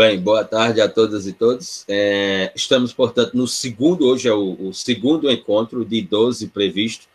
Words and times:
Bem, 0.00 0.18
boa 0.18 0.42
tarde 0.42 0.80
a 0.80 0.88
todas 0.88 1.26
e 1.26 1.32
todos. 1.34 1.84
É, 1.86 2.50
estamos, 2.56 2.90
portanto, 2.90 3.34
no 3.34 3.46
segundo, 3.46 4.06
hoje 4.06 4.28
é 4.28 4.32
o, 4.32 4.68
o, 4.68 4.72
segundo 4.72 5.30
encontro 5.30 5.84
de 5.84 6.00
12 6.00 6.48
previsto, 6.48 7.06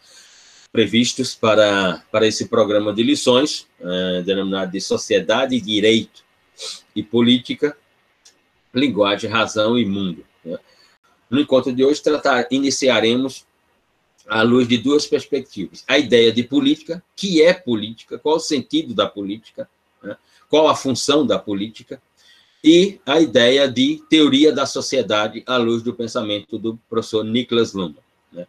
previstos 0.71 1.33
para, 1.33 2.03
para 2.11 2.27
esse 2.27 2.47
programa 2.47 2.93
de 2.93 3.01
lições, 3.01 3.65
é, 3.79 4.21
denominado 4.21 4.71
de 4.71 4.79
Sociedade, 4.79 5.59
Direito 5.59 6.23
e 6.95 7.01
Política, 7.01 7.75
Linguagem, 8.71 9.31
Razão 9.31 9.79
e 9.79 9.83
Mundo. 9.83 10.23
Né? 10.43 10.59
No 11.27 11.39
encontro 11.39 11.73
de 11.73 11.83
hoje, 11.83 12.03
tratar, 12.03 12.45
iniciaremos 12.51 13.47
à 14.27 14.43
luz 14.43 14.67
de 14.67 14.77
duas 14.77 15.07
perspectivas. 15.07 15.83
A 15.87 15.97
ideia 15.97 16.31
de 16.31 16.43
política, 16.43 17.03
que 17.15 17.41
é 17.41 17.51
política, 17.51 18.19
qual 18.19 18.35
o 18.35 18.39
sentido 18.39 18.93
da 18.93 19.07
política, 19.07 19.67
né? 20.03 20.15
qual 20.47 20.67
a 20.67 20.75
função 20.75 21.25
da 21.25 21.39
política, 21.39 21.99
e 22.67 22.99
a 23.05 23.21
ideia 23.21 23.69
de 23.69 24.01
teoria 24.09 24.51
da 24.51 24.65
sociedade 24.65 25.43
à 25.45 25.55
luz 25.55 25.83
do 25.83 25.93
pensamento 25.93 26.57
do 26.57 26.75
professor 26.89 27.23
Niklas 27.23 27.73
Luhmann. 27.73 28.03
Né? 28.33 28.47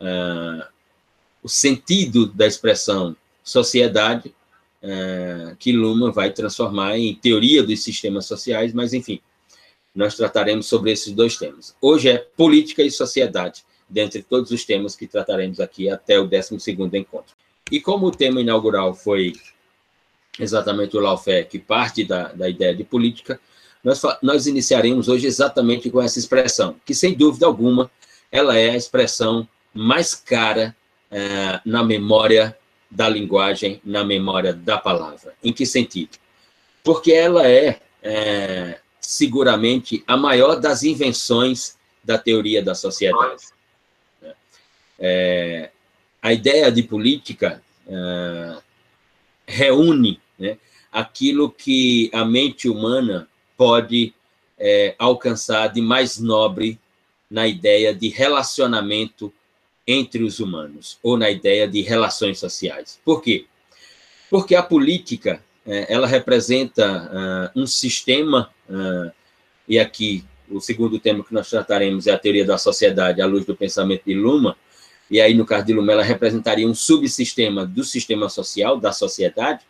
Uh, 0.00 0.64
o 1.42 1.48
sentido 1.48 2.26
da 2.26 2.46
expressão 2.46 3.16
sociedade, 3.42 4.32
uh, 4.84 5.56
que 5.56 5.72
Luhmann 5.72 6.12
vai 6.12 6.30
transformar 6.30 6.96
em 6.96 7.12
teoria 7.16 7.60
dos 7.60 7.82
sistemas 7.82 8.26
sociais, 8.26 8.72
mas, 8.72 8.94
enfim, 8.94 9.20
nós 9.92 10.14
trataremos 10.14 10.66
sobre 10.66 10.92
esses 10.92 11.12
dois 11.12 11.36
temas. 11.36 11.74
Hoje 11.80 12.08
é 12.08 12.18
política 12.18 12.84
e 12.84 12.90
sociedade, 12.90 13.64
dentre 13.90 14.22
todos 14.22 14.52
os 14.52 14.64
temas 14.64 14.94
que 14.94 15.08
trataremos 15.08 15.58
aqui 15.58 15.90
até 15.90 16.20
o 16.20 16.28
12º 16.28 16.94
encontro. 16.94 17.34
E 17.72 17.80
como 17.80 18.06
o 18.06 18.12
tema 18.12 18.40
inaugural 18.40 18.94
foi 18.94 19.32
exatamente 20.38 20.96
o 20.96 21.00
lawfare, 21.00 21.46
que 21.46 21.58
parte 21.58 22.04
da, 22.04 22.28
da 22.28 22.48
ideia 22.48 22.72
de 22.72 22.84
política, 22.84 23.40
nós, 23.86 24.02
nós 24.20 24.46
iniciaremos 24.48 25.06
hoje 25.06 25.28
exatamente 25.28 25.88
com 25.90 26.02
essa 26.02 26.18
expressão, 26.18 26.74
que 26.84 26.92
sem 26.92 27.14
dúvida 27.14 27.46
alguma 27.46 27.88
ela 28.32 28.58
é 28.58 28.70
a 28.70 28.76
expressão 28.76 29.48
mais 29.72 30.12
cara 30.12 30.74
é, 31.08 31.60
na 31.64 31.84
memória 31.84 32.58
da 32.90 33.08
linguagem, 33.08 33.80
na 33.84 34.04
memória 34.04 34.52
da 34.52 34.76
palavra. 34.76 35.34
Em 35.40 35.52
que 35.52 35.64
sentido? 35.64 36.18
Porque 36.82 37.12
ela 37.12 37.46
é, 37.46 37.80
é 38.02 38.80
seguramente 39.00 40.02
a 40.04 40.16
maior 40.16 40.56
das 40.58 40.82
invenções 40.82 41.76
da 42.02 42.18
teoria 42.18 42.60
da 42.60 42.74
sociedade. 42.74 43.44
É, 44.98 45.70
a 46.20 46.32
ideia 46.32 46.72
de 46.72 46.82
política 46.82 47.62
reúne 49.46 50.20
né, 50.36 50.58
aquilo 50.90 51.48
que 51.48 52.10
a 52.12 52.24
mente 52.24 52.68
humana 52.68 53.28
pode 53.56 54.14
é, 54.58 54.94
alcançar 54.98 55.68
de 55.68 55.80
mais 55.80 56.18
nobre 56.18 56.78
na 57.30 57.46
ideia 57.46 57.94
de 57.94 58.08
relacionamento 58.08 59.32
entre 59.86 60.22
os 60.24 60.40
humanos, 60.40 60.98
ou 61.02 61.16
na 61.16 61.30
ideia 61.30 61.68
de 61.68 61.80
relações 61.80 62.38
sociais. 62.38 62.98
Por 63.04 63.22
quê? 63.22 63.46
Porque 64.28 64.54
a 64.54 64.62
política, 64.62 65.42
é, 65.64 65.92
ela 65.92 66.06
representa 66.06 67.52
uh, 67.54 67.60
um 67.60 67.66
sistema, 67.66 68.50
uh, 68.68 69.12
e 69.68 69.78
aqui 69.78 70.24
o 70.50 70.60
segundo 70.60 70.98
tema 70.98 71.24
que 71.24 71.34
nós 71.34 71.48
trataremos 71.48 72.06
é 72.06 72.12
a 72.12 72.18
teoria 72.18 72.44
da 72.44 72.58
sociedade 72.58 73.20
à 73.20 73.26
luz 73.26 73.44
do 73.44 73.54
pensamento 73.54 74.02
de 74.04 74.14
Luma, 74.14 74.56
e 75.08 75.20
aí 75.20 75.34
no 75.34 75.46
caso 75.46 75.66
de 75.66 75.72
Luma 75.72 75.92
ela 75.92 76.02
representaria 76.02 76.66
um 76.66 76.74
subsistema 76.74 77.64
do 77.64 77.84
sistema 77.84 78.28
social, 78.28 78.78
da 78.78 78.92
sociedade, 78.92 79.64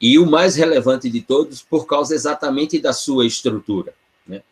e 0.00 0.18
o 0.18 0.26
mais 0.26 0.56
relevante 0.56 1.10
de 1.10 1.20
todos 1.20 1.62
por 1.62 1.86
causa 1.86 2.14
exatamente 2.14 2.78
da 2.78 2.92
sua 2.92 3.26
estrutura. 3.26 3.92
Né? 4.26 4.42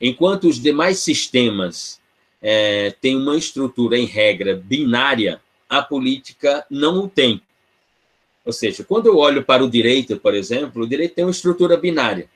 Enquanto 0.00 0.48
os 0.48 0.60
demais 0.60 0.98
sistemas 0.98 2.00
é, 2.40 2.90
têm 3.00 3.16
uma 3.16 3.36
estrutura, 3.36 3.98
em 3.98 4.06
regra, 4.06 4.56
binária, 4.56 5.40
a 5.68 5.82
política 5.82 6.64
não 6.70 7.04
o 7.04 7.08
tem. 7.08 7.42
Ou 8.44 8.52
seja, 8.52 8.84
quando 8.84 9.06
eu 9.06 9.16
olho 9.16 9.42
para 9.42 9.64
o 9.64 9.70
direito, 9.70 10.18
por 10.18 10.34
exemplo, 10.34 10.82
o 10.82 10.88
direito 10.88 11.14
tem 11.14 11.24
uma 11.24 11.30
estrutura 11.30 11.76
binária. 11.76 12.28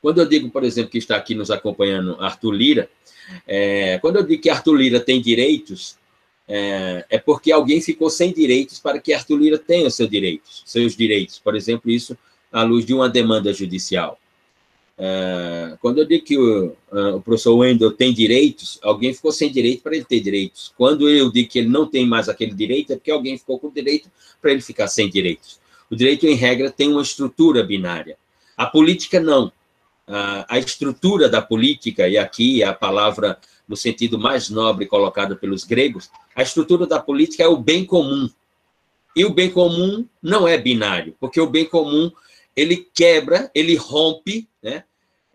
Quando 0.00 0.20
eu 0.20 0.26
digo, 0.26 0.50
por 0.50 0.62
exemplo, 0.62 0.90
que 0.90 0.98
está 0.98 1.16
aqui 1.16 1.34
nos 1.34 1.50
acompanhando 1.50 2.16
Arthur 2.20 2.52
Lira, 2.52 2.90
é, 3.46 3.98
quando 3.98 4.16
eu 4.16 4.22
digo 4.22 4.42
que 4.42 4.50
Arthur 4.50 4.74
Lira 4.74 5.00
tem 5.00 5.20
direitos, 5.20 5.96
é, 6.46 7.04
é, 7.08 7.18
porque 7.18 7.50
alguém 7.50 7.80
ficou 7.80 8.10
sem 8.10 8.32
direitos 8.32 8.78
para 8.78 8.98
que 8.98 9.12
Arthur 9.12 9.36
Lira 9.36 9.58
tenha 9.58 9.88
seus 9.90 10.10
direitos, 10.10 10.62
seus 10.66 10.96
direitos. 10.96 11.38
Por 11.38 11.56
exemplo, 11.56 11.90
isso 11.90 12.16
à 12.52 12.62
luz 12.62 12.84
de 12.84 12.92
uma 12.92 13.08
demanda 13.08 13.52
judicial. 13.52 14.18
É, 14.96 15.76
quando 15.80 15.98
eu 15.98 16.04
digo 16.04 16.24
que 16.24 16.38
o, 16.38 16.76
o, 16.92 17.20
professor 17.20 17.56
Wendel 17.56 17.92
tem 17.92 18.12
direitos, 18.12 18.78
alguém 18.82 19.12
ficou 19.12 19.32
sem 19.32 19.50
direito 19.50 19.82
para 19.82 19.96
ele 19.96 20.04
ter 20.04 20.20
direitos. 20.20 20.72
Quando 20.76 21.08
eu 21.08 21.32
digo 21.32 21.48
que 21.48 21.58
ele 21.58 21.68
não 21.68 21.86
tem 21.86 22.06
mais 22.06 22.28
aquele 22.28 22.54
direito, 22.54 22.92
é 22.92 22.96
porque 22.96 23.10
alguém 23.10 23.36
ficou 23.36 23.58
com 23.58 23.70
direito 23.70 24.10
para 24.40 24.52
ele 24.52 24.60
ficar 24.60 24.86
sem 24.86 25.08
direitos. 25.08 25.58
O 25.90 25.96
direito, 25.96 26.26
em 26.26 26.34
regra, 26.34 26.70
tem 26.70 26.90
uma 26.90 27.02
estrutura 27.02 27.62
binária. 27.62 28.16
A 28.56 28.66
política, 28.66 29.18
não. 29.18 29.50
A, 30.06 30.56
a 30.56 30.58
estrutura 30.58 31.28
da 31.28 31.42
política, 31.42 32.08
e 32.08 32.16
aqui 32.16 32.62
a 32.62 32.72
palavra 32.72 33.38
no 33.68 33.76
sentido 33.76 34.18
mais 34.18 34.50
nobre 34.50 34.86
colocado 34.86 35.36
pelos 35.36 35.64
gregos, 35.64 36.10
a 36.34 36.42
estrutura 36.42 36.86
da 36.86 37.00
política 37.00 37.42
é 37.42 37.48
o 37.48 37.56
bem 37.56 37.84
comum. 37.84 38.28
E 39.16 39.24
o 39.24 39.32
bem 39.32 39.50
comum 39.50 40.06
não 40.22 40.46
é 40.46 40.58
binário, 40.58 41.16
porque 41.20 41.40
o 41.40 41.48
bem 41.48 41.64
comum 41.64 42.10
ele 42.56 42.88
quebra, 42.94 43.50
ele 43.54 43.74
rompe, 43.76 44.48
né? 44.62 44.84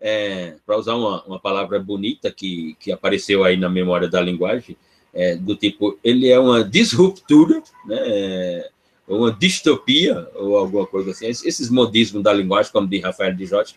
É, 0.02 0.56
para 0.64 0.78
usar 0.78 0.94
uma, 0.94 1.22
uma 1.24 1.38
palavra 1.38 1.78
bonita 1.78 2.30
que, 2.30 2.74
que 2.80 2.90
apareceu 2.90 3.44
aí 3.44 3.56
na 3.56 3.68
memória 3.68 4.08
da 4.08 4.18
linguagem, 4.18 4.74
é, 5.12 5.36
do 5.36 5.54
tipo, 5.54 5.98
ele 6.02 6.28
é 6.28 6.38
uma 6.38 6.64
disruptura, 6.64 7.62
né? 7.84 7.98
É, 7.98 8.70
uma 9.06 9.32
distopia, 9.32 10.28
ou 10.34 10.56
alguma 10.56 10.86
coisa 10.86 11.10
assim, 11.10 11.26
esses 11.26 11.68
modismos 11.68 12.22
da 12.22 12.32
linguagem, 12.32 12.72
como 12.72 12.86
de 12.86 13.00
Rafael 13.00 13.34
de 13.34 13.44
Jorge, 13.44 13.74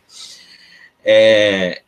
é, 1.03 1.81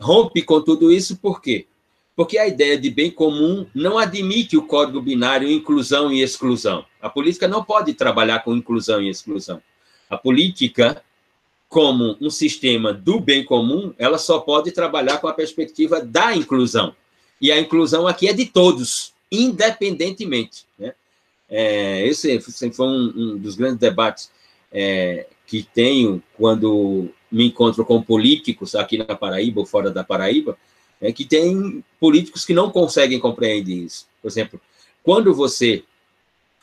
rompe 0.00 0.42
com 0.42 0.60
tudo 0.60 0.92
isso, 0.92 1.16
por 1.16 1.40
quê? 1.40 1.66
Porque 2.14 2.36
a 2.36 2.46
ideia 2.46 2.78
de 2.78 2.90
bem 2.90 3.10
comum 3.10 3.66
não 3.74 3.98
admite 3.98 4.56
o 4.56 4.66
código 4.66 5.00
binário 5.00 5.50
inclusão 5.50 6.12
e 6.12 6.20
exclusão. 6.20 6.84
A 7.00 7.08
política 7.08 7.48
não 7.48 7.64
pode 7.64 7.94
trabalhar 7.94 8.40
com 8.40 8.54
inclusão 8.54 9.00
e 9.00 9.08
exclusão. 9.08 9.62
A 10.10 10.18
política, 10.18 11.02
como 11.68 12.16
um 12.20 12.28
sistema 12.28 12.92
do 12.92 13.18
bem 13.18 13.44
comum, 13.44 13.94
ela 13.98 14.18
só 14.18 14.40
pode 14.40 14.72
trabalhar 14.72 15.18
com 15.18 15.26
a 15.26 15.32
perspectiva 15.32 16.00
da 16.00 16.36
inclusão. 16.36 16.94
E 17.40 17.50
a 17.50 17.58
inclusão 17.58 18.06
aqui 18.06 18.28
é 18.28 18.32
de 18.34 18.44
todos, 18.44 19.14
independentemente. 19.30 20.66
Né? 20.78 20.94
É, 21.48 22.06
esse 22.06 22.38
foi 22.40 22.86
um, 22.86 23.12
um, 23.16 23.38
dos 23.38 23.56
grandes 23.56 23.78
debates 23.78 24.30
é, 24.70 25.26
que 25.46 25.62
tenho 25.62 26.22
quando 26.36 27.08
me 27.30 27.46
encontro 27.46 27.84
com 27.84 28.02
políticos 28.02 28.74
aqui 28.74 28.98
na 28.98 29.16
Paraíba 29.16 29.60
ou 29.60 29.66
fora 29.66 29.90
da 29.90 30.04
Paraíba, 30.04 30.56
é 31.02 31.12
que 31.12 31.24
tem 31.24 31.84
políticos 31.98 32.46
que 32.46 32.54
não 32.54 32.70
conseguem 32.70 33.18
compreender 33.18 33.74
isso. 33.74 34.06
Por 34.22 34.28
exemplo, 34.28 34.60
quando 35.02 35.34
você 35.34 35.82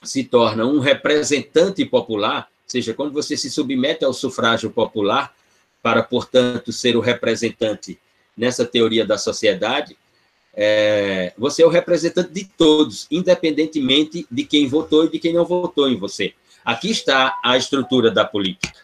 se 0.02 0.24
torna 0.24 0.66
um 0.66 0.80
representante 0.80 1.86
popular, 1.86 2.48
ou 2.50 2.72
seja, 2.72 2.94
quando 2.94 3.12
você 3.12 3.36
se 3.36 3.52
submete 3.52 4.06
ao 4.06 4.14
sufrágio 4.14 4.72
popular, 4.72 5.36
para, 5.84 6.02
portanto, 6.02 6.72
ser 6.72 6.96
o 6.96 7.02
representante 7.02 8.00
nessa 8.36 8.66
teoria 8.66 9.06
da 9.06 9.18
sociedade, 9.18 9.98
é, 10.54 11.34
você 11.38 11.62
é 11.62 11.66
o 11.66 11.70
representante 11.70 12.32
de 12.32 12.46
todos, 12.46 13.08
independentemente 13.12 14.26
de 14.32 14.44
quem 14.46 14.68
votou 14.68 15.06
e 15.06 15.12
de 15.12 15.20
quem 15.20 15.34
não 15.34 15.46
votou 15.46 15.90
em 15.90 15.98
você. 15.98 16.34
Aqui 16.64 16.90
está 16.90 17.38
a 17.44 17.58
estrutura 17.58 18.10
da 18.10 18.24
política. 18.24 18.80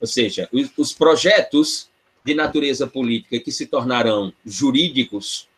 Ou 0.00 0.06
seja, 0.06 0.48
os, 0.52 0.70
os 0.76 0.92
projetos 0.92 1.88
de 2.24 2.34
natureza 2.34 2.86
política 2.86 3.38
que 3.38 3.50
se 3.50 3.66
tornarão 3.66 4.32
jurídicos, 4.44 5.48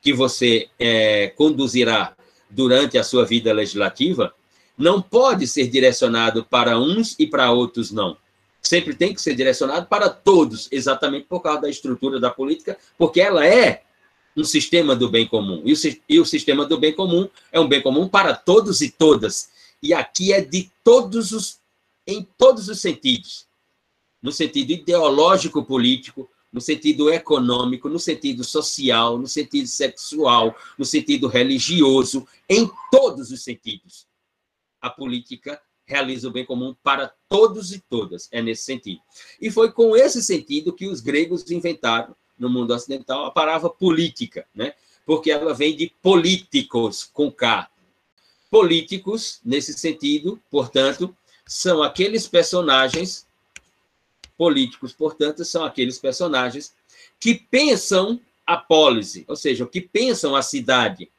que 0.00 0.12
você 0.12 0.68
é, 0.78 1.28
conduzirá 1.28 2.14
durante 2.48 2.96
a 2.98 3.04
sua 3.04 3.24
vida 3.24 3.52
legislativa, 3.52 4.34
não 4.76 5.00
pode 5.00 5.46
ser 5.46 5.68
direcionado 5.68 6.44
para 6.44 6.78
uns 6.78 7.16
e 7.18 7.26
para 7.26 7.50
outros 7.50 7.90
não. 7.90 8.16
Sempre 8.60 8.94
tem 8.94 9.12
que 9.12 9.20
ser 9.20 9.34
direcionado 9.34 9.86
para 9.86 10.08
todos, 10.08 10.68
exatamente 10.70 11.26
por 11.26 11.40
causa 11.40 11.62
da 11.62 11.70
estrutura 11.70 12.18
da 12.20 12.30
política, 12.30 12.78
porque 12.96 13.20
ela 13.20 13.46
é 13.46 13.82
um 14.36 14.44
sistema 14.44 14.96
do 14.96 15.08
bem 15.08 15.26
comum. 15.26 15.62
E 15.64 15.72
o, 15.72 15.76
e 16.08 16.20
o 16.20 16.24
sistema 16.24 16.64
do 16.64 16.78
bem 16.78 16.92
comum 16.92 17.28
é 17.52 17.60
um 17.60 17.68
bem 17.68 17.82
comum 17.82 18.08
para 18.08 18.34
todos 18.34 18.80
e 18.80 18.90
todas. 18.90 19.48
E 19.82 19.92
aqui 19.92 20.32
é 20.32 20.40
de 20.40 20.70
todos 20.82 21.32
os, 21.32 21.58
em 22.06 22.26
todos 22.36 22.68
os 22.68 22.80
sentidos 22.80 23.46
no 24.24 24.32
sentido 24.32 24.70
ideológico 24.70 25.62
político, 25.62 26.26
no 26.50 26.58
sentido 26.58 27.12
econômico, 27.12 27.90
no 27.90 27.98
sentido 27.98 28.42
social, 28.42 29.18
no 29.18 29.28
sentido 29.28 29.68
sexual, 29.68 30.56
no 30.78 30.84
sentido 30.86 31.28
religioso, 31.28 32.26
em 32.48 32.70
todos 32.90 33.30
os 33.30 33.44
sentidos. 33.44 34.06
A 34.80 34.88
política 34.88 35.60
realiza 35.84 36.28
o 36.28 36.30
bem 36.30 36.46
comum 36.46 36.74
para 36.82 37.12
todos 37.28 37.70
e 37.72 37.80
todas. 37.80 38.26
É 38.32 38.40
nesse 38.40 38.62
sentido. 38.62 39.02
E 39.38 39.50
foi 39.50 39.70
com 39.70 39.94
esse 39.94 40.22
sentido 40.22 40.72
que 40.72 40.88
os 40.88 41.02
gregos 41.02 41.50
inventaram, 41.50 42.16
no 42.38 42.48
mundo 42.48 42.72
ocidental, 42.72 43.26
a 43.26 43.30
palavra 43.30 43.68
política, 43.68 44.46
né? 44.54 44.72
porque 45.04 45.30
ela 45.30 45.52
vem 45.52 45.76
de 45.76 45.92
políticos, 46.00 47.04
com 47.12 47.30
K. 47.30 47.68
Políticos, 48.50 49.38
nesse 49.44 49.74
sentido, 49.74 50.40
portanto, 50.50 51.14
são 51.46 51.82
aqueles 51.82 52.26
personagens 52.26 53.26
políticos, 54.36 54.92
portanto, 54.92 55.44
são 55.44 55.64
aqueles 55.64 55.98
personagens 55.98 56.74
que 57.20 57.34
pensam 57.34 58.20
a 58.46 58.56
polícia, 58.56 59.24
ou 59.26 59.36
seja, 59.36 59.66
que 59.66 59.80
pensam 59.80 60.36
a 60.36 60.42
cidade. 60.42 61.10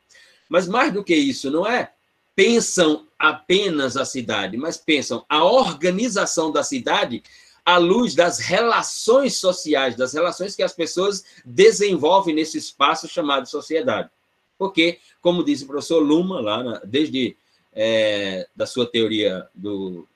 Mas 0.47 0.67
mais 0.67 0.93
do 0.93 1.03
que 1.03 1.15
isso, 1.15 1.49
não 1.49 1.65
é 1.65 1.91
pensam 2.35 3.07
apenas 3.17 3.95
a 3.95 4.03
cidade, 4.03 4.57
mas 4.57 4.77
pensam 4.77 5.25
a 5.29 5.43
organização 5.43 6.51
da 6.51 6.63
cidade 6.63 7.23
à 7.65 7.77
luz 7.77 8.13
das 8.13 8.39
relações 8.39 9.37
sociais, 9.37 9.95
das 9.95 10.13
relações 10.13 10.55
que 10.55 10.61
as 10.61 10.73
pessoas 10.73 11.23
desenvolvem 11.45 12.35
nesse 12.35 12.57
espaço 12.57 13.07
chamado 13.07 13.47
sociedade. 13.47 14.09
Porque, 14.57 14.99
como 15.21 15.43
diz 15.43 15.61
o 15.61 15.67
professor 15.67 15.99
Luma, 15.99 16.41
lá 16.41 16.81
desde 16.83 17.35
é, 17.73 18.47
da 18.55 18.65
sua 18.65 18.85
teoria 18.85 19.47
do, 19.53 20.07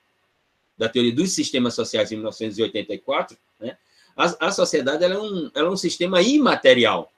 da 0.80 0.88
teoria 0.88 1.12
dos 1.12 1.32
sistemas 1.32 1.74
sociais 1.74 2.10
em 2.10 2.14
1984, 2.16 3.36
né, 3.60 3.76
a, 4.16 4.46
a 4.46 4.50
sociedade 4.50 5.04
é, 5.04 5.18
um, 5.18 5.50
é 5.54 5.62
um 5.62 5.76
sistema 5.76 6.22
imaterial, 6.22 7.12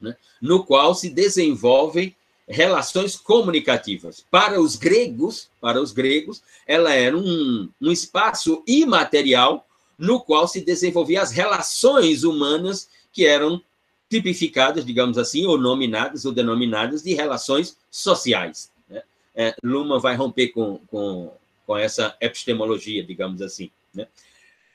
né, 0.00 0.16
no 0.42 0.64
qual 0.64 0.96
se 0.96 1.08
desenvolvem 1.08 2.12
relações 2.48 3.14
comunicativas. 3.14 4.26
Para 4.32 4.60
os 4.60 4.74
gregos, 4.74 5.48
para 5.60 5.80
os 5.80 5.92
gregos, 5.92 6.42
ela 6.66 6.92
era 6.92 7.16
um, 7.16 7.70
um 7.80 7.92
espaço 7.92 8.64
imaterial 8.66 9.64
no 9.96 10.18
qual 10.18 10.48
se 10.48 10.60
desenvolviam 10.60 11.22
as 11.22 11.30
relações 11.30 12.24
humanas 12.24 12.88
que 13.12 13.24
eram 13.24 13.62
tipificadas, 14.10 14.84
digamos 14.84 15.18
assim, 15.18 15.46
ou 15.46 15.56
nominadas 15.56 16.24
ou 16.24 16.32
denominadas 16.32 17.04
de 17.04 17.14
relações 17.14 17.76
sociais. 17.92 18.72
Né? 18.88 19.04
É, 19.36 19.54
Luma 19.62 20.00
vai 20.00 20.16
romper 20.16 20.48
com, 20.48 20.80
com, 20.88 21.32
com 21.66 21.76
essa 21.76 22.16
epistemologia, 22.20 23.04
digamos 23.04 23.40
assim. 23.42 23.70
Né? 23.92 24.06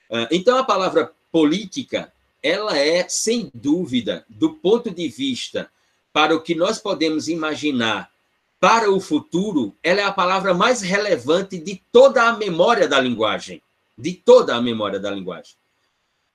É, 0.10 0.28
então, 0.32 0.58
a 0.58 0.64
palavra 0.64 1.12
política, 1.32 2.12
ela 2.42 2.78
é, 2.78 3.08
sem 3.08 3.52
dúvida, 3.54 4.26
do 4.28 4.54
ponto 4.54 4.90
de 4.90 5.08
vista 5.08 5.70
para 6.12 6.36
o 6.36 6.42
que 6.42 6.56
nós 6.56 6.80
podemos 6.80 7.28
imaginar 7.28 8.12
para 8.60 8.92
o 8.92 9.00
futuro, 9.00 9.74
ela 9.82 10.02
é 10.02 10.04
a 10.04 10.12
palavra 10.12 10.54
mais 10.54 10.82
relevante 10.82 11.58
de 11.58 11.82
toda 11.92 12.24
a 12.24 12.36
memória 12.36 12.88
da 12.88 13.00
linguagem. 13.00 13.62
De 13.98 14.14
toda 14.14 14.56
a 14.56 14.62
memória 14.62 15.00
da 15.00 15.12
linguagem. 15.12 15.56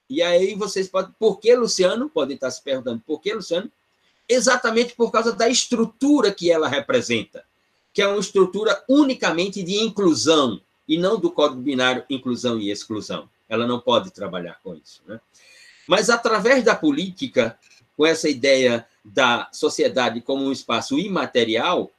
E 0.08 0.22
aí 0.22 0.54
vocês 0.54 0.88
podem. 0.88 1.14
Por 1.18 1.38
que, 1.38 1.54
Luciano? 1.54 2.08
Podem 2.08 2.34
estar 2.34 2.50
se 2.50 2.62
perguntando, 2.62 3.02
por 3.06 3.20
que, 3.20 3.32
Luciano? 3.32 3.70
Exatamente 4.28 4.94
por 4.94 5.10
causa 5.10 5.32
da 5.32 5.48
estrutura 5.48 6.32
que 6.32 6.50
ela 6.50 6.68
representa, 6.68 7.44
que 7.94 8.02
é 8.02 8.08
uma 8.08 8.18
estrutura 8.18 8.82
unicamente 8.88 9.62
de 9.62 9.76
inclusão, 9.76 10.60
e 10.86 10.98
não 10.98 11.18
do 11.18 11.30
código 11.30 11.62
binário 11.62 12.04
inclusão 12.10 12.58
e 12.58 12.70
exclusão. 12.70 13.30
Ela 13.48 13.66
não 13.66 13.80
pode 13.80 14.10
trabalhar 14.10 14.58
com 14.62 14.74
isso. 14.74 15.00
Né? 15.06 15.20
Mas, 15.86 16.10
através 16.10 16.64
da 16.64 16.74
política, 16.74 17.56
com 17.96 18.04
essa 18.04 18.28
ideia 18.28 18.86
da 19.04 19.48
sociedade 19.52 20.20
como 20.20 20.44
um 20.44 20.52
espaço 20.52 20.98
imaterial, 20.98 21.90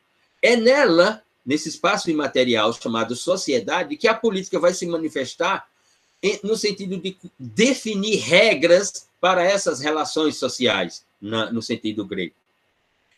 é 0.42 0.57
nela, 0.57 1.24
nesse 1.45 1.69
espaço 1.69 2.12
imaterial 2.12 2.74
chamado 2.74 3.15
sociedade, 3.15 3.95
que 3.95 4.07
a 4.07 4.13
política 4.13 4.59
vai 4.59 4.74
se 4.74 4.86
manifestar 4.86 5.65
no 6.44 6.57
sentido 6.57 6.97
de 6.97 7.15
definir 7.39 8.18
regras 8.18 9.07
para 9.21 9.44
essas 9.44 9.80
relações 9.80 10.38
sociais, 10.38 11.06
no 11.21 11.62
sentido 11.62 12.03
grego. 12.03 12.33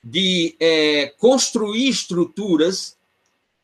De 0.10 0.56
é, 0.60 1.08
construir 1.18 1.90
estruturas 1.90 2.96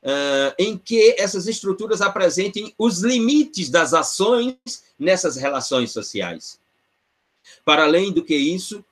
uh, 0.03 0.53
em 0.59 0.77
que 0.77 1.15
essas 1.17 1.47
estruturas 1.47 2.01
apresentem 2.01 2.73
os 2.77 3.01
limites 3.01 3.69
das 3.69 3.93
ações 3.93 4.57
nessas 4.99 5.37
relações 5.37 5.91
sociais. 5.91 6.59
Para 7.63 7.83
além 7.83 8.11
do 8.11 8.23
que 8.23 8.35
isso, 8.35 8.83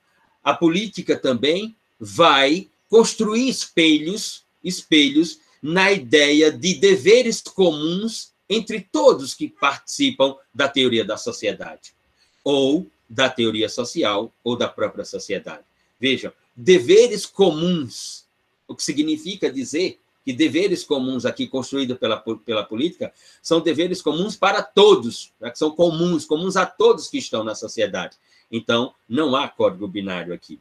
a 0.42 0.54
política 0.54 1.16
também 1.16 1.76
vai 2.00 2.68
construir 2.88 3.48
espelhos, 3.48 4.44
espelhos 4.64 5.38
na 5.62 5.92
ideia 5.92 6.50
de 6.50 6.74
deveres 6.74 7.40
comuns 7.40 8.32
entre 8.48 8.80
todos 8.80 9.34
que 9.34 9.48
participam 9.48 10.36
da 10.52 10.68
teoria 10.68 11.04
da 11.04 11.16
sociedade, 11.16 11.94
ou 12.42 12.86
da 13.08 13.30
teoria 13.30 13.68
social, 13.68 14.32
ou 14.42 14.56
da 14.56 14.68
própria 14.68 15.04
sociedade. 15.04 15.62
Vejam, 16.00 16.32
deveres 16.54 17.26
comuns, 17.26 18.26
o 18.68 18.74
que 18.74 18.82
significa 18.82 19.50
dizer 19.50 19.98
que 20.24 20.32
deveres 20.32 20.84
comuns 20.84 21.24
aqui 21.24 21.46
construídos 21.46 21.98
pela, 21.98 22.16
pela 22.44 22.64
política 22.64 23.12
são 23.42 23.60
deveres 23.60 24.00
comuns 24.00 24.36
para 24.36 24.62
todos, 24.62 25.32
né? 25.40 25.52
são 25.54 25.72
comuns, 25.72 26.24
comuns 26.24 26.56
a 26.56 26.64
todos 26.64 27.08
que 27.08 27.18
estão 27.18 27.42
na 27.42 27.54
sociedade. 27.54 28.16
Então, 28.50 28.94
não 29.08 29.34
há 29.34 29.48
código 29.48 29.88
binário 29.88 30.32
aqui. 30.32 30.60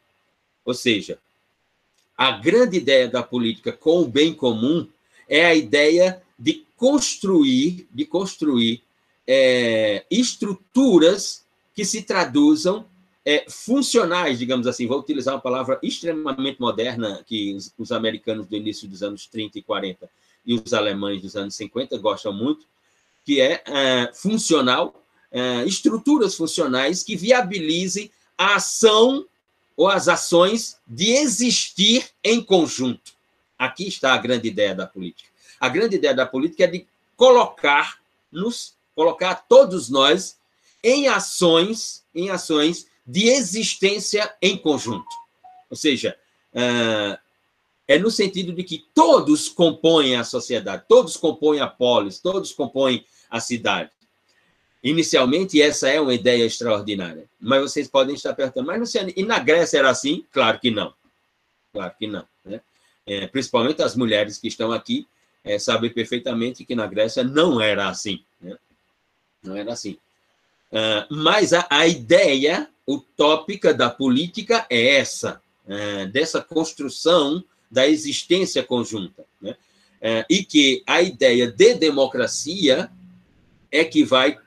Ou 0.66 0.74
seja, 0.74 1.20
a 2.18 2.32
grande 2.32 2.78
ideia 2.78 3.08
da 3.08 3.22
política 3.22 3.72
com 3.72 4.02
o 4.02 4.08
bem 4.08 4.34
comum 4.34 4.88
é 5.28 5.46
a 5.46 5.56
ideia 5.56 6.22
de 6.38 6.66
construir, 6.76 7.88
de 7.92 8.06
construir 8.06 8.82
é, 9.28 10.06
estruturas 10.10 11.44
que 11.76 11.86
se 11.86 12.02
traduzam 12.02 12.86
é, 13.26 13.46
funcionais, 13.50 14.40
digamos 14.40 14.68
assim. 14.68 14.88
Vou 14.88 15.00
utilizar 15.00 15.36
uma 15.36 15.42
palavra 15.42 15.80
extremamente 15.84 16.60
moderna 16.60 17.24
que 17.26 17.54
os, 17.54 17.74
os 17.78 17.92
americanos 17.92 18.48
do 18.48 18.56
início 18.56 18.88
dos 18.88 19.04
anos 19.04 19.28
30 19.28 19.60
e 19.60 19.62
40 19.62 20.10
e 20.46 20.56
os 20.56 20.74
alemães 20.74 21.22
dos 21.22 21.36
anos 21.36 21.56
50 21.56 21.98
gostam 22.00 22.34
muito, 22.34 22.66
que 23.24 23.40
é, 23.40 23.64
é 23.66 24.12
funcional 24.14 25.02
é, 25.32 25.64
estruturas 25.66 26.36
funcionais 26.36 27.04
que 27.04 27.16
viabilizem 27.16 28.12
a 28.38 28.56
ação 28.56 29.26
ou 29.78 29.88
as 29.88 30.08
ações 30.08 30.78
de 30.86 31.12
existir 31.12 32.10
em 32.24 32.42
conjunto. 32.42 33.14
Aqui 33.58 33.88
está 33.88 34.14
a 34.14 34.18
grande 34.18 34.48
ideia 34.48 34.76
da 34.76 34.86
política. 34.86 35.30
A 35.60 35.70
grande 35.70 35.96
ideia 35.96 36.14
da 36.14 36.26
política 36.26 36.66
é 36.66 36.68
de 36.68 36.88
colocar 37.16 38.00
nos 38.32 38.76
colocar 38.94 39.36
todos 39.48 39.90
nós 39.90 40.38
em 40.84 41.08
ações, 41.08 42.04
em 42.14 42.30
ações 42.30 42.88
de 43.12 43.28
existência 43.28 44.34
em 44.42 44.58
conjunto. 44.58 45.06
Ou 45.70 45.76
seja, 45.76 46.18
é, 46.54 47.20
é 47.86 48.00
no 48.00 48.10
sentido 48.10 48.54
de 48.54 48.64
que 48.64 48.86
todos 48.94 49.50
compõem 49.50 50.16
a 50.16 50.24
sociedade, 50.24 50.86
todos 50.88 51.18
compõem 51.18 51.60
a 51.60 51.68
polis, 51.68 52.20
todos 52.20 52.54
compõem 52.54 53.06
a 53.30 53.42
cidade. 53.42 53.92
Inicialmente, 54.82 55.62
essa 55.62 55.90
é 55.90 56.00
uma 56.00 56.14
ideia 56.14 56.46
extraordinária. 56.46 57.26
Mas 57.38 57.62
vocês 57.62 57.88
podem 57.90 58.16
estar 58.16 58.34
perguntando, 58.34 58.68
mas 58.68 58.80
Luciano, 58.80 59.12
e 59.14 59.24
na 59.24 59.40
Grécia 59.40 59.80
era 59.80 59.90
assim? 59.90 60.26
Claro 60.32 60.58
que 60.58 60.72
não. 60.72 60.94
Claro 61.74 61.94
que 62.00 62.08
não. 62.08 62.26
Né? 62.46 62.62
É, 63.06 63.28
principalmente 63.28 63.84
as 63.84 63.94
mulheres 63.94 64.38
que 64.38 64.48
estão 64.48 64.72
aqui 64.72 65.06
é, 65.44 65.60
sabem 65.60 65.92
perfeitamente 65.92 66.64
que 66.64 66.76
na 66.76 66.88
Grécia 66.88 67.26
não 67.26 67.60
era 67.60 67.90
assim. 67.90 68.24
Né? 68.40 68.58
Não 69.44 69.56
era 69.56 69.74
assim. 69.74 69.98
Uh, 70.72 71.14
mas 71.14 71.52
a, 71.52 71.68
a, 71.70 71.86
ideia 71.86 72.70
utópica 72.94 73.74
da 73.74 73.90
política 73.90 74.66
é 74.70 74.98
essa, 74.98 75.42
uh, 75.66 76.08
dessa 76.12 76.42
construção 76.42 77.44
da 77.70 77.88
existência 77.88 78.64
conjunta. 78.64 79.26
Né? 79.42 79.52
Uh, 80.02 80.26
e 80.30 80.44
que 80.44 80.84
a 80.86 81.02
ideia 81.02 81.52
de 81.52 81.74
democracia 81.76 82.92
é 83.72 83.84
que 83.84 84.04
vai 84.04 84.38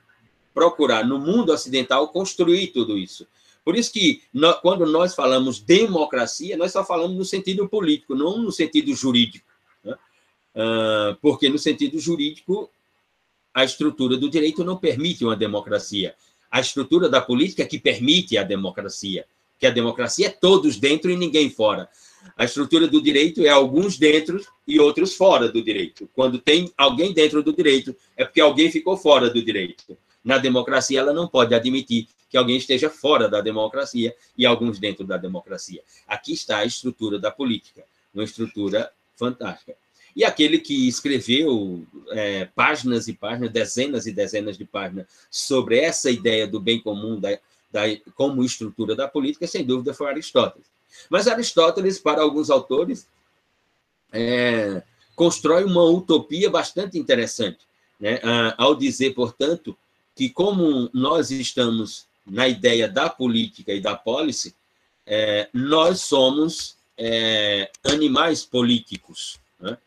procurar, 0.53 1.05
no 1.05 1.19
mundo 1.19 1.51
ocidental, 1.51 2.07
construir 2.09 2.67
tudo 2.67 2.97
isso. 2.97 3.27
Por 3.65 3.75
isso 3.75 3.91
que, 3.91 4.21
quando 4.61 4.85
nós 4.85 5.15
falamos 5.15 5.59
democracia, 5.59 6.55
nós 6.55 6.71
só 6.71 6.85
falamos 6.85 7.17
no 7.17 7.25
sentido 7.25 7.67
político, 7.67 8.13
não 8.13 8.37
no 8.37 8.51
sentido 8.51 8.93
jurídico. 8.93 9.47
Né? 9.83 9.95
Ah, 10.55 11.17
porque, 11.19 11.49
no 11.49 11.57
sentido 11.57 11.99
jurídico, 11.99 12.69
a 13.51 13.63
estrutura 13.65 14.17
do 14.17 14.29
direito 14.29 14.63
não 14.63 14.77
permite 14.77 15.25
uma 15.25 15.35
democracia. 15.35 16.15
A 16.51 16.59
estrutura 16.59 17.09
da 17.09 17.21
política 17.21 17.63
é 17.63 17.65
que 17.65 17.79
permite 17.79 18.37
a 18.37 18.43
democracia, 18.43 19.25
que 19.59 19.67
a 19.67 19.71
democracia 19.71 20.27
é 20.27 20.29
todos 20.29 20.77
dentro 20.77 21.11
e 21.11 21.17
ninguém 21.17 21.49
fora. 21.49 21.89
A 22.35 22.45
estrutura 22.45 22.87
do 22.87 23.01
direito 23.01 23.41
é 23.45 23.49
alguns 23.49 23.97
dentro 23.97 24.43
e 24.67 24.79
outros 24.79 25.15
fora 25.15 25.49
do 25.49 25.61
direito. 25.61 26.09
Quando 26.13 26.39
tem 26.39 26.71
alguém 26.77 27.13
dentro 27.13 27.43
do 27.43 27.53
direito, 27.53 27.95
é 28.17 28.25
porque 28.25 28.41
alguém 28.41 28.71
ficou 28.71 28.97
fora 28.97 29.29
do 29.29 29.43
direito. 29.43 29.97
Na 30.23 30.37
democracia, 30.37 30.99
ela 30.99 31.13
não 31.13 31.27
pode 31.27 31.53
admitir 31.53 32.07
que 32.29 32.37
alguém 32.37 32.57
esteja 32.57 32.89
fora 32.89 33.29
da 33.29 33.41
democracia 33.41 34.15
e 34.37 34.45
alguns 34.45 34.79
dentro 34.79 35.05
da 35.05 35.17
democracia. 35.17 35.83
Aqui 36.07 36.33
está 36.33 36.57
a 36.57 36.65
estrutura 36.65 37.19
da 37.19 37.31
política, 37.31 37.83
uma 38.13 38.23
estrutura 38.23 38.91
fantástica. 39.15 39.75
E 40.15 40.23
aquele 40.23 40.59
que 40.59 40.87
escreveu 40.87 41.85
é, 42.11 42.45
páginas 42.45 43.07
e 43.07 43.13
páginas, 43.13 43.51
dezenas 43.51 44.07
e 44.07 44.11
dezenas 44.11 44.57
de 44.57 44.63
páginas 44.63 45.07
sobre 45.29 45.79
essa 45.79 46.09
ideia 46.09 46.47
do 46.47 46.59
bem 46.59 46.79
comum 46.79 47.19
da, 47.19 47.37
da, 47.71 47.81
como 48.15 48.43
estrutura 48.43 48.95
da 48.95 49.07
política, 49.07 49.45
sem 49.45 49.65
dúvida, 49.65 49.93
foi 49.93 50.07
Aristóteles. 50.07 50.67
Mas 51.09 51.27
Aristóteles, 51.27 51.99
para 51.99 52.21
alguns 52.21 52.49
autores, 52.49 53.07
é, 54.13 54.81
constrói 55.15 55.65
uma 55.65 55.83
utopia 55.83 56.49
bastante 56.49 56.97
interessante, 56.97 57.59
né? 57.99 58.21
ao 58.57 58.73
dizer, 58.73 59.13
portanto, 59.13 59.77
que 60.15 60.29
como 60.29 60.89
nós 60.93 61.29
estamos 61.29 62.07
na 62.25 62.47
ideia 62.47 62.87
da 62.87 63.09
política 63.09 63.73
e 63.73 63.81
da 63.81 63.95
policy, 63.95 64.55
é, 65.05 65.49
nós 65.53 66.01
somos 66.01 66.77
é, 66.97 67.69
animais 67.83 68.43
políticos. 68.43 69.37
Né? 69.59 69.77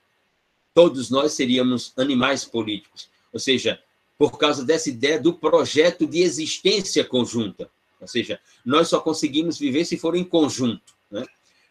Todos 0.79 1.11
nós 1.11 1.33
seríamos 1.33 1.93
animais 1.97 2.45
políticos. 2.45 3.11
Ou 3.33 3.41
seja, 3.41 3.81
por 4.17 4.39
causa 4.39 4.65
dessa 4.65 4.89
ideia 4.89 5.19
do 5.19 5.35
projeto 5.35 6.07
de 6.07 6.21
existência 6.21 7.05
conjunta. 7.05 7.69
Ou 8.01 8.07
seja, 8.07 8.39
nós 8.65 8.87
só 8.87 9.01
conseguimos 9.01 9.59
viver 9.59 9.85
se 9.85 9.97
for 9.97 10.15
em 10.15 10.23
conjunto. 10.23 10.95
Né? 11.11 11.27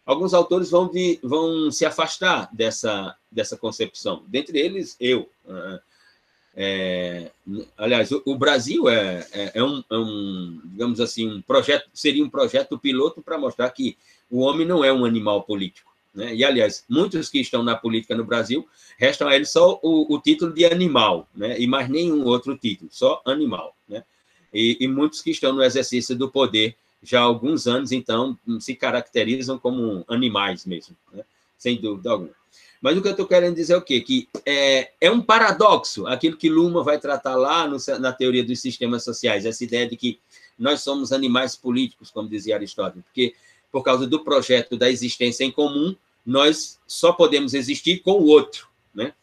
Alguns 0.05 0.33
autores 0.33 0.69
vão, 0.69 0.89
de, 0.89 1.21
vão 1.23 1.71
se 1.71 1.85
afastar 1.85 2.49
dessa, 2.51 3.15
dessa 3.31 3.55
concepção, 3.55 4.25
dentre 4.27 4.59
eles 4.59 4.97
eu. 4.99 5.29
Né? 5.45 5.79
É, 6.53 7.31
aliás, 7.77 8.11
o, 8.11 8.35
Brasil 8.35 8.89
é, 8.89 9.25
é, 9.31 9.51
é, 9.53 9.63
um, 9.63 9.81
é, 9.89 9.97
um, 9.97 10.61
digamos 10.65 10.99
assim, 10.99 11.29
um 11.29 11.41
projeto, 11.41 11.89
seria 11.93 12.25
um 12.25 12.29
projeto 12.29 12.77
piloto 12.77 13.21
para 13.21 13.37
mostrar 13.37 13.69
que 13.69 13.97
o 14.29 14.39
homem 14.39 14.67
não 14.67 14.83
é 14.83 14.91
um 14.91 15.05
animal 15.05 15.43
político. 15.43 15.95
Né? 16.17 16.33
E, 16.33 16.43
aliás, 16.43 16.83
muitos 16.89 17.29
que 17.29 17.39
estão 17.39 17.61
na 17.61 17.75
política 17.75 18.15
no 18.15 18.25
Brasil, 18.25 18.67
restam 18.97 19.27
a 19.27 19.35
eles 19.35 19.51
só 19.51 19.79
o, 19.83 20.11
o 20.11 20.19
título 20.19 20.51
de 20.51 20.65
animal, 20.65 21.29
né? 21.35 21.59
e 21.59 21.67
mais 21.67 21.87
nenhum 21.87 22.25
outro 22.25 22.57
título, 22.57 22.89
só 22.91 23.21
animal. 23.23 23.75
Né? 23.87 24.03
E, 24.51 24.77
e, 24.79 24.87
muitos 24.87 25.21
que 25.21 25.29
estão 25.29 25.53
no 25.53 25.61
exercício 25.61 26.15
do 26.15 26.27
poder 26.27 26.75
já 27.03 27.19
há 27.19 27.23
alguns 27.23 27.67
anos, 27.67 27.91
então, 27.91 28.35
se 28.59 28.73
caracterizam 28.73 29.59
como 29.59 30.03
animais 30.07 30.65
mesmo, 30.65 30.97
né? 31.13 31.23
sem 31.55 31.79
dúvida 31.79 32.09
alguma. 32.09 32.31
Mas 32.81 32.97
o 32.97 33.01
que 33.01 33.07
eu 33.07 33.11
estou 33.11 33.27
querendo 33.27 33.55
dizer 33.55 33.73
é 33.73 33.77
o 33.77 33.81
quê? 33.81 34.01
Que 34.01 34.27
é, 34.43 34.91
é 34.99 35.11
um 35.11 35.21
paradoxo, 35.21 36.07
aquilo 36.07 36.35
que 36.35 36.49
Luma 36.49 36.83
vai 36.83 36.99
tratar 36.99 37.35
lá 37.35 37.67
no, 37.67 37.77
na 37.99 38.11
teoria 38.11 38.43
dos 38.43 38.59
sistemas 38.59 39.03
sociais, 39.03 39.45
essa 39.45 39.63
ideia 39.63 39.87
de 39.87 39.95
que 39.95 40.19
nós 40.57 40.81
somos 40.81 41.11
animais 41.11 41.55
políticos, 41.55 42.09
como 42.09 42.27
dizia 42.27 42.55
Aristóteles, 42.55 43.03
porque 43.05 43.35
por 43.71 43.83
causa 43.83 44.07
do 44.07 44.23
projeto 44.23 44.75
da 44.75 44.89
existência 44.89 45.43
em 45.43 45.51
comum, 45.51 45.95
nós 46.27 46.77
só 46.85 47.13
podemos 47.13 47.53
existir 47.53 47.99
com 47.99 48.11
o 48.11 48.25
outro, 48.25 48.67
né? 48.93 49.13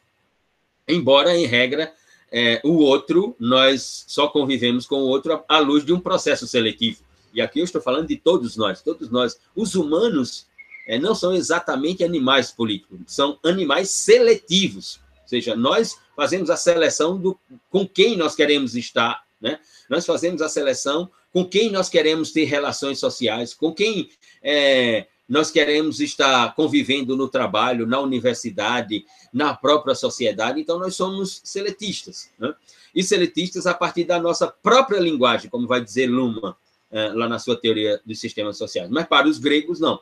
Embora, 0.88 1.37
em 1.37 1.44
regra, 1.44 1.92
é, 2.32 2.62
o 2.64 2.78
outro, 2.78 3.37
nós 3.38 4.06
só 4.08 4.26
convivemos 4.26 4.87
com 4.87 4.96
o 4.96 5.06
outro 5.06 5.44
à 5.46 5.58
luz 5.58 5.84
de 5.84 5.92
um 5.92 6.00
processo 6.00 6.49
seletivo. 6.49 7.04
E 7.34 7.42
aqui 7.42 7.61
eu 7.61 7.64
estou 7.64 7.82
falando 7.82 8.08
de 8.08 8.16
todos 8.16 8.56
nós, 8.56 8.80
todos 8.80 9.11
nós. 9.11 9.38
Os 9.54 9.75
humanos 9.75 10.46
é, 10.87 10.99
não 10.99 11.14
são 11.14 11.34
exatamente 11.34 12.02
animais 12.02 12.50
políticos, 12.50 12.99
são 13.06 13.38
animais 13.44 13.90
seletivos. 13.90 14.99
Ou 15.23 15.28
seja, 15.28 15.54
nós 15.54 15.99
fazemos 16.16 16.49
a 16.49 16.56
seleção 16.56 17.18
do, 17.18 17.38
com 17.70 17.87
quem 17.87 18.16
nós 18.16 18.34
queremos 18.34 18.75
estar, 18.75 19.25
né? 19.40 19.58
nós 19.90 20.06
fazemos 20.06 20.40
a 20.40 20.49
seleção 20.49 21.11
com 21.32 21.44
quem 21.44 21.70
nós 21.70 21.88
queremos 21.88 22.32
ter 22.32 22.44
relações 22.44 22.99
sociais, 22.99 23.52
com 23.52 23.75
quem 23.75 24.08
é, 24.42 25.06
nós 25.28 25.50
queremos 25.50 26.00
estar 26.00 26.54
convivendo 26.54 27.16
no 27.16 27.28
trabalho, 27.28 27.86
na 27.86 27.98
universidade, 28.00 29.04
na 29.32 29.54
própria 29.54 29.94
sociedade. 29.94 30.60
Então, 30.60 30.78
nós 30.78 30.94
somos 30.94 31.40
seletistas. 31.42 32.30
Né? 32.38 32.54
E 32.94 33.02
seletistas 33.02 33.66
a 33.66 33.74
partir 33.74 34.04
da 34.04 34.20
nossa 34.20 34.46
própria 34.46 35.00
linguagem, 35.00 35.50
como 35.50 35.66
vai 35.66 35.82
dizer 35.82 36.06
Luma, 36.06 36.56
é, 36.90 37.08
lá 37.08 37.28
na 37.28 37.38
sua 37.38 37.56
teoria 37.56 38.00
dos 38.04 38.20
sistemas 38.20 38.58
sociais. 38.58 38.90
Mas 38.90 39.06
para 39.06 39.26
os 39.26 39.38
gregos, 39.38 39.80
não. 39.80 40.00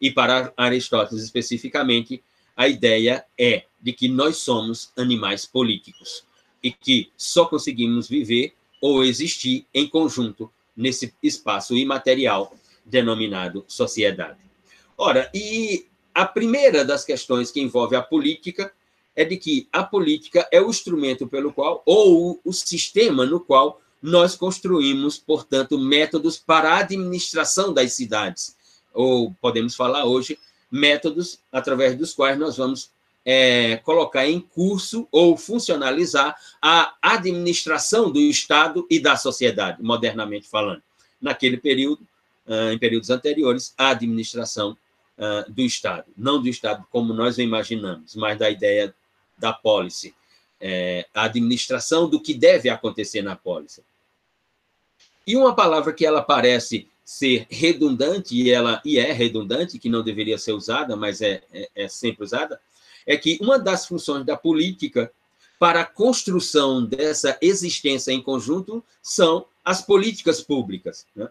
E 0.00 0.10
para 0.10 0.52
Aristóteles, 0.56 1.22
especificamente, 1.22 2.22
a 2.56 2.68
ideia 2.68 3.24
é 3.38 3.64
de 3.80 3.92
que 3.92 4.08
nós 4.08 4.38
somos 4.38 4.92
animais 4.96 5.44
políticos 5.44 6.24
e 6.62 6.70
que 6.70 7.10
só 7.16 7.44
conseguimos 7.44 8.08
viver 8.08 8.54
ou 8.80 9.04
existir 9.04 9.66
em 9.74 9.88
conjunto 9.88 10.50
nesse 10.76 11.12
espaço 11.22 11.76
imaterial 11.76 12.54
denominado 12.84 13.64
sociedade. 13.68 14.49
Ora, 15.02 15.30
e 15.32 15.86
a 16.14 16.26
primeira 16.26 16.84
das 16.84 17.06
questões 17.06 17.50
que 17.50 17.58
envolve 17.58 17.96
a 17.96 18.02
política 18.02 18.70
é 19.16 19.24
de 19.24 19.38
que 19.38 19.66
a 19.72 19.82
política 19.82 20.46
é 20.52 20.60
o 20.60 20.68
instrumento 20.68 21.26
pelo 21.26 21.54
qual, 21.54 21.82
ou 21.86 22.38
o 22.44 22.52
sistema 22.52 23.24
no 23.24 23.40
qual 23.40 23.80
nós 24.02 24.36
construímos, 24.36 25.16
portanto, 25.16 25.78
métodos 25.78 26.36
para 26.36 26.74
a 26.74 26.80
administração 26.80 27.72
das 27.72 27.94
cidades, 27.94 28.54
ou 28.92 29.34
podemos 29.40 29.74
falar 29.74 30.04
hoje, 30.04 30.38
métodos 30.70 31.38
através 31.50 31.96
dos 31.96 32.12
quais 32.12 32.38
nós 32.38 32.58
vamos 32.58 32.90
é, 33.24 33.78
colocar 33.78 34.26
em 34.26 34.38
curso 34.38 35.08
ou 35.10 35.34
funcionalizar 35.34 36.36
a 36.60 36.94
administração 37.00 38.10
do 38.10 38.20
Estado 38.20 38.86
e 38.90 39.00
da 39.00 39.16
sociedade, 39.16 39.82
modernamente 39.82 40.46
falando. 40.46 40.82
Naquele 41.18 41.56
período, 41.56 42.06
em 42.70 42.78
períodos 42.78 43.08
anteriores, 43.08 43.72
a 43.78 43.88
administração 43.90 44.76
do 45.48 45.60
Estado. 45.62 46.06
Não 46.16 46.40
do 46.40 46.48
Estado 46.48 46.86
como 46.90 47.12
nós 47.12 47.38
imaginamos, 47.38 48.16
mas 48.16 48.38
da 48.38 48.50
ideia 48.50 48.94
da 49.36 49.52
policy, 49.52 50.14
é, 50.60 51.06
a 51.14 51.24
administração 51.24 52.08
do 52.08 52.20
que 52.20 52.34
deve 52.34 52.68
acontecer 52.68 53.22
na 53.22 53.34
policy. 53.34 53.82
E 55.26 55.36
uma 55.36 55.54
palavra 55.54 55.92
que 55.92 56.04
ela 56.04 56.22
parece 56.22 56.88
ser 57.04 57.46
redundante, 57.50 58.34
e 58.34 58.50
ela 58.50 58.80
e 58.84 58.98
é 58.98 59.12
redundante, 59.12 59.78
que 59.78 59.88
não 59.88 60.02
deveria 60.02 60.38
ser 60.38 60.52
usada, 60.52 60.94
mas 60.96 61.20
é, 61.20 61.42
é, 61.52 61.68
é 61.74 61.88
sempre 61.88 62.24
usada, 62.24 62.60
é 63.06 63.16
que 63.16 63.38
uma 63.40 63.58
das 63.58 63.86
funções 63.86 64.24
da 64.24 64.36
política 64.36 65.10
para 65.58 65.80
a 65.80 65.84
construção 65.84 66.84
dessa 66.84 67.36
existência 67.42 68.12
em 68.12 68.22
conjunto 68.22 68.82
são 69.02 69.46
as 69.64 69.82
políticas 69.82 70.40
públicas. 70.40 71.06
Né? 71.14 71.24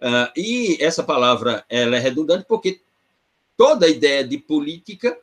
Uh, 0.00 0.32
e 0.36 0.78
essa 0.80 1.02
palavra 1.02 1.64
ela 1.68 1.96
é 1.96 1.98
redundante 1.98 2.46
porque 2.48 2.80
toda 3.60 3.84
a 3.84 3.90
ideia 3.90 4.24
de 4.26 4.38
política, 4.38 5.14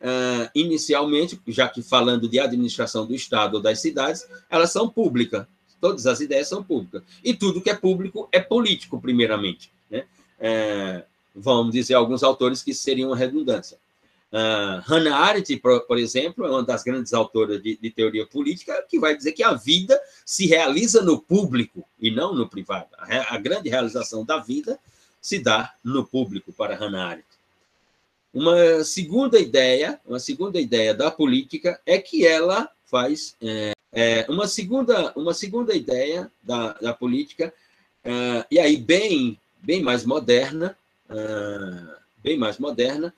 uh, 0.00 0.50
inicialmente, 0.52 1.40
já 1.46 1.68
que 1.68 1.80
falando 1.80 2.28
de 2.28 2.40
administração 2.40 3.06
do 3.06 3.14
Estado 3.14 3.54
ou 3.54 3.62
das 3.62 3.78
cidades, 3.78 4.26
elas 4.50 4.72
são 4.72 4.88
públicas. 4.88 5.46
Todas 5.80 6.04
as 6.04 6.18
ideias 6.18 6.48
são 6.48 6.60
públicas. 6.60 7.04
E 7.22 7.32
tudo 7.32 7.60
que 7.60 7.70
é 7.70 7.74
público 7.76 8.28
é 8.32 8.40
político, 8.40 9.00
primeiramente. 9.00 9.70
Né? 9.88 10.06
É, 10.40 11.04
vamos 11.32 11.72
dizer 11.72 11.94
alguns 11.94 12.24
autores 12.24 12.64
que 12.64 12.74
seriam 12.74 13.10
uma 13.10 13.16
redundância. 13.16 13.78
Uh, 14.32 14.82
Hannah 14.84 15.16
Arendt, 15.16 15.56
por, 15.58 15.82
por, 15.82 15.96
exemplo, 15.96 16.44
é 16.44 16.50
uma 16.50 16.64
das 16.64 16.82
grandes 16.82 17.14
autoras 17.14 17.62
de, 17.62 17.78
de, 17.80 17.90
teoria 17.90 18.26
política, 18.26 18.84
que 18.90 18.98
vai 18.98 19.16
dizer 19.16 19.30
que 19.30 19.44
a 19.44 19.54
vida 19.54 19.96
se 20.26 20.48
realiza 20.48 21.00
no 21.00 21.20
público 21.20 21.84
e 22.00 22.10
não 22.10 22.34
no 22.34 22.48
privado. 22.48 22.88
A, 22.98 23.36
a 23.36 23.38
grande 23.38 23.68
realização 23.68 24.24
da 24.24 24.38
vida 24.38 24.80
se 25.20 25.38
dá 25.38 25.72
no 25.84 26.04
público 26.04 26.52
para 26.52 26.74
Hannah 26.74 27.06
Arendt. 27.06 27.33
Uma 28.34 28.82
segunda 28.82 29.38
ideia, 29.38 30.00
uma 30.04 30.18
segunda 30.18 30.60
ideia 30.60 30.92
da 30.92 31.08
política 31.08 31.80
é 31.86 31.98
que 31.98 32.26
ela 32.26 32.68
faz 32.84 33.36
é, 33.40 33.72
é, 33.92 34.26
uma, 34.28 34.48
segunda, 34.48 35.12
uma 35.14 35.32
segunda 35.32 35.72
ideia 35.72 36.28
da, 36.42 36.72
da 36.72 36.92
política, 36.92 37.54
uh, 38.04 38.44
e 38.50 38.58
aí 38.58 38.76
bem, 38.76 39.38
bem 39.62 39.80
mais 39.80 40.04
moderna, 40.04 40.76
uh, 41.08 41.94
bem 42.24 42.36
mais 42.36 42.58
moderna, 42.58 43.14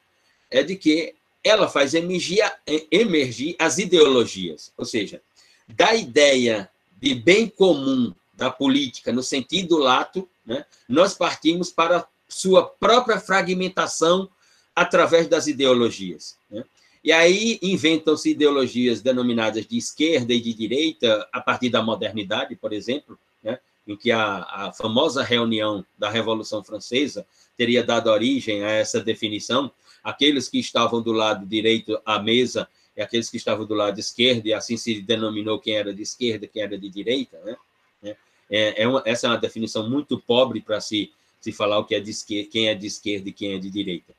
é 0.50 0.62
de 0.62 0.76
que 0.76 1.14
ela 1.42 1.66
faz 1.66 1.94
emergir, 1.94 2.42
emergir 2.90 3.56
as 3.58 3.78
ideologias, 3.78 4.70
ou 4.76 4.85
seja, 4.85 5.23
da 5.66 5.94
ideia 5.94 6.68
de 7.00 7.14
bem 7.14 7.49
comum 7.49 8.12
da 8.35 8.50
política, 8.50 9.12
no 9.12 9.23
sentido 9.23 9.78
lato, 9.78 10.28
né, 10.44 10.66
nós 10.87 11.14
partimos 11.14 11.70
para 11.70 12.06
sua 12.28 12.66
própria 12.66 13.18
fragmentação 13.18 14.28
através 14.76 15.26
das 15.26 15.47
ideologias. 15.47 16.37
Né? 16.50 16.62
E 17.02 17.11
aí 17.11 17.59
inventam-se 17.62 18.30
ideologias 18.30 19.00
denominadas 19.00 19.66
de 19.66 19.78
esquerda 19.78 20.35
e 20.35 20.40
de 20.40 20.52
direita, 20.52 21.26
a 21.33 21.40
partir 21.40 21.71
da 21.71 21.83
modernidade, 21.83 22.54
por 22.54 22.75
exemplo, 22.75 23.18
né, 23.42 23.59
em 23.87 23.97
que 23.97 24.12
a, 24.12 24.42
a 24.42 24.73
famosa 24.73 25.23
reunião 25.23 25.87
da 25.97 26.11
Revolução 26.11 26.62
Francesa 26.62 27.26
teria 27.56 27.83
dado 27.83 28.11
origem 28.11 28.64
a 28.64 28.71
essa 28.71 29.00
definição. 29.00 29.71
Aqueles 30.04 30.49
que 30.49 30.59
estavam 30.59 31.00
do 31.00 31.12
lado 31.12 31.47
direito 31.47 31.99
à 32.04 32.18
mesa 32.18 32.68
e 32.97 33.00
aqueles 33.00 33.30
que 33.30 33.37
estavam 33.37 33.64
do 33.64 33.75
lado 33.75 33.99
esquerdo, 33.99 34.47
e 34.47 34.52
assim 34.52 34.76
se 34.76 35.00
denominou 35.00 35.59
quem 35.59 35.76
era 35.76 35.95
de 35.95 36.02
esquerda, 36.02 36.47
quem 36.47 36.62
era 36.62 36.76
de 36.76 36.88
direita. 36.88 37.38
Né? 37.45 37.56
É, 38.02 38.16
é, 38.50 38.83
é 38.83 38.88
uma, 38.88 39.02
essa 39.06 39.26
é 39.26 39.30
uma 39.30 39.38
definição 39.38 39.88
muito 39.88 40.18
pobre 40.18 40.61
para 40.61 40.80
se, 40.80 41.12
se 41.40 41.52
falar 41.52 41.78
o 41.78 41.85
que 41.85 41.95
é 41.95 42.00
de 42.00 42.11
esquerda, 42.11 42.50
quem 42.50 42.68
é 42.68 42.75
de 42.75 42.87
esquerda 42.87 43.28
e 43.28 43.33
quem 43.33 43.54
é 43.54 43.59
de 43.59 43.71
direita. 43.71 44.12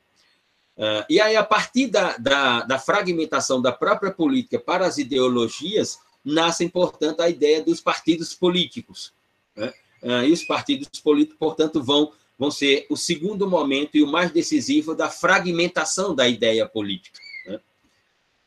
Uh, 0.78 1.02
e 1.10 1.20
aí, 1.20 1.34
a 1.34 1.42
partir 1.42 1.88
da, 1.88 2.16
da, 2.18 2.60
da, 2.62 2.78
fragmentação 2.78 3.60
da 3.60 3.72
própria 3.72 4.12
política 4.12 4.60
para 4.60 4.86
as 4.86 4.96
ideologias, 4.96 5.98
nascem, 6.24 6.68
portanto, 6.68 7.20
a 7.20 7.28
ideia 7.28 7.60
dos 7.60 7.80
partidos 7.80 8.32
políticos. 8.32 9.12
Né? 9.56 9.74
Uh, 10.00 10.24
e 10.26 10.32
os 10.32 10.44
partidos 10.44 11.00
políticos, 11.00 11.36
portanto, 11.36 11.82
vão, 11.82 12.12
vão 12.38 12.48
ser 12.48 12.86
o 12.88 12.96
segundo 12.96 13.50
momento 13.50 13.96
e 13.96 14.04
o 14.04 14.06
mais 14.06 14.30
decisivo 14.30 14.94
da 14.94 15.10
fragmentação 15.10 16.14
da 16.14 16.28
ideia 16.28 16.64
política. 16.64 17.18
Né? 17.44 17.56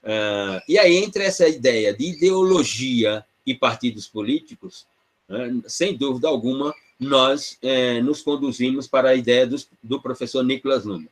Uh, 0.04 0.62
e 0.70 0.80
aí, 0.80 0.96
entre 0.96 1.26
essa 1.26 1.50
ideia 1.50 1.94
de 1.94 2.06
ideologia 2.12 3.26
e 3.46 3.54
partidos 3.54 4.08
políticos, 4.08 4.88
né, 5.28 5.62
sem 5.68 5.98
dúvida 5.98 6.30
alguma, 6.30 6.74
nós 6.98 7.58
eh, 7.64 8.00
nos 8.02 8.22
conduzimos 8.22 8.88
para 8.88 9.10
a 9.10 9.16
ideia 9.16 9.48
do, 9.48 9.58
do 9.82 10.00
professor 10.00 10.44
Nicolas 10.44 10.86
Luma 10.86 11.10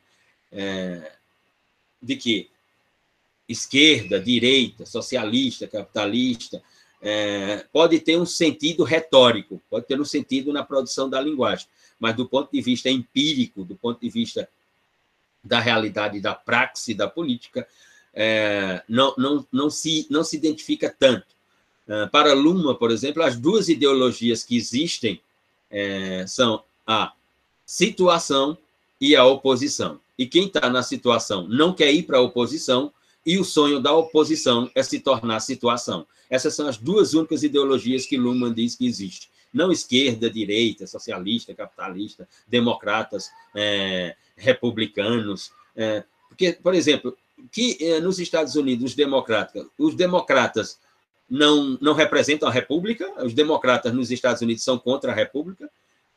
é, 0.52 1.12
de 2.02 2.16
que 2.16 2.50
esquerda, 3.48 4.20
direita, 4.20 4.86
socialista, 4.86 5.66
capitalista, 5.66 6.62
é, 7.02 7.64
pode 7.72 7.98
ter 7.98 8.18
um 8.18 8.26
sentido 8.26 8.84
retórico, 8.84 9.60
pode 9.68 9.86
ter 9.86 10.00
um 10.00 10.04
sentido 10.04 10.52
na 10.52 10.62
produção 10.62 11.08
da 11.08 11.20
linguagem, 11.20 11.66
mas 11.98 12.14
do 12.14 12.28
ponto 12.28 12.50
de 12.52 12.60
vista 12.60 12.88
empírico, 12.88 13.64
do 13.64 13.74
ponto 13.74 14.00
de 14.00 14.08
vista 14.08 14.48
da 15.42 15.58
realidade 15.58 16.20
da 16.20 16.34
praxe 16.34 16.94
da 16.94 17.08
política, 17.08 17.66
é, 18.12 18.82
não, 18.88 19.14
não, 19.16 19.46
não, 19.50 19.70
se, 19.70 20.06
não 20.10 20.22
se 20.22 20.36
identifica 20.36 20.94
tanto. 20.96 21.26
É, 21.88 22.06
para 22.06 22.34
Luma, 22.34 22.74
por 22.74 22.90
exemplo, 22.90 23.22
as 23.22 23.36
duas 23.36 23.68
ideologias 23.68 24.44
que 24.44 24.56
existem 24.56 25.20
é, 25.70 26.26
são 26.26 26.62
a 26.86 27.12
situação 27.64 28.56
e 29.00 29.16
a 29.16 29.24
oposição. 29.24 30.00
E 30.20 30.26
quem 30.26 30.48
está 30.48 30.68
na 30.68 30.82
situação 30.82 31.48
não 31.48 31.72
quer 31.72 31.90
ir 31.94 32.02
para 32.02 32.18
a 32.18 32.20
oposição, 32.20 32.92
e 33.24 33.38
o 33.38 33.44
sonho 33.44 33.80
da 33.80 33.94
oposição 33.94 34.70
é 34.74 34.82
se 34.82 35.00
tornar 35.00 35.40
situação. 35.40 36.06
Essas 36.28 36.54
são 36.54 36.68
as 36.68 36.76
duas 36.76 37.14
únicas 37.14 37.42
ideologias 37.42 38.04
que 38.04 38.18
Luhmann 38.18 38.52
diz 38.52 38.76
que 38.76 38.86
existe. 38.86 39.30
Não 39.50 39.72
esquerda, 39.72 40.28
direita, 40.28 40.86
socialista, 40.86 41.54
capitalista, 41.54 42.28
democratas, 42.46 43.30
é, 43.54 44.14
republicanos. 44.36 45.52
É, 45.74 46.04
porque, 46.28 46.52
por 46.52 46.74
exemplo, 46.74 47.16
que 47.50 47.78
é, 47.80 47.98
nos 47.98 48.18
Estados 48.18 48.56
Unidos 48.56 48.90
os 48.90 48.94
democratas, 48.94 49.66
os 49.78 49.94
democratas 49.94 50.78
não, 51.30 51.78
não 51.80 51.94
representam 51.94 52.46
a 52.46 52.52
república, 52.52 53.10
os 53.24 53.32
democratas 53.32 53.94
nos 53.94 54.10
Estados 54.10 54.42
Unidos 54.42 54.62
são 54.62 54.78
contra 54.78 55.12
a 55.12 55.14
república, 55.14 55.70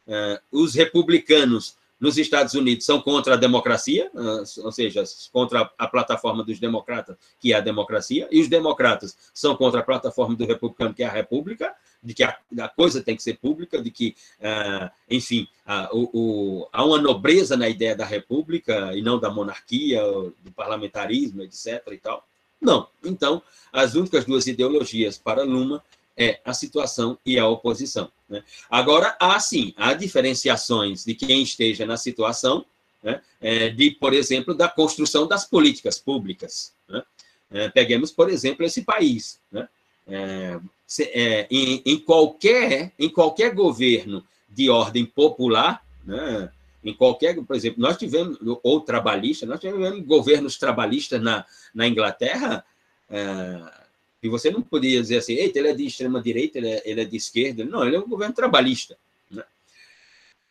é, 0.06 0.42
os 0.52 0.76
republicanos 0.76 1.78
nos 2.04 2.18
Estados 2.18 2.54
Unidos 2.54 2.86
são 2.86 3.00
contra 3.00 3.36
a 3.36 3.38
democracia, 3.38 4.12
ah, 4.14 4.44
ou 4.58 4.72
seja, 4.74 5.06
contra 5.32 5.72
a 5.78 5.88
plataforma 5.88 6.44
dos 6.44 6.60
democratas, 6.60 7.16
que 7.40 7.54
é 7.54 7.56
a 7.56 7.62
democracia, 7.62 8.28
e 8.30 8.42
os 8.42 8.50
democratas 8.50 9.18
são 9.34 9.56
contra 9.56 9.80
a 9.80 9.84
plataforma 9.84 10.36
do 10.36 10.46
republicano, 10.46 10.94
que 10.94 11.02
é 11.02 11.06
a 11.06 11.12
república, 11.12 11.74
de 12.04 12.14
que 12.14 12.22
a, 12.22 12.36
coisa 12.76 13.02
tem 13.02 13.16
que 13.16 13.24
ser 13.24 13.36
pública, 13.36 13.82
de 13.82 13.90
que, 13.90 14.18
uh, 14.42 14.92
enfim, 15.10 15.48
há 15.66 16.84
uma 16.84 16.98
nobreza 16.98 17.56
na 17.56 17.70
ideia 17.70 17.96
da 17.96 18.04
república 18.04 18.94
e 18.94 19.02
não 19.02 19.18
da 19.18 19.30
monarquia, 19.30 20.02
do 20.42 20.52
parlamentarismo, 20.54 21.42
etc. 21.42 21.82
e 21.94 21.98
tal. 21.98 22.28
Não. 22.60 22.90
Então, 23.02 23.42
as 23.72 23.96
únicas 23.96 24.26
duas 24.26 24.46
ideologias 24.46 25.18
para 25.18 25.44
Luma 25.44 25.82
é 26.18 26.40
a 26.46 26.54
situação 26.54 27.18
e 27.26 27.40
a 27.40 27.48
oposição. 27.48 28.12
Né? 28.30 28.44
Agora, 28.70 29.16
há 29.20 29.40
sim, 29.40 29.74
há 29.76 29.94
diferenciações 29.94 31.04
de 31.04 31.16
quem 31.16 31.42
esteja 31.42 31.86
na 31.86 31.98
situação, 31.98 32.66
né? 33.02 33.22
é, 33.42 33.70
de, 33.70 33.92
por 33.92 34.14
exemplo, 34.14 34.54
da 34.54 34.68
construção 34.68 35.28
das 35.28 35.46
políticas 35.46 36.00
públicas. 36.00 36.74
Né? 36.88 37.04
É, 37.52 37.70
peguemos, 37.70 38.12
por 38.12 38.30
exemplo, 38.30 38.66
esse 38.66 38.84
país. 38.84 39.40
Né? 39.52 39.68
É, 40.08 40.60
se, 40.86 41.04
é, 41.04 41.48
em, 41.50 41.82
em, 41.86 42.00
qualquer, 42.00 42.92
em 42.98 43.10
qualquer 43.10 43.54
governo 43.54 44.26
de 44.50 44.70
ordem 44.70 45.06
popular, 45.06 45.84
né? 46.06 46.52
em 46.84 46.94
qualquer, 46.94 47.36
por 47.42 47.56
exemplo, 47.56 47.82
nós 47.82 47.98
tivemos, 47.98 48.38
ou 48.62 48.82
trabalhista, 48.82 49.46
nós 49.46 49.60
tivemos 49.60 50.06
governos 50.06 50.58
trabalhistas 50.58 51.22
na, 51.22 51.46
na 51.74 51.88
Inglaterra, 51.88 52.64
é, 53.10 53.83
e 54.24 54.30
você 54.30 54.50
não 54.50 54.62
podia 54.62 55.02
dizer 55.02 55.18
assim, 55.18 55.34
eita, 55.34 55.60
ele 55.60 55.68
é 55.68 55.74
de 55.74 55.86
extrema-direita, 55.86 56.58
ele, 56.58 56.70
é, 56.70 56.82
ele, 56.86 57.02
é, 57.02 57.06
de 57.06 57.18
esquerda. 57.18 57.66
Não, 57.66 57.86
ele 57.86 57.98
é 57.98 58.00
um 58.00 58.08
governo 58.08 58.34
trabalhista. 58.34 58.98
Né? 59.30 59.44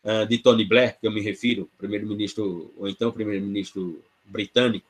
Uh, 0.05 0.27
de 0.27 0.37
Tony 0.39 0.67
Blair, 0.67 0.99
que 1.01 1.07
eu 1.07 1.11
me 1.11 1.23
refiro, 1.23 1.71
primeiro-ministro, 1.79 2.71
ou 2.77 2.87
então 2.87 3.11
primeiro-ministro 3.11 4.05
britânico. 4.27 4.87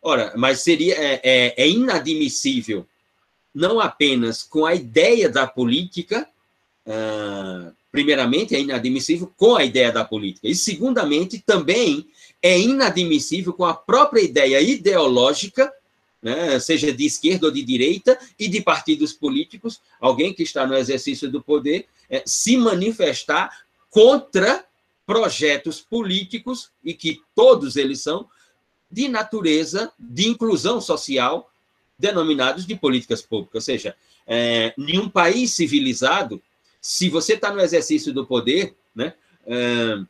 Ora, 0.00 0.32
mas 0.36 0.60
seria 0.60 0.94
é, 0.94 1.20
é, 1.24 1.54
é, 1.60 1.68
inadmissível, 1.68 2.86
não 3.52 3.80
apenas 3.80 4.44
com 4.44 4.64
a 4.64 4.76
ideia 4.76 5.28
da 5.28 5.44
política, 5.44 6.26
uh, 6.86 7.74
primeiramente, 7.90 8.54
é 8.54 8.60
inadmissível 8.60 9.30
com 9.36 9.56
a 9.56 9.64
ideia 9.64 9.90
da 9.90 10.04
política, 10.04 10.46
e, 10.46 10.54
segundamente, 10.54 11.40
também 11.40 12.08
é 12.40 12.56
inadmissível 12.58 13.52
com 13.52 13.64
a 13.64 13.74
própria 13.74 14.22
ideia 14.22 14.60
ideológica 14.60 15.70
né, 16.22 16.58
seja 16.60 16.92
de 16.92 17.06
esquerda 17.06 17.46
ou 17.46 17.52
de 17.52 17.62
direita, 17.62 18.18
e 18.38 18.48
de 18.48 18.60
partidos 18.60 19.12
políticos, 19.12 19.80
alguém 20.00 20.34
que 20.34 20.42
está 20.42 20.66
no 20.66 20.74
exercício 20.74 21.30
do 21.30 21.42
poder, 21.42 21.86
é, 22.08 22.22
se 22.26 22.56
manifestar 22.56 23.64
contra 23.88 24.64
projetos 25.06 25.80
políticos, 25.80 26.70
e 26.84 26.94
que 26.94 27.20
todos 27.34 27.76
eles 27.76 28.00
são 28.00 28.28
de 28.90 29.08
natureza 29.08 29.92
de 29.98 30.28
inclusão 30.28 30.80
social, 30.80 31.50
denominados 31.98 32.66
de 32.66 32.74
políticas 32.74 33.22
públicas. 33.22 33.56
Ou 33.56 33.60
seja, 33.74 33.96
é, 34.26 34.74
em 34.76 34.98
um 34.98 35.08
país 35.08 35.52
civilizado, 35.52 36.42
se 36.80 37.08
você 37.08 37.34
está 37.34 37.52
no 37.52 37.60
exercício 37.60 38.12
do 38.12 38.26
poder, 38.26 38.74
né, 38.94 39.14
é, 39.46 40.00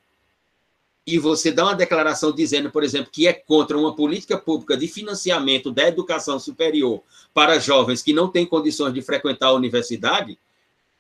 e 1.11 1.19
você 1.19 1.51
dá 1.51 1.65
uma 1.65 1.75
declaração 1.75 2.33
dizendo, 2.33 2.71
por 2.71 2.85
exemplo, 2.85 3.11
que 3.13 3.27
é 3.27 3.33
contra 3.33 3.77
uma 3.77 3.95
política 3.95 4.39
pública 4.39 4.77
de 4.77 4.87
financiamento 4.87 5.71
da 5.71 5.89
educação 5.89 6.39
superior 6.39 7.03
para 7.35 7.59
jovens 7.59 8.03
que 8.03 8.13
não 8.13 8.29
têm 8.29 8.47
condições 8.47 8.95
de 8.95 9.03
frequentar 9.03 9.49
a 9.49 9.55
universidade, 9.55 10.39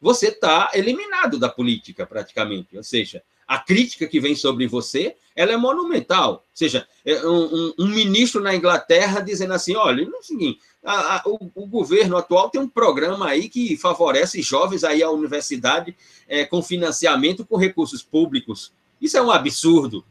você 0.00 0.28
está 0.28 0.70
eliminado 0.74 1.38
da 1.38 1.48
política, 1.48 2.06
praticamente. 2.06 2.76
Ou 2.76 2.82
seja, 2.82 3.22
a 3.46 3.58
crítica 3.58 4.06
que 4.06 4.20
vem 4.20 4.34
sobre 4.34 4.66
você 4.66 5.16
ela 5.34 5.52
é 5.52 5.56
monumental. 5.56 6.32
Ou 6.32 6.42
seja, 6.52 6.86
é 7.04 7.26
um, 7.26 7.44
um, 7.44 7.74
um 7.80 7.86
ministro 7.86 8.42
na 8.42 8.54
Inglaterra 8.54 9.20
dizendo 9.20 9.54
assim: 9.54 9.74
olha, 9.74 10.02
é 10.02 10.06
o 10.06 10.22
seguinte, 10.22 10.60
a, 10.84 11.16
a, 11.16 11.22
o, 11.26 11.50
o, 11.54 11.66
governo 11.66 12.16
atual 12.16 12.50
tem 12.50 12.60
um 12.60 12.68
programa 12.68 13.26
aí 13.28 13.48
que 13.48 13.76
favorece 13.76 14.42
jovens 14.42 14.84
aí 14.84 15.02
à 15.02 15.10
universidade 15.10 15.96
é, 16.28 16.44
com 16.44 16.62
financiamento 16.62 17.44
com 17.44 17.56
recursos 17.56 18.02
públicos. 18.02 18.72
Isso 19.00 19.16
é 19.16 19.22
um 19.22 19.30
absurdo. 19.30 20.04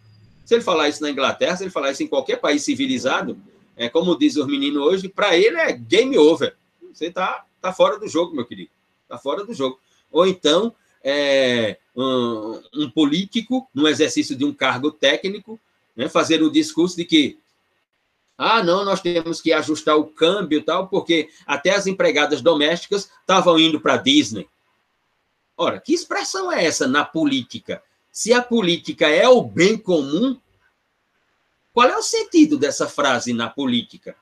Se 0.45 0.55
ele 0.55 0.63
falar 0.63 0.89
isso 0.89 1.01
na 1.01 1.09
Inglaterra, 1.09 1.55
se 1.55 1.63
ele 1.63 1.71
falar 1.71 1.91
isso 1.91 2.03
em 2.03 2.07
qualquer 2.07 2.37
país 2.37 2.63
civilizado, 2.63 3.37
é 3.75 3.87
como 3.87 4.17
diz 4.17 4.35
os 4.35 4.47
meninos 4.47 4.81
hoje, 4.81 5.07
para 5.07 5.37
ele 5.37 5.57
é 5.57 5.71
game 5.71 6.17
over. 6.17 6.55
Você 6.93 7.05
está 7.05 7.45
tá 7.61 7.71
fora 7.71 7.99
do 7.99 8.07
jogo, 8.07 8.35
meu 8.35 8.45
querido. 8.45 8.71
Está 9.03 9.17
fora 9.17 9.45
do 9.45 9.53
jogo. 9.53 9.79
Ou 10.11 10.25
então, 10.25 10.73
é, 11.03 11.77
um, 11.95 12.61
um, 12.75 12.89
político, 12.89 13.67
no 13.73 13.87
exercício 13.87 14.35
de 14.35 14.43
um 14.43 14.53
cargo 14.53 14.91
técnico, 14.91 15.59
né, 15.95 16.09
fazer 16.09 16.41
o 16.41 16.51
discurso 16.51 16.97
de 16.97 17.05
que 17.05 17.37
ah, 18.41 18.63
não, 18.63 18.85
nós 18.85 19.01
temos 19.01 19.41
que 19.41 19.51
ajustar 19.51 19.97
o 19.97 20.05
câmbio 20.05 20.59
e 20.59 20.63
tal, 20.63 20.87
porque 20.87 21.29
até 21.45 21.71
as 21.71 21.87
empregadas 21.87 22.41
domésticas 22.41 23.11
estavam 23.19 23.59
indo 23.59 23.81
para 23.81 23.97
Disney. 23.97 24.47
Ora, 25.57 25.77
que 25.77 25.93
expressão 25.93 26.49
é 26.49 26.63
essa 26.63 26.87
na 26.87 27.03
política? 27.03 27.83
Se 28.11 28.33
a 28.33 28.41
política 28.41 29.07
é 29.07 29.27
o 29.27 29.41
bem 29.41 29.77
comum, 29.77 30.39
qual 31.73 31.87
é 31.87 31.97
o 31.97 32.03
sentido 32.03 32.57
dessa 32.57 32.87
frase 32.87 33.33
na 33.33 33.49
política? 33.49 34.15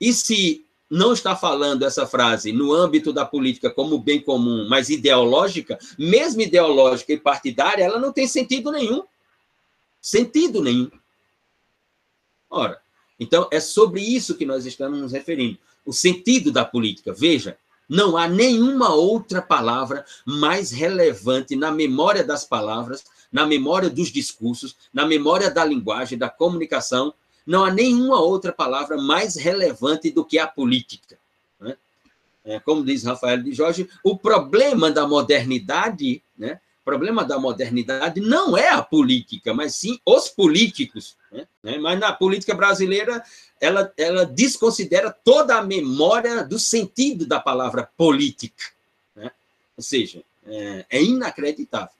E 0.00 0.12
se 0.12 0.64
não 0.88 1.12
está 1.12 1.34
falando 1.34 1.84
essa 1.84 2.06
frase 2.06 2.52
no 2.52 2.72
âmbito 2.72 3.12
da 3.12 3.24
política 3.24 3.70
como 3.70 3.98
bem 3.98 4.20
comum, 4.20 4.68
mas 4.68 4.88
ideológica, 4.88 5.78
mesmo 5.98 6.42
ideológica 6.42 7.12
e 7.12 7.18
partidária, 7.18 7.82
ela 7.82 7.98
não 7.98 8.12
tem 8.12 8.28
sentido 8.28 8.70
nenhum. 8.70 9.02
Sentido 10.00 10.62
nenhum. 10.62 10.90
Ora, 12.48 12.80
então 13.18 13.48
é 13.50 13.58
sobre 13.58 14.00
isso 14.00 14.36
que 14.36 14.46
nós 14.46 14.66
estamos 14.66 15.00
nos 15.00 15.12
referindo. 15.12 15.58
O 15.84 15.92
sentido 15.92 16.52
da 16.52 16.64
política. 16.64 17.12
Veja, 17.12 17.58
não 17.88 18.16
há 18.16 18.28
nenhuma 18.28 18.92
outra 18.94 19.40
palavra 19.40 20.04
mais 20.24 20.70
relevante 20.70 21.54
na 21.54 21.70
memória 21.70 22.24
das 22.24 22.44
palavras, 22.44 23.04
na 23.30 23.46
memória 23.46 23.88
dos 23.88 24.10
discursos, 24.10 24.76
na 24.92 25.06
memória 25.06 25.50
da 25.50 25.64
linguagem, 25.64 26.18
da 26.18 26.28
comunicação. 26.28 27.14
Não 27.46 27.64
há 27.64 27.70
nenhuma 27.70 28.20
outra 28.20 28.52
palavra 28.52 28.96
mais 28.96 29.36
relevante 29.36 30.10
do 30.10 30.24
que 30.24 30.38
a 30.38 30.46
política. 30.46 31.16
Né? 31.60 31.76
É, 32.44 32.58
como 32.60 32.84
diz 32.84 33.04
Rafael 33.04 33.42
de 33.42 33.52
Jorge, 33.52 33.88
o 34.02 34.16
problema 34.16 34.90
da 34.90 35.06
modernidade 35.06 36.22
né, 36.36 36.60
problema 36.86 37.24
da 37.24 37.36
modernidade 37.36 38.20
não 38.20 38.56
é 38.56 38.68
a 38.70 38.80
política, 38.80 39.52
mas 39.52 39.74
sim 39.74 39.98
os 40.06 40.28
políticos. 40.28 41.16
Né? 41.32 41.44
né? 41.60 41.78
Mas 41.78 41.98
na 41.98 42.12
política 42.12 42.54
brasileira, 42.54 43.24
ela, 43.60 43.92
ela 43.98 44.24
desconsidera 44.24 45.10
toda 45.10 45.56
a 45.56 45.64
memória 45.64 46.44
do 46.44 46.60
sentido 46.60 47.26
da 47.26 47.40
palavra 47.40 47.90
política. 47.96 48.66
Né? 49.16 49.32
Ou 49.76 49.82
seja, 49.82 50.22
é, 50.46 50.86
é 50.88 51.02
inacreditável. 51.02 51.90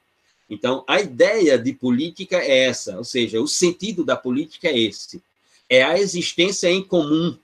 Então, 0.48 0.84
a 0.86 1.00
ideia 1.00 1.58
de 1.58 1.72
política 1.72 2.36
é 2.36 2.66
essa, 2.66 2.96
ou 2.96 3.04
seja, 3.04 3.40
o 3.40 3.48
sentido 3.48 4.04
da 4.04 4.16
política 4.16 4.68
é 4.68 4.78
esse. 4.78 5.20
É 5.68 5.82
a 5.82 5.98
existência 5.98 6.70
em 6.70 6.84
comum, 6.84 7.36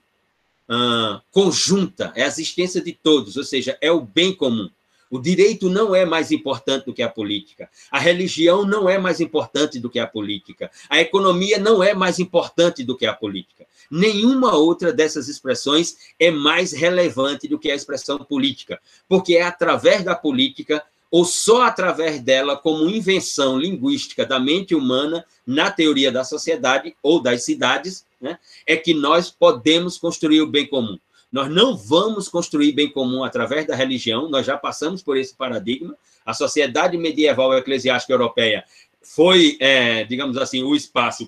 uh, 0.69 1.21
conjunta, 1.29 2.13
é 2.15 2.23
a 2.23 2.27
existência 2.27 2.81
de 2.81 2.93
todos, 2.93 3.35
ou 3.35 3.43
seja, 3.43 3.77
é 3.81 3.91
o 3.91 3.99
bem 3.99 4.33
comum. 4.33 4.69
O 5.13 5.19
direito 5.19 5.69
não 5.69 5.93
é 5.93 6.07
mais 6.07 6.31
importante 6.31 6.87
do 6.87 6.93
que 6.93 7.03
a 7.03 7.07
política. 7.07 7.69
A 7.91 7.99
religião 7.99 8.65
não 8.65 8.89
é 8.89 8.97
mais 8.97 9.21
importante 9.21 9.79
do 9.79 9.87
que 9.87 9.99
a 9.99 10.07
política. 10.07 10.71
A 10.89 10.99
economia 10.99 11.59
não 11.59 11.83
é 11.83 11.93
mais 11.93 12.17
importante 12.17 12.83
do 12.83 12.97
que 12.97 13.05
a 13.05 13.13
política. 13.13 13.67
Nenhuma 13.91 14.55
outra 14.55 14.91
dessas 14.91 15.27
expressões 15.27 15.97
é 16.19 16.31
mais 16.31 16.71
relevante 16.71 17.47
do 17.47 17.59
que 17.59 17.69
a 17.69 17.75
expressão 17.75 18.17
política, 18.25 18.81
porque 19.07 19.35
é 19.35 19.43
através 19.43 20.03
da 20.03 20.15
política 20.15 20.83
ou 21.11 21.23
só 21.25 21.61
através 21.61 22.19
dela, 22.19 22.57
como 22.57 22.89
invenção 22.89 23.55
linguística 23.55 24.25
da 24.25 24.39
mente 24.39 24.73
humana, 24.73 25.23
na 25.45 25.69
teoria 25.69 26.11
da 26.11 26.23
sociedade 26.23 26.95
ou 27.03 27.21
das 27.21 27.43
cidades, 27.43 28.03
né, 28.19 28.39
é 28.65 28.75
que 28.75 28.95
nós 28.95 29.29
podemos 29.29 29.95
construir 29.95 30.41
o 30.41 30.47
bem 30.47 30.65
comum. 30.65 30.97
Nós 31.33 31.49
não 31.49 31.75
vamos 31.75 32.29
construir 32.29 32.71
bem 32.73 32.89
comum 32.89 33.23
através 33.23 33.65
da 33.65 33.75
religião, 33.75 34.29
nós 34.29 34.45
já 34.45 34.55
passamos 34.55 35.01
por 35.01 35.17
esse 35.17 35.33
paradigma. 35.33 35.97
A 36.23 36.33
sociedade 36.33 36.95
medieval 36.95 37.53
eclesiástica 37.55 38.13
europeia 38.13 38.63
foi, 39.01 39.57
é, 39.59 40.03
digamos 40.03 40.37
assim, 40.37 40.61
o 40.61 40.75
espaço 40.75 41.27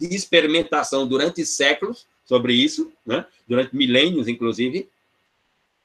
de 0.00 0.16
experimentação 0.16 1.06
durante 1.06 1.44
séculos 1.44 2.06
sobre 2.24 2.54
isso, 2.54 2.90
né, 3.04 3.26
durante 3.46 3.76
milênios, 3.76 4.26
inclusive, 4.26 4.88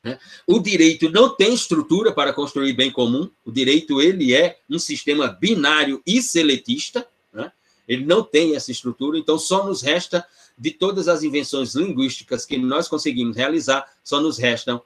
né? 0.07 0.17
O 0.45 0.59
direito 0.59 1.09
não 1.09 1.35
tem 1.35 1.53
estrutura 1.53 2.13
para 2.13 2.31
construir 2.31 2.71
bem 2.71 2.89
comum. 2.89 3.29
O 3.43 3.51
direito 3.51 4.01
ele 4.01 4.33
é 4.33 4.57
um 4.69 4.79
sistema 4.79 5.27
binário 5.27 6.01
e 6.05 6.21
seletista. 6.21 7.05
Né? 7.33 7.51
Ele 7.87 8.05
não 8.05 8.23
tem 8.23 8.55
essa 8.55 8.71
estrutura. 8.71 9.17
Então, 9.17 9.37
só 9.37 9.65
nos 9.65 9.81
resta, 9.81 10.25
de 10.58 10.72
todas 10.72 11.08
as 11.08 11.24
invenções 11.24 11.76
linguísticas 11.76 12.46
que 12.46 12.58
nós 12.58 12.88
conseguimos 12.88 13.36
realizar, 13.38 13.86
só 14.04 14.20
nos 14.20 14.38
restam 14.38 14.82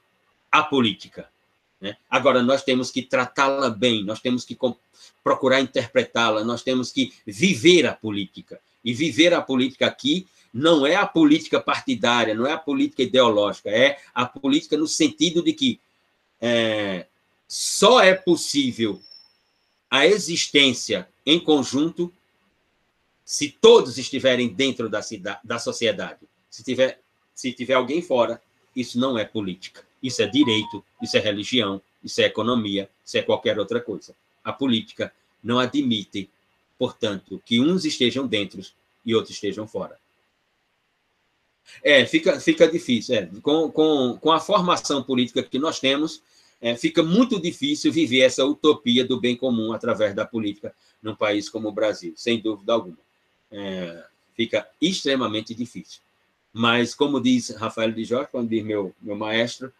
a 0.50 0.62
política. 0.62 1.28
Né? 1.80 1.96
Agora, 2.10 2.42
nós 2.42 2.62
temos 2.62 2.90
que 2.90 3.02
tratá-la 3.02 3.70
bem, 3.70 4.04
nós 4.04 4.20
temos 4.20 4.44
que 4.44 4.56
procurar 5.24 5.60
interpretá-la, 5.60 6.44
nós 6.44 6.62
temos 6.62 6.92
que 6.92 7.12
viver 7.26 7.86
a 7.86 7.94
política. 7.94 8.60
E 8.84 8.92
viver 8.92 9.32
a 9.32 9.40
política 9.40 9.86
aqui 9.86 10.26
não 10.52 10.86
é 10.86 10.94
a 10.94 11.06
política 11.06 11.60
partidária, 11.60 12.34
não 12.34 12.46
é 12.46 12.52
a 12.52 12.58
política 12.58 13.02
ideológica, 13.02 13.70
é 13.70 13.98
a 14.14 14.26
política 14.26 14.76
no 14.76 14.86
sentido 14.86 15.42
de 15.42 15.52
que 15.52 15.80
é, 16.40 17.06
só 17.48 18.02
é 18.02 18.14
possível 18.14 19.00
a 19.90 20.06
existência 20.06 21.08
em 21.24 21.38
conjunto 21.38 22.12
se 23.32 23.48
todos 23.48 23.96
estiverem 23.96 24.52
dentro 24.52 24.90
da, 24.90 25.00
cidade, 25.00 25.40
da 25.42 25.58
sociedade. 25.58 26.20
Se 26.50 26.62
tiver, 26.62 27.00
se 27.34 27.50
tiver 27.50 27.72
alguém 27.72 28.02
fora, 28.02 28.42
isso 28.76 29.00
não 29.00 29.18
é 29.18 29.24
política. 29.24 29.82
Isso 30.02 30.20
é 30.20 30.26
direito, 30.26 30.84
isso 31.00 31.16
é 31.16 31.20
religião, 31.20 31.80
isso 32.04 32.20
é 32.20 32.26
economia, 32.26 32.90
isso 33.02 33.16
é 33.16 33.22
qualquer 33.22 33.58
outra 33.58 33.80
coisa. 33.80 34.14
A 34.44 34.52
política 34.52 35.10
não 35.42 35.58
admite, 35.58 36.28
portanto, 36.78 37.40
que 37.42 37.58
uns 37.58 37.86
estejam 37.86 38.26
dentro 38.26 38.60
e 39.02 39.14
outros 39.14 39.34
estejam 39.34 39.66
fora. 39.66 39.98
É, 41.82 42.04
fica, 42.04 42.38
fica 42.38 42.68
difícil. 42.68 43.14
É. 43.14 43.30
Com, 43.40 43.72
com, 43.72 44.18
com 44.20 44.30
a 44.30 44.40
formação 44.40 45.02
política 45.02 45.42
que 45.42 45.58
nós 45.58 45.80
temos, 45.80 46.22
é, 46.60 46.76
fica 46.76 47.02
muito 47.02 47.40
difícil 47.40 47.90
viver 47.90 48.20
essa 48.20 48.44
utopia 48.44 49.06
do 49.06 49.18
bem 49.18 49.34
comum 49.34 49.72
através 49.72 50.14
da 50.14 50.26
política 50.26 50.74
num 51.02 51.16
país 51.16 51.48
como 51.48 51.68
o 51.68 51.72
Brasil, 51.72 52.12
sem 52.14 52.38
dúvida 52.38 52.74
alguma. 52.74 52.98
É, 53.52 54.04
fica 54.34 54.68
extremamente 54.80 55.54
difícil. 55.54 56.00
Mas, 56.52 56.94
como 56.94 57.20
diz 57.20 57.50
Rafael 57.50 57.92
de 57.92 58.04
Jorge, 58.04 58.30
quando 58.30 58.48
diz 58.48 58.64
meu, 58.64 58.94
meu 59.00 59.16
maestro, 59.16 59.72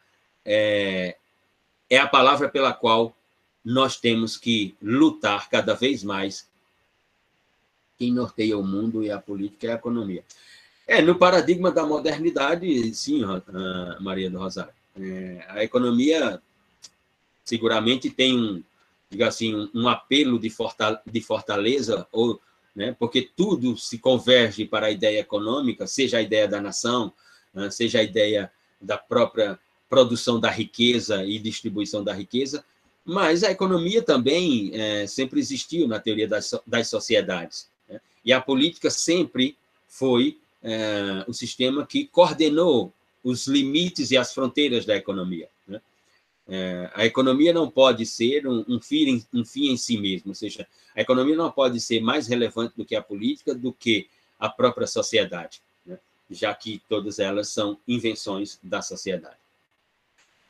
é, 0.45 1.17
é 1.89 1.99
a 1.99 2.07
palavra 2.07 2.49
pela 2.49 2.73
qual 2.73 3.15
nós 3.65 3.97
temos 3.97 4.37
que 4.37 4.75
lutar 4.83 5.49
cada 5.49 5.75
vez 5.75 6.03
mais. 6.03 6.49
Quem 7.99 8.13
norteia 8.13 8.59
o 8.59 8.65
mundo 8.65 9.03
e 9.03 9.11
a 9.11 9.19
política 9.19 9.69
é 9.69 9.73
a 9.73 9.77
economia. 9.77 10.25
É, 10.87 11.01
no 11.01 11.15
paradigma 11.15 11.71
da 11.71 11.87
modernidade, 11.87 12.95
sim, 12.95 13.23
Maria 14.01 14.29
do 14.29 14.39
Rosário. 14.39 14.73
É, 14.97 15.45
a 15.49 15.63
economia 15.63 16.43
seguramente 17.45 18.11
tem 18.11 18.37
um, 18.37 18.63
diga 19.11 19.29
assim, 19.29 19.71
um 19.75 19.89
apelo 19.89 20.39
de 20.39 21.21
fortaleza, 21.21 22.07
ou, 22.11 22.41
né, 22.75 22.97
porque 22.99 23.29
tudo 23.37 23.77
se 23.77 23.99
converge 23.99 24.65
para 24.65 24.87
a 24.87 24.91
ideia 24.91 25.21
econômica, 25.21 25.87
seja 25.87 26.19
a 26.19 26.23
ideia 26.23 26.49
da 26.49 26.61
nação, 26.61 27.13
né, 27.53 27.71
seja 27.71 27.99
a 28.01 28.03
ideia 28.03 28.51
da 28.81 28.97
própria 28.97 29.59
produção 29.89 30.41
da 30.41 30.51
riqueza 30.51 31.25
e 31.25 31.39
distribuição 31.39 32.03
da 32.03 32.13
riqueza, 32.13 32.65
mas 33.05 33.45
a 33.45 33.51
economia 33.51 34.03
também 34.03 34.71
é, 34.73 35.07
sempre 35.07 35.39
existiu 35.39 35.87
na 35.87 35.99
teoria 35.99 36.27
das, 36.27 36.55
das 36.67 36.89
sociedades. 36.89 37.69
Né? 37.89 38.01
E 38.25 38.33
a 38.33 38.41
política 38.41 38.91
sempre 38.91 39.57
foi 39.89 40.39
é, 40.63 41.25
o 41.27 41.33
sistema 41.35 41.85
que 41.85 42.07
coordenou 42.07 42.93
os 43.23 43.47
limites 43.47 44.11
e 44.11 44.17
as 44.17 44.33
fronteiras 44.33 44.87
da 44.87 44.97
economia. 44.97 45.49
É, 46.55 46.91
a 46.93 47.07
economia 47.07 47.51
não 47.51 47.71
pode 47.71 48.05
ser 48.05 48.47
um, 48.47 48.62
um, 48.69 48.79
fim 48.79 49.09
em, 49.09 49.27
um 49.33 49.43
fim 49.43 49.71
em 49.71 49.77
si 49.79 49.97
mesmo, 49.97 50.33
ou 50.33 50.35
seja, 50.35 50.69
a 50.95 51.01
economia 51.01 51.35
não 51.35 51.51
pode 51.51 51.81
ser 51.81 52.03
mais 52.03 52.27
relevante 52.27 52.75
do 52.77 52.85
que 52.85 52.95
a 52.95 53.01
política, 53.01 53.55
do 53.55 53.73
que 53.73 54.07
a 54.38 54.51
própria 54.51 54.87
sociedade, 54.87 55.62
né? 55.87 55.99
já 56.31 56.55
que 56.55 56.83
todas 56.91 57.19
elas 57.19 57.49
são 57.49 57.79
invenções 57.88 58.59
da 58.62 58.83
sociedade. 58.83 59.38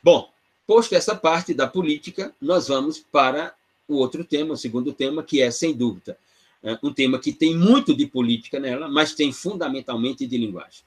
Bom, 0.03 0.29
posto 0.67 0.93
essa 0.93 1.15
parte 1.15 1.53
da 1.53 1.67
política, 1.67 2.35
nós 2.41 2.67
vamos 2.67 2.99
para 2.99 3.55
o 3.87 3.95
outro 3.95 4.25
tema, 4.25 4.55
o 4.55 4.57
segundo 4.57 4.91
tema, 4.91 5.23
que 5.23 5.41
é, 5.41 5.49
sem 5.51 5.73
dúvida, 5.73 6.17
é, 6.61 6.77
um 6.83 6.91
tema 6.91 7.17
que 7.17 7.31
tem 7.31 7.55
muito 7.55 7.95
de 7.95 8.05
política 8.05 8.59
nela, 8.59 8.89
mas 8.89 9.13
tem 9.13 9.31
fundamentalmente 9.31 10.27
de 10.27 10.37
linguagem, 10.37 10.81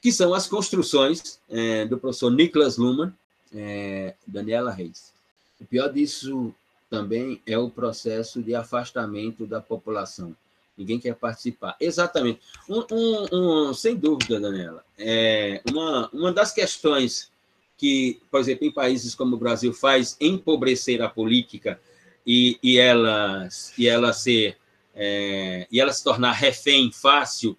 que 0.00 0.10
são 0.10 0.32
as 0.32 0.46
construções 0.46 1.38
é, 1.46 1.84
do 1.84 1.98
professor 1.98 2.30
Nicholas 2.30 2.78
Luhmann, 2.78 3.12
é, 3.56 4.14
Daniela 4.26 4.70
Reis. 4.70 5.12
O 5.60 5.64
pior 5.64 5.92
disso 5.92 6.54
também 6.90 7.40
é 7.46 7.58
o 7.58 7.70
processo 7.70 8.42
de 8.42 8.54
afastamento 8.54 9.46
da 9.46 9.60
população. 9.60 10.36
Ninguém 10.76 11.00
quer 11.00 11.14
participar. 11.14 11.74
Exatamente. 11.80 12.40
Um, 12.68 12.84
um, 12.92 13.68
um, 13.68 13.74
sem 13.74 13.96
dúvida, 13.96 14.38
Daniela. 14.38 14.84
É, 14.98 15.62
uma, 15.70 16.08
uma 16.12 16.32
das 16.32 16.52
questões 16.52 17.30
que, 17.78 18.20
por 18.30 18.40
exemplo, 18.40 18.66
em 18.66 18.72
países 18.72 19.14
como 19.14 19.36
o 19.36 19.38
Brasil 19.38 19.72
faz 19.72 20.16
empobrecer 20.20 21.02
a 21.02 21.08
política 21.08 21.80
e, 22.26 22.58
e, 22.62 22.78
ela, 22.78 23.48
e 23.78 23.88
ela 23.88 24.12
ser 24.12 24.56
é, 24.94 25.66
e 25.70 25.78
ela 25.78 25.92
se 25.92 26.02
tornar 26.02 26.32
refém 26.32 26.90
fácil 26.90 27.56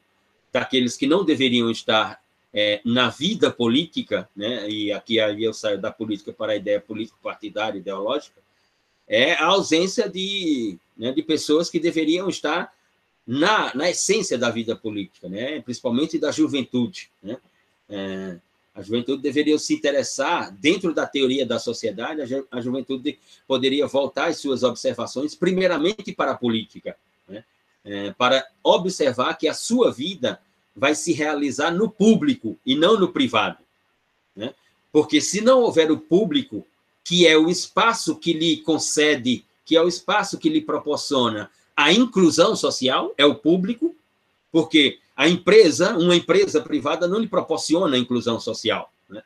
daqueles 0.51 0.97
que 0.97 1.05
não 1.05 1.23
deveriam 1.23 1.69
estar 1.69 2.19
é, 2.53 2.81
na 2.83 3.09
vida 3.09 3.51
política, 3.51 4.29
né? 4.35 4.69
e 4.69 4.91
aqui 4.91 5.19
aí 5.19 5.43
eu 5.43 5.53
saio 5.53 5.79
da 5.79 5.91
política 5.91 6.31
para 6.33 6.53
a 6.53 6.55
ideia 6.55 6.79
político-partidária, 6.79 7.79
ideológica, 7.79 8.41
é 9.07 9.33
a 9.33 9.45
ausência 9.45 10.09
de, 10.09 10.77
né, 10.97 11.11
de 11.11 11.23
pessoas 11.23 11.69
que 11.69 11.79
deveriam 11.79 12.27
estar 12.27 12.73
na, 13.25 13.73
na 13.75 13.89
essência 13.89 14.37
da 14.37 14.49
vida 14.49 14.75
política, 14.75 15.27
né? 15.29 15.61
principalmente 15.61 16.17
da 16.17 16.31
juventude. 16.31 17.09
Né? 17.21 17.37
É, 17.89 18.37
a 18.73 18.81
juventude 18.81 19.21
deveria 19.21 19.57
se 19.57 19.73
interessar, 19.73 20.51
dentro 20.51 20.93
da 20.93 21.05
teoria 21.05 21.45
da 21.45 21.59
sociedade, 21.59 22.21
a, 22.21 22.25
ju 22.25 22.47
a 22.51 22.61
juventude 22.61 23.17
poderia 23.47 23.87
voltar 23.87 24.27
as 24.27 24.37
suas 24.39 24.63
observações, 24.63 25.35
primeiramente 25.35 26.13
para 26.13 26.31
a 26.31 26.37
política, 26.37 26.95
é, 27.83 28.11
para 28.11 28.45
observar 28.61 29.33
que 29.35 29.47
a 29.47 29.53
sua 29.53 29.91
vida 29.91 30.39
vai 30.77 30.93
se 30.93 31.11
realizar 31.11 31.71
no 31.71 31.89
público 31.89 32.55
e 32.63 32.75
não 32.75 32.99
no 32.99 33.11
privado. 33.11 33.57
Né? 34.35 34.53
Porque 34.91 35.19
se 35.19 35.41
não 35.41 35.61
houver 35.61 35.91
o 35.91 35.97
público, 35.97 36.65
que 37.03 37.25
é 37.25 37.35
o 37.35 37.49
espaço 37.49 38.15
que 38.15 38.31
lhe 38.31 38.57
concede, 38.57 39.43
que 39.65 39.75
é 39.75 39.81
o 39.81 39.87
espaço 39.87 40.37
que 40.37 40.49
lhe 40.49 40.61
proporciona 40.61 41.49
a 41.75 41.91
inclusão 41.91 42.55
social, 42.55 43.11
é 43.17 43.25
o 43.25 43.35
público, 43.35 43.95
porque 44.51 44.99
a 45.15 45.27
empresa, 45.27 45.97
uma 45.97 46.15
empresa 46.15 46.61
privada, 46.61 47.07
não 47.07 47.19
lhe 47.19 47.27
proporciona 47.27 47.95
a 47.95 47.99
inclusão 47.99 48.39
social. 48.39 48.91
Né? 49.09 49.23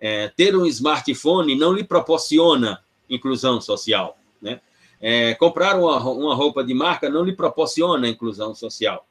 É, 0.00 0.28
ter 0.28 0.56
um 0.56 0.64
smartphone 0.64 1.54
não 1.54 1.72
lhe 1.72 1.84
proporciona 1.84 2.82
inclusão 3.08 3.60
social. 3.60 4.18
Né? 4.40 4.60
É, 4.98 5.34
comprar 5.34 5.78
uma, 5.78 5.98
uma 6.08 6.34
roupa 6.34 6.64
de 6.64 6.72
marca 6.72 7.10
não 7.10 7.22
lhe 7.22 7.34
proporciona 7.34 8.08
inclusão 8.08 8.54
social, 8.54 9.06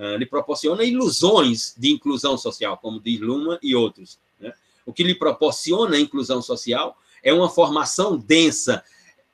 é, 0.00 0.16
lhe 0.16 0.24
proporciona 0.24 0.82
ilusões 0.82 1.74
de 1.76 1.90
inclusão 1.90 2.38
social, 2.38 2.78
como 2.78 2.98
diz 2.98 3.20
Luma 3.20 3.58
e 3.62 3.76
outros. 3.76 4.18
Né? 4.40 4.50
O 4.86 4.94
que 4.94 5.02
lhe 5.02 5.14
proporciona 5.14 6.00
inclusão 6.00 6.40
social 6.40 6.96
é 7.22 7.34
uma 7.34 7.50
formação 7.50 8.16
densa 8.16 8.82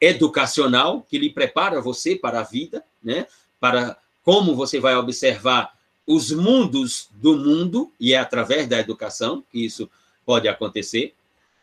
educacional 0.01 1.07
que 1.09 1.21
lhe 1.21 1.31
prepara 1.31 1.81
você 1.81 2.17
para 2.17 2.41
a 2.41 2.43
vida, 2.43 2.85
né? 3.01 3.29
para 3.61 3.97
como 4.25 4.57
você 4.57 4.81
vai 4.81 4.97
observar 4.97 5.73
os 6.05 6.33
mundos 6.33 7.11
do 7.13 7.37
mundo, 7.37 7.93
e 8.01 8.13
é 8.13 8.19
através 8.19 8.67
da 8.67 8.81
educação 8.81 9.45
que 9.53 9.65
isso 9.65 9.89
pode 10.25 10.49
acontecer, 10.49 11.15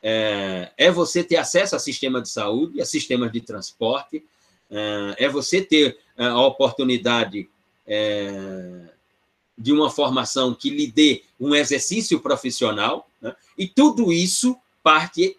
é, 0.02 0.72
é 0.78 0.90
você 0.90 1.26
ter 1.26 1.36
acesso 1.36 1.76
a 1.76 1.80
sistema 1.80 2.22
de 2.22 2.30
saúde, 2.30 2.82
a 2.82 2.86
sistemas 2.86 3.34
de 3.34 3.42
transporte, 3.42 4.24
é, 4.72 5.26
é 5.26 5.30
você 5.30 5.62
ter 5.62 5.98
a 6.18 6.40
oportunidade 6.40 7.50
é, 7.86 8.90
de 9.58 9.72
uma 9.72 9.90
formação 9.90 10.54
que 10.54 10.70
lhe 10.70 10.88
dê 10.88 11.24
um 11.40 11.54
exercício 11.54 12.20
profissional, 12.20 13.10
né? 13.22 13.36
e 13.58 13.68
tudo 13.68 14.12
isso 14.12 14.58
parte 14.82 15.38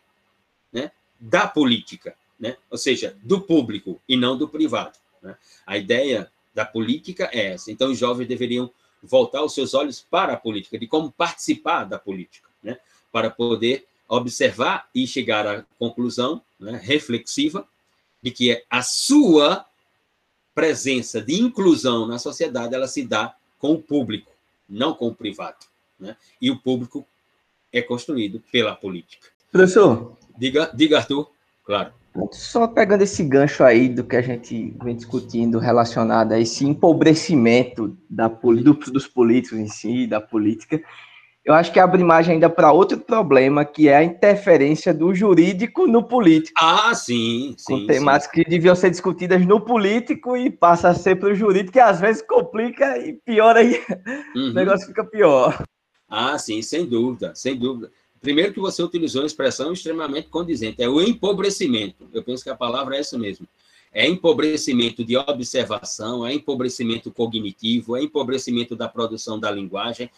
né, 0.73 0.91
da 1.19 1.47
política, 1.47 2.17
né? 2.39 2.57
ou 2.71 2.79
seja, 2.79 3.17
do 3.23 3.41
público 3.41 4.01
e 4.09 4.17
não 4.17 4.37
do 4.37 4.49
privado. 4.49 4.99
Né? 5.23 5.37
A 5.67 5.77
ideia 5.77 6.31
da 6.55 6.65
política 6.65 7.29
é 7.33 7.53
essa. 7.53 7.71
Então, 7.71 7.91
os 7.91 7.99
jovens 7.99 8.29
deveriam 8.29 8.71
voltar 9.03 9.43
os 9.43 9.53
seus 9.53 9.75
olhos 9.75 10.01
para 10.09 10.35
a 10.35 10.37
política, 10.37 10.79
de 10.79 10.87
como 10.87 11.11
participar 11.11 11.85
da 11.85 11.99
política, 11.99 12.49
né? 12.63 12.79
para 13.13 13.31
poder 13.31 13.87
observar 14.09 14.89
e 14.95 15.07
chegar 15.07 15.47
à 15.47 15.63
conclusão 15.79 16.43
né, 16.59 16.81
reflexiva 16.83 17.67
de 18.23 18.31
que 18.31 18.65
a 18.71 18.83
sua 18.83 19.67
presença 20.55 21.21
de 21.21 21.35
inclusão 21.35 22.07
na 22.07 22.19
sociedade 22.19 22.75
ela 22.75 22.87
se 22.87 23.05
dá 23.05 23.35
com 23.59 23.73
o 23.73 23.83
público, 23.83 24.31
não 24.69 24.95
com 24.95 25.09
o 25.09 25.15
privado. 25.15 25.57
Né? 25.99 26.17
E 26.41 26.51
o 26.51 26.59
público 26.59 27.07
é 27.73 27.83
construído 27.83 28.43
pela 28.53 28.75
política. 28.75 29.29
Professor? 29.51 30.17
Diga, 30.37 30.71
diga 30.75 30.99
Arthur, 30.99 31.31
claro. 31.65 31.93
Só 32.31 32.69
pegando 32.69 33.03
esse 33.03 33.25
gancho 33.25 33.65
aí 33.65 33.89
do 33.89 34.05
que 34.05 34.15
a 34.15 34.23
gente 34.23 34.73
vem 34.83 34.95
discutindo 34.95 35.59
relacionado 35.59 36.33
a 36.33 36.39
esse 36.39 36.65
empobrecimento 36.65 37.97
da, 38.09 38.29
dos 38.29 39.09
políticos 39.09 39.59
em 39.59 39.67
si, 39.67 40.07
da 40.07 40.21
política, 40.21 40.81
eu 41.45 41.53
acho 41.53 41.71
que 41.73 41.79
abre 41.79 42.01
imagem 42.01 42.35
ainda 42.35 42.49
para 42.49 42.73
outro 42.73 42.99
problema, 42.99 43.65
que 43.65 43.89
é 43.89 43.97
a 43.97 44.05
interferência 44.05 44.95
do 44.95 45.15
jurídico 45.15 45.87
no 45.87 46.03
político. 46.03 46.59
Ah, 46.59 46.95
sim. 46.95 47.55
sim 47.59 47.81
com 47.81 47.87
temáticas 47.87 48.35
sim. 48.35 48.45
que 48.45 48.51
deviam 48.51 48.75
ser 48.75 48.91
discutidas 48.91 49.45
no 49.45 49.61
político 49.61 50.37
e 50.37 50.51
passa 50.51 50.89
a 50.89 50.95
ser 50.95 51.17
para 51.17 51.29
o 51.29 51.35
jurídico, 51.35 51.73
que 51.73 51.81
às 51.81 52.01
vezes 52.01 52.23
complica 52.23 52.97
e 52.99 53.13
piora 53.13 53.61
aí, 53.65 53.79
uhum. 54.35 54.51
o 54.51 54.53
negócio 54.55 54.87
fica 54.87 55.05
pior. 55.05 55.63
Ah, 56.09 56.39
sim, 56.39 56.63
sem 56.63 56.87
dúvida, 56.87 57.33
sem 57.35 57.57
dúvida. 57.57 57.91
Primeiro 58.23 58.55
que 58.55 58.61
você 58.61 58.83
utilizou 58.83 59.21
uma 59.21 59.27
expressão 59.27 59.71
extremamente 59.71 60.29
condizente, 60.29 60.83
é 60.83 60.89
o 60.89 60.99
empobrecimento. 61.03 62.09
Eu 62.11 62.23
penso 62.23 62.43
que 62.43 62.49
a 62.49 62.57
palavra 62.57 62.97
é 62.97 63.01
essa 63.01 63.19
mesmo. 63.19 63.47
É 63.93 64.09
empobrecimento 64.09 65.05
de 65.05 65.17
observação, 65.17 66.27
é 66.27 66.33
empobrecimento 66.33 67.13
cognitivo, 67.13 67.97
é 67.97 68.03
empobrecimento 68.03 68.75
da 68.75 68.89
produção 68.89 69.39
da 69.39 69.51
linguagem, 69.51 70.11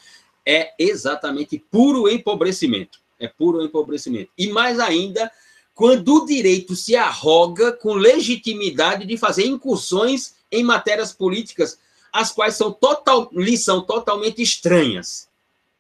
é 0.47 0.73
exatamente 0.79 1.59
puro 1.59 2.09
empobrecimento. 2.09 3.01
É 3.19 3.27
puro 3.27 3.63
empobrecimento. 3.63 4.31
E 4.39 4.49
mais 4.49 4.79
ainda, 4.79 5.31
quando 5.75 6.23
o 6.23 6.27
direito 6.27 6.77
se 6.77 6.95
arroga 6.95 7.73
com 7.73 7.95
legitimidade 7.95 9.05
de 9.05 9.17
fazer 9.17 9.47
incursões 9.47 10.37
em 10.53 10.63
matérias 10.63 11.13
políticas, 11.13 11.79
as 12.13 12.31
quais 12.31 12.55
são 12.55 12.73
total, 12.73 13.29
lhe 13.33 13.57
são 13.57 13.81
totalmente 13.81 14.41
estranhas. 14.41 15.29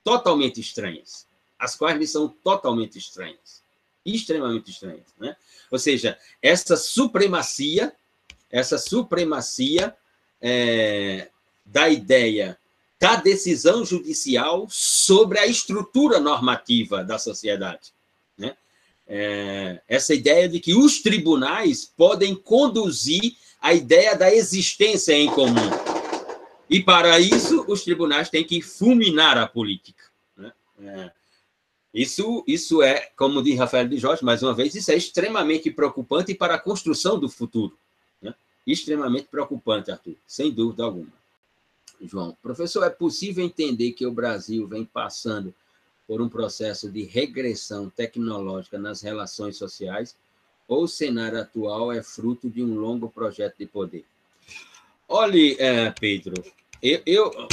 Totalmente 0.02 0.60
estranhas 0.60 1.26
as 1.58 1.74
quais 1.74 1.98
lhe 1.98 2.06
são 2.06 2.28
totalmente 2.28 2.98
estranhas, 2.98 3.62
extremamente 4.04 4.70
estranhas, 4.70 5.06
né? 5.18 5.36
Ou 5.70 5.78
seja, 5.78 6.18
essa 6.42 6.76
supremacia, 6.76 7.92
essa 8.50 8.78
supremacia 8.78 9.96
é, 10.40 11.28
da 11.64 11.88
ideia 11.88 12.58
da 12.98 13.16
decisão 13.16 13.84
judicial 13.84 14.66
sobre 14.70 15.38
a 15.38 15.46
estrutura 15.46 16.18
normativa 16.18 17.04
da 17.04 17.18
sociedade, 17.18 17.92
né? 18.36 18.56
É, 19.06 19.80
essa 19.86 20.14
ideia 20.14 20.48
de 20.48 20.58
que 20.58 20.74
os 20.74 21.00
tribunais 21.00 21.84
podem 21.84 22.34
conduzir 22.34 23.36
a 23.60 23.72
ideia 23.72 24.16
da 24.16 24.34
existência 24.34 25.12
em 25.12 25.28
comum. 25.28 25.70
E, 26.68 26.82
para 26.82 27.20
isso, 27.20 27.64
os 27.68 27.84
tribunais 27.84 28.28
têm 28.28 28.44
que 28.44 28.60
fulminar 28.60 29.38
a 29.38 29.46
política. 29.46 30.02
Né? 30.36 30.52
É, 30.82 31.10
isso, 31.94 32.42
isso 32.46 32.82
é, 32.82 33.10
como 33.16 33.42
diz 33.42 33.56
Rafael 33.58 33.86
de 33.86 33.96
Jorge, 33.98 34.24
mais 34.24 34.42
uma 34.42 34.52
vez, 34.52 34.74
isso 34.74 34.90
é 34.90 34.96
extremamente 34.96 35.70
preocupante 35.70 36.34
para 36.34 36.56
a 36.56 36.58
construção 36.58 37.18
do 37.18 37.28
futuro. 37.28 37.78
Né? 38.20 38.34
Extremamente 38.66 39.28
preocupante, 39.28 39.90
Arthur, 39.90 40.16
sem 40.26 40.50
dúvida 40.50 40.82
alguma. 40.82 41.12
João, 42.00 42.36
professor, 42.42 42.84
é 42.84 42.90
possível 42.90 43.44
entender 43.44 43.92
que 43.92 44.06
o 44.06 44.12
Brasil 44.12 44.66
vem 44.66 44.84
passando 44.84 45.54
por 46.06 46.20
um 46.20 46.28
processo 46.28 46.90
de 46.90 47.02
regressão 47.02 47.90
tecnológica 47.90 48.78
nas 48.78 49.02
relações 49.02 49.56
sociais 49.56 50.16
ou 50.68 50.84
o 50.84 50.88
cenário 50.88 51.40
atual 51.40 51.92
é 51.92 52.02
fruto 52.02 52.50
de 52.50 52.62
um 52.62 52.74
longo 52.74 53.08
projeto 53.08 53.56
de 53.58 53.66
poder? 53.66 54.04
Olhe, 55.08 55.56
é, 55.58 55.90
Pedro, 55.90 56.42
eu, 56.82 57.00
eu 57.06 57.48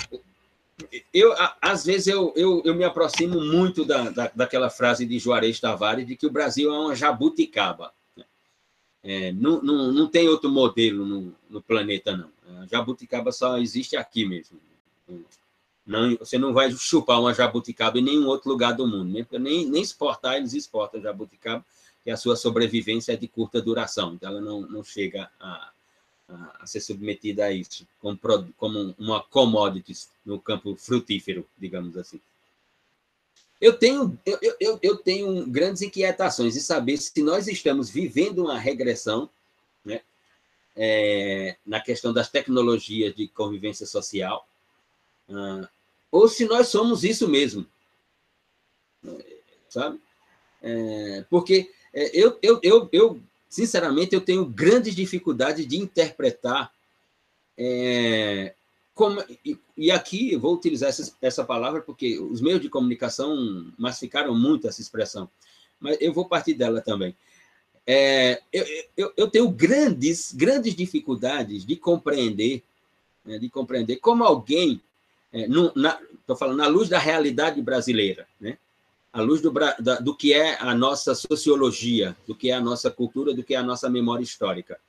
eu, 1.13 1.33
às 1.61 1.85
vezes, 1.85 2.07
eu, 2.07 2.33
eu, 2.35 2.61
eu 2.65 2.75
me 2.75 2.83
aproximo 2.83 3.39
muito 3.39 3.85
da, 3.85 4.09
da, 4.09 4.31
daquela 4.35 4.69
frase 4.69 5.05
de 5.05 5.19
Juarez 5.19 5.59
Tavares 5.59 6.05
de 6.05 6.15
que 6.15 6.25
o 6.25 6.31
Brasil 6.31 6.73
é 6.73 6.77
uma 6.77 6.95
jabuticaba. 6.95 7.93
É, 9.03 9.33
não, 9.33 9.61
não, 9.61 9.91
não 9.91 10.07
tem 10.07 10.29
outro 10.29 10.49
modelo 10.49 11.05
no, 11.05 11.35
no 11.49 11.61
planeta, 11.61 12.15
não. 12.15 12.31
A 12.61 12.65
jabuticaba 12.67 13.31
só 13.31 13.57
existe 13.57 13.97
aqui 13.97 14.25
mesmo. 14.25 14.57
Não, 15.85 16.15
você 16.15 16.37
não 16.37 16.53
vai 16.53 16.71
chupar 16.71 17.19
uma 17.19 17.33
jabuticaba 17.33 17.99
em 17.99 18.03
nenhum 18.03 18.27
outro 18.27 18.49
lugar 18.49 18.73
do 18.73 18.87
mundo. 18.87 19.11
Nem, 19.11 19.27
nem, 19.39 19.65
nem 19.65 19.81
exportar, 19.81 20.37
eles 20.37 20.53
exportam 20.53 21.01
jabuticaba, 21.01 21.65
que 22.03 22.09
a 22.09 22.17
sua 22.17 22.37
sobrevivência 22.37 23.13
é 23.13 23.17
de 23.17 23.27
curta 23.27 23.61
duração. 23.61 24.13
Então, 24.13 24.29
ela 24.29 24.41
não, 24.41 24.61
não 24.61 24.83
chega 24.83 25.29
a, 25.37 25.71
a, 26.59 26.65
ser 26.65 26.79
submetida 26.79 27.45
a 27.45 27.51
isso, 27.51 27.85
como, 27.99 28.17
como 28.57 28.95
uma 28.97 29.21
commodity 29.21 29.93
no 30.25 30.39
campo 30.39 30.75
frutífero, 30.77 31.45
digamos 31.57 31.97
assim. 31.97 32.21
Eu 33.63 33.77
tenho, 33.77 34.19
eu, 34.25 34.55
eu, 34.59 34.79
eu 34.81 34.97
tenho 34.97 35.47
grandes 35.47 35.81
inquietações 35.81 36.53
de 36.53 36.59
saber 36.59 36.97
se 36.97 37.23
nós 37.23 37.47
estamos 37.47 37.89
vivendo 37.89 38.39
uma 38.39 38.59
regressão 38.59 39.29
né, 39.85 40.01
é, 40.75 41.55
na 41.65 41.79
questão 41.79 42.11
das 42.11 42.27
tecnologias 42.29 43.15
de 43.15 43.25
convivência 43.29 43.85
social, 43.85 44.45
uh, 45.29 45.65
ou 46.11 46.27
se 46.27 46.43
nós 46.43 46.67
somos 46.67 47.05
isso 47.05 47.25
mesmo. 47.29 47.65
Sabe? 49.69 49.97
É, 50.61 51.23
porque 51.29 51.71
é, 51.93 52.11
eu, 52.13 52.37
eu, 52.41 52.59
eu, 52.61 52.89
eu 52.91 53.21
sinceramente, 53.47 54.13
eu 54.13 54.19
tenho 54.19 54.45
grandes 54.45 54.93
dificuldades 54.93 55.65
de 55.65 55.77
interpretar. 55.77 56.69
É, 57.57 58.55
como, 58.93 59.23
e, 59.43 59.57
e, 59.75 59.91
aqui 59.91 60.35
vou 60.35 60.53
utilizar 60.53 60.89
essa, 60.89 61.15
essa 61.21 61.43
palavra 61.43 61.81
porque 61.81 62.19
os 62.19 62.41
meios 62.41 62.61
de 62.61 62.69
comunicação 62.69 63.71
massificaram 63.77 64.37
muito 64.37 64.67
essa 64.67 64.81
expressão, 64.81 65.29
mas 65.79 65.97
eu 65.99 66.13
vou 66.13 66.25
partir 66.25 66.53
dela 66.53 66.79
também. 66.79 67.15
É, 67.85 68.41
eu, 68.51 68.65
eu, 68.95 69.13
eu, 69.17 69.29
tenho 69.29 69.49
grandes, 69.49 70.31
grandes 70.31 70.75
dificuldades 70.75 71.65
de 71.65 71.75
compreender, 71.75 72.63
né, 73.25 73.37
de 73.37 73.49
compreender 73.49 73.97
como 73.97 74.23
alguém, 74.23 74.81
estou 75.33 76.35
é, 76.35 76.37
falando 76.37 76.57
na 76.57 76.67
luz 76.67 76.87
da 76.87 76.99
realidade 76.99 77.61
brasileira, 77.61 78.27
né, 78.39 78.57
à 79.11 79.21
luz 79.21 79.41
do, 79.41 79.51
da, 79.51 79.95
do 79.99 80.15
que 80.15 80.33
é 80.33 80.57
a 80.61 80.73
nossa 80.73 81.13
sociologia, 81.13 82.15
do 82.27 82.33
que 82.33 82.51
é 82.51 82.53
a 82.53 82.61
nossa 82.61 82.89
cultura, 82.89 83.33
do 83.33 83.43
que 83.43 83.53
é 83.53 83.57
a 83.57 83.63
nossa 83.63 83.89
memória 83.89 84.23
histórica. 84.23 84.79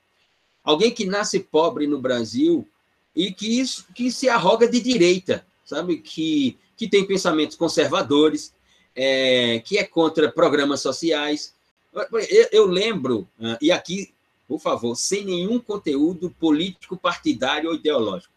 Alguém 0.63 0.91
que 0.93 1.05
nasce 1.05 1.41
pobre 1.41 1.87
no 1.87 2.01
Brasil 2.01 2.67
e 3.15 3.33
que, 3.33 3.63
que 3.95 4.11
se 4.11 4.29
arroga 4.29 4.69
de 4.69 4.81
direita, 4.81 5.47
sabe? 5.65 5.99
Que, 5.99 6.59
que 6.77 6.89
tem 6.89 7.07
pensamentos 7.07 7.57
conservadores, 7.57 8.53
é, 8.95 9.61
que 9.65 9.79
é 9.79 9.85
contra 9.85 10.31
programas 10.31 10.81
sociais. 10.81 11.55
Eu, 11.93 12.49
eu 12.51 12.67
lembro, 12.67 13.29
ah, 13.41 13.59
e 13.61 13.71
aqui, 13.71 14.13
por 14.49 14.61
favor, 14.61 14.95
sem 14.97 15.25
nenhum 15.25 15.59
conteúdo 15.59 16.31
político, 16.31 16.97
partidário 16.97 17.71
ou 17.71 17.77
ideológico. 17.77 18.33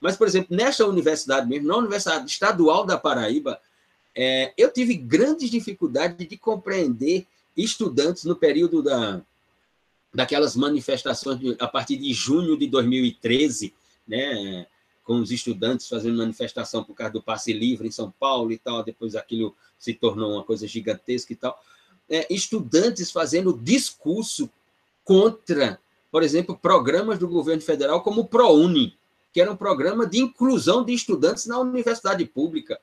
Mas, 0.00 0.16
por 0.16 0.26
exemplo, 0.26 0.56
nesta 0.56 0.86
universidade 0.86 1.48
mesmo, 1.48 1.68
na 1.68 1.76
Universidade 1.76 2.28
Estadual 2.28 2.84
da 2.84 2.98
Paraíba, 2.98 3.60
é, 4.14 4.52
eu 4.58 4.70
tive 4.72 4.94
grandes 4.94 5.50
dificuldades 5.50 6.28
de 6.28 6.36
compreender 6.36 7.26
estudantes 7.56 8.24
no 8.24 8.34
período 8.34 8.82
da, 8.82 9.22
daquelas 10.12 10.56
manifestações 10.56 11.38
de, 11.38 11.56
a 11.58 11.66
partir 11.66 11.96
de 11.96 12.12
junho 12.12 12.56
de 12.56 12.66
2013, 12.66 13.72
né, 14.06 14.66
com 15.04 15.20
os 15.20 15.30
estudantes 15.30 15.88
fazendo 15.88 16.18
manifestação 16.18 16.84
por 16.84 16.94
causa 16.94 17.12
do 17.12 17.22
passe 17.22 17.52
livre 17.52 17.88
em 17.88 17.90
São 17.92 18.10
Paulo 18.10 18.52
e 18.52 18.58
tal, 18.58 18.82
depois 18.82 19.14
aquilo 19.14 19.54
se 19.78 19.94
tornou 19.94 20.32
uma 20.32 20.44
coisa 20.44 20.66
gigantesca 20.66 21.32
e 21.32 21.36
tal. 21.36 21.58
É, 22.08 22.32
estudantes 22.32 23.10
fazendo 23.10 23.52
discurso 23.52 24.50
contra, 25.04 25.80
por 26.10 26.22
exemplo, 26.22 26.56
programas 26.56 27.18
do 27.18 27.28
governo 27.28 27.62
federal 27.62 28.02
como 28.02 28.22
o 28.22 28.28
ProUni, 28.28 28.96
que 29.32 29.40
era 29.40 29.50
um 29.50 29.56
programa 29.56 30.06
de 30.06 30.18
inclusão 30.18 30.84
de 30.84 30.92
estudantes 30.92 31.46
na 31.46 31.58
universidade 31.58 32.24
pública, 32.24 32.78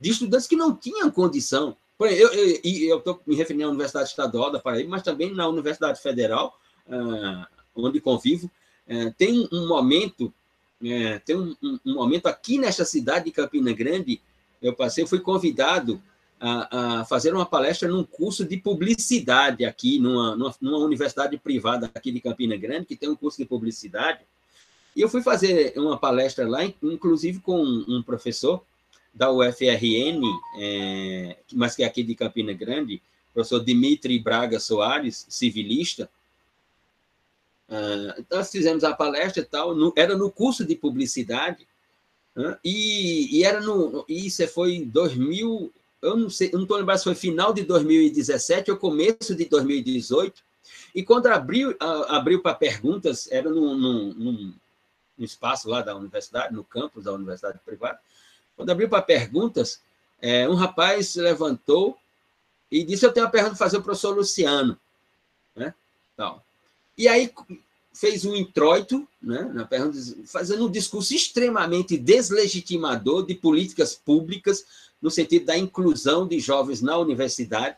de 0.00 0.10
estudantes 0.10 0.46
que 0.46 0.56
não 0.56 0.74
tinham 0.74 1.10
condição. 1.10 1.76
Eu 1.98 2.98
estou 2.98 3.20
me 3.26 3.36
referindo 3.36 3.66
à 3.66 3.68
Universidade 3.68 4.08
Estadual 4.08 4.50
da 4.50 4.58
Paraíba, 4.58 4.90
mas 4.90 5.02
também 5.02 5.32
na 5.32 5.46
Universidade 5.48 6.00
Federal, 6.00 6.58
ah, 6.88 7.46
onde 7.74 8.00
convivo, 8.00 8.50
é, 8.86 9.10
tem 9.10 9.48
um 9.52 9.68
momento, 9.68 10.32
é, 10.84 11.18
tem 11.18 11.36
um, 11.36 11.54
um 11.62 11.94
momento 11.94 12.26
aqui 12.26 12.58
nesta 12.58 12.84
cidade 12.84 13.26
de 13.26 13.30
Campina 13.30 13.72
Grande, 13.72 14.20
eu 14.60 14.74
passei, 14.74 15.06
fui 15.06 15.20
convidado 15.20 16.00
a, 16.40 17.00
a, 17.00 17.04
fazer 17.04 17.32
uma 17.32 17.46
palestra 17.46 17.88
num 17.88 18.04
curso 18.04 18.44
de 18.44 18.56
publicidade 18.56 19.64
aqui, 19.64 19.98
numa, 19.98 20.34
numa, 20.36 20.54
numa, 20.60 20.78
universidade 20.78 21.36
privada 21.38 21.90
aqui 21.94 22.10
de 22.10 22.20
Campina 22.20 22.56
Grande, 22.56 22.86
que 22.86 22.96
tem 22.96 23.08
um 23.08 23.16
curso 23.16 23.38
de 23.38 23.44
publicidade. 23.44 24.20
E 24.94 25.00
eu 25.00 25.08
fui 25.08 25.22
fazer 25.22 25.72
uma 25.76 25.96
palestra 25.96 26.46
lá, 26.48 26.64
inclusive 26.64 27.40
com 27.40 27.62
um 27.62 28.02
professor 28.02 28.62
da 29.14 29.30
UFRN, 29.30 30.20
é, 30.58 31.36
mas 31.52 31.76
que 31.76 31.82
é 31.82 31.86
aqui 31.86 32.02
de 32.02 32.14
Campina 32.14 32.52
Grande, 32.52 33.00
professor 33.32 33.64
Dimitri 33.64 34.18
Braga 34.18 34.58
Soares, 34.58 35.26
civilista. 35.28 36.10
Uh, 37.72 38.26
nós 38.30 38.50
fizemos 38.50 38.84
a 38.84 38.92
palestra 38.92 39.42
e 39.42 39.46
tal, 39.46 39.74
no, 39.74 39.94
era 39.96 40.14
no 40.14 40.30
curso 40.30 40.62
de 40.62 40.76
publicidade, 40.76 41.66
uh, 42.36 42.54
e, 42.62 43.38
e, 43.38 43.44
era 43.44 43.62
no. 43.62 44.04
Isso 44.06 44.46
foi 44.48 44.74
em 44.74 44.84
2000, 44.84 45.72
eu 46.02 46.16
não 46.18 46.28
sei, 46.28 46.50
não 46.52 46.62
estou 46.62 46.76
lembrando 46.76 46.98
se 46.98 47.04
foi 47.04 47.14
final 47.14 47.54
de 47.54 47.62
2017 47.62 48.70
ou 48.70 48.76
começo 48.76 49.34
de 49.34 49.46
2018. 49.46 50.42
E 50.94 51.02
quando 51.02 51.28
abriu, 51.28 51.74
abriu 52.08 52.42
para 52.42 52.54
perguntas, 52.54 53.26
era 53.32 53.48
num, 53.48 53.74
num, 53.74 54.12
num, 54.12 54.54
espaço 55.24 55.66
lá 55.66 55.80
da 55.80 55.96
universidade, 55.96 56.52
no 56.52 56.62
campus 56.62 57.04
da 57.04 57.12
universidade 57.12 57.58
privada. 57.64 57.98
Quando 58.54 58.68
abriu 58.68 58.88
para 58.90 59.00
perguntas, 59.00 59.80
é, 60.20 60.46
um 60.46 60.54
rapaz 60.54 61.08
se 61.08 61.22
levantou 61.22 61.96
e 62.70 62.84
disse: 62.84 63.06
Eu 63.06 63.12
tenho 63.12 63.24
uma 63.24 63.32
pergunta 63.32 63.56
para 63.56 63.64
fazer 63.64 63.78
para 63.78 63.80
o 63.80 63.84
professor 63.84 64.14
Luciano. 64.14 64.78
Né? 65.56 65.72
Tal. 66.14 66.44
E 66.96 67.08
aí 67.08 67.30
fez 67.92 68.24
um 68.24 68.34
introito, 68.34 69.06
né, 69.20 69.50
na 69.52 69.64
pergunta, 69.64 69.98
fazendo 70.26 70.66
um 70.66 70.70
discurso 70.70 71.14
extremamente 71.14 71.96
deslegitimador 71.96 73.26
de 73.26 73.34
políticas 73.34 73.94
públicas 73.94 74.64
no 75.00 75.10
sentido 75.10 75.46
da 75.46 75.58
inclusão 75.58 76.26
de 76.26 76.38
jovens 76.38 76.80
na 76.80 76.96
universidade, 76.96 77.76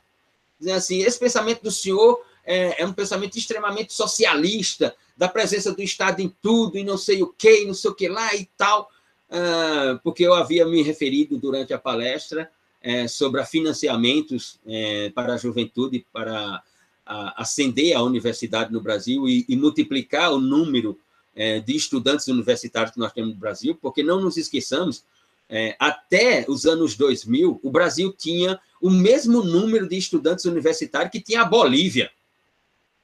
dizendo 0.59 0.77
assim, 0.77 1.03
esse 1.03 1.19
pensamento 1.19 1.63
do 1.63 1.71
senhor 1.71 2.21
é, 2.45 2.83
é, 2.83 2.87
um 2.87 2.93
pensamento 2.93 3.37
extremamente 3.37 3.93
socialista, 3.93 4.95
da 5.17 5.29
presença 5.29 5.73
do 5.73 5.83
Estado 5.83 6.21
em 6.21 6.29
tudo, 6.43 6.77
e 6.77 6.85
não 6.85 6.99
sei 6.99 7.23
o 7.23 7.29
que, 7.29 7.65
não 7.65 7.75
sei 7.75 7.91
o 7.91 7.95
que 7.95 8.09
lá 8.09 8.35
e 8.35 8.47
tal, 8.57 8.91
uh, 9.31 9.99
porque 10.03 10.25
eu 10.25 10.35
havia 10.35 10.67
me 10.67 10.83
referido 10.83 11.39
durante 11.39 11.73
a 11.73 11.79
palestra 11.79 12.51
é, 12.83 13.09
sobre 13.09 13.45
financiamentos 13.47 14.59
é, 14.67 15.11
para 15.15 15.35
a 15.35 15.39
juventude, 15.39 16.05
para 16.13 16.63
a, 17.07 17.43
ascender 17.43 17.97
a 17.97 18.03
universidade 18.03 18.73
no 18.73 18.81
Brasil 18.81 19.29
e, 19.29 19.45
e 19.49 19.57
multiplicar 19.57 20.33
o 20.33 20.41
número 20.41 20.99
é, 21.35 21.61
de 21.61 21.75
estudantes 21.75 22.29
universitários 22.29 22.93
que 22.93 22.99
nós 22.99 23.13
temos 23.13 23.35
no 23.35 23.41
Brasil, 23.41 23.77
porque 23.81 24.03
não 24.03 24.21
nos 24.21 24.37
esqueçamos 24.37 25.05
é, 25.49 25.77
até 25.79 26.45
os 26.49 26.65
anos 26.65 26.97
2000, 26.97 27.61
o 27.63 27.71
Brasil 27.71 28.13
tinha 28.13 28.59
o 28.81 28.91
mesmo 28.91 29.43
número 29.43 29.89
de 29.89 29.97
estudantes 29.97 30.45
universitários 30.45 31.11
que 31.11 31.21
tinha 31.21 31.43
a 31.43 31.45
Bolívia. 31.45 32.11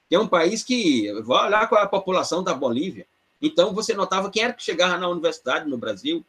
Que 0.09 0.15
é 0.15 0.19
um 0.19 0.27
país 0.27 0.63
que, 0.63 1.11
vai 1.21 1.47
olhar 1.47 1.69
com 1.69 1.75
a 1.75 1.87
população 1.87 2.43
da 2.43 2.53
Bolívia. 2.53 3.05
Então, 3.41 3.73
você 3.73 3.93
notava 3.93 4.29
quem 4.29 4.43
era 4.43 4.53
que 4.53 4.63
chegava 4.63 4.97
na 4.97 5.07
universidade 5.07 5.69
no 5.69 5.77
Brasil. 5.77 6.25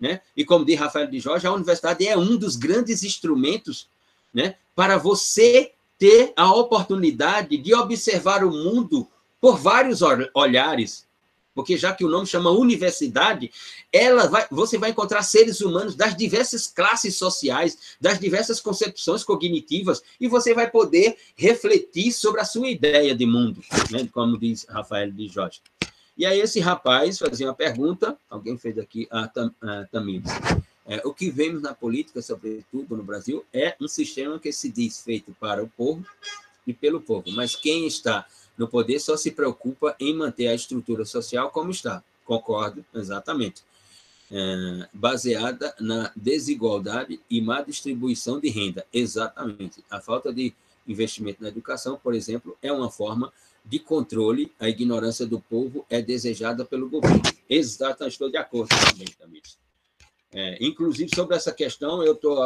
Né? 0.00 0.20
E 0.36 0.44
como 0.44 0.64
diz 0.64 0.78
Rafael 0.78 1.06
de 1.06 1.20
Jorge, 1.20 1.46
a 1.46 1.52
universidade 1.52 2.06
é 2.06 2.16
um 2.16 2.36
dos 2.36 2.56
grandes 2.56 3.02
instrumentos 3.02 3.88
né, 4.32 4.54
para 4.74 4.96
você 4.96 5.72
ter 5.98 6.32
a 6.36 6.54
oportunidade 6.54 7.56
de 7.56 7.74
observar 7.74 8.44
o 8.44 8.50
mundo 8.50 9.08
por 9.40 9.58
vários 9.58 10.00
olhares, 10.34 11.06
porque 11.54 11.76
já 11.76 11.92
que 11.92 12.04
o 12.04 12.08
nome 12.08 12.26
chama 12.26 12.50
universidade, 12.50 13.50
ela 13.92 14.28
vai, 14.28 14.46
você 14.50 14.78
vai 14.78 14.90
encontrar 14.90 15.22
seres 15.22 15.60
humanos 15.60 15.96
das 15.96 16.16
diversas 16.16 16.68
classes 16.68 17.16
sociais, 17.16 17.96
das 18.00 18.18
diversas 18.20 18.60
concepções 18.60 19.24
cognitivas, 19.24 20.00
e 20.20 20.28
você 20.28 20.54
vai 20.54 20.70
poder 20.70 21.16
refletir 21.34 22.12
sobre 22.12 22.40
a 22.40 22.44
sua 22.44 22.68
ideia 22.68 23.14
de 23.14 23.26
mundo, 23.26 23.60
né? 23.90 24.08
como 24.12 24.38
diz 24.38 24.66
Rafael 24.68 25.10
de 25.10 25.26
Jorge. 25.26 25.60
E 26.16 26.24
aí 26.24 26.40
esse 26.40 26.60
rapaz 26.60 27.18
fazia 27.18 27.46
uma 27.46 27.54
pergunta, 27.54 28.16
alguém 28.30 28.56
fez 28.56 28.78
aqui, 28.78 29.08
a, 29.10 29.30
a 29.62 29.84
Tamires. 29.86 30.30
É, 30.88 31.02
o 31.06 31.12
que 31.12 31.30
vemos 31.30 31.60
na 31.60 31.74
política, 31.74 32.22
sobretudo 32.22 32.96
no 32.96 33.02
Brasil, 33.02 33.44
é 33.52 33.76
um 33.78 33.86
sistema 33.86 34.38
que 34.38 34.50
se 34.50 34.70
diz 34.70 35.02
feito 35.02 35.36
para 35.38 35.62
o 35.62 35.68
povo 35.68 36.02
e 36.66 36.72
pelo 36.72 36.98
povo, 36.98 37.30
mas 37.32 37.54
quem 37.54 37.86
está 37.86 38.26
no 38.56 38.66
poder 38.66 38.98
só 38.98 39.14
se 39.14 39.30
preocupa 39.30 39.94
em 40.00 40.14
manter 40.14 40.48
a 40.48 40.54
estrutura 40.54 41.04
social 41.04 41.50
como 41.50 41.70
está. 41.70 42.02
Concordo, 42.24 42.84
exatamente. 42.94 43.62
É, 44.30 44.88
baseada 44.92 45.74
na 45.78 46.10
desigualdade 46.16 47.20
e 47.30 47.40
má 47.40 47.60
distribuição 47.60 48.40
de 48.40 48.48
renda. 48.48 48.86
Exatamente. 48.92 49.84
A 49.90 50.00
falta 50.00 50.32
de 50.32 50.54
investimento 50.86 51.42
na 51.42 51.48
educação, 51.48 52.00
por 52.02 52.14
exemplo, 52.14 52.56
é 52.62 52.72
uma 52.72 52.90
forma 52.90 53.32
de 53.64 53.78
controle. 53.78 54.50
A 54.58 54.68
ignorância 54.68 55.26
do 55.26 55.38
povo 55.38 55.84
é 55.88 56.00
desejada 56.00 56.64
pelo 56.64 56.88
governo. 56.88 57.22
Exatamente, 57.48 58.12
estou 58.12 58.30
de 58.30 58.38
acordo 58.38 58.68
também, 58.68 59.06
Tamires. 59.18 59.67
É, 60.32 60.58
inclusive, 60.60 61.14
sobre 61.14 61.36
essa 61.36 61.52
questão, 61.52 62.02
eu 62.02 62.14
tô, 62.14 62.36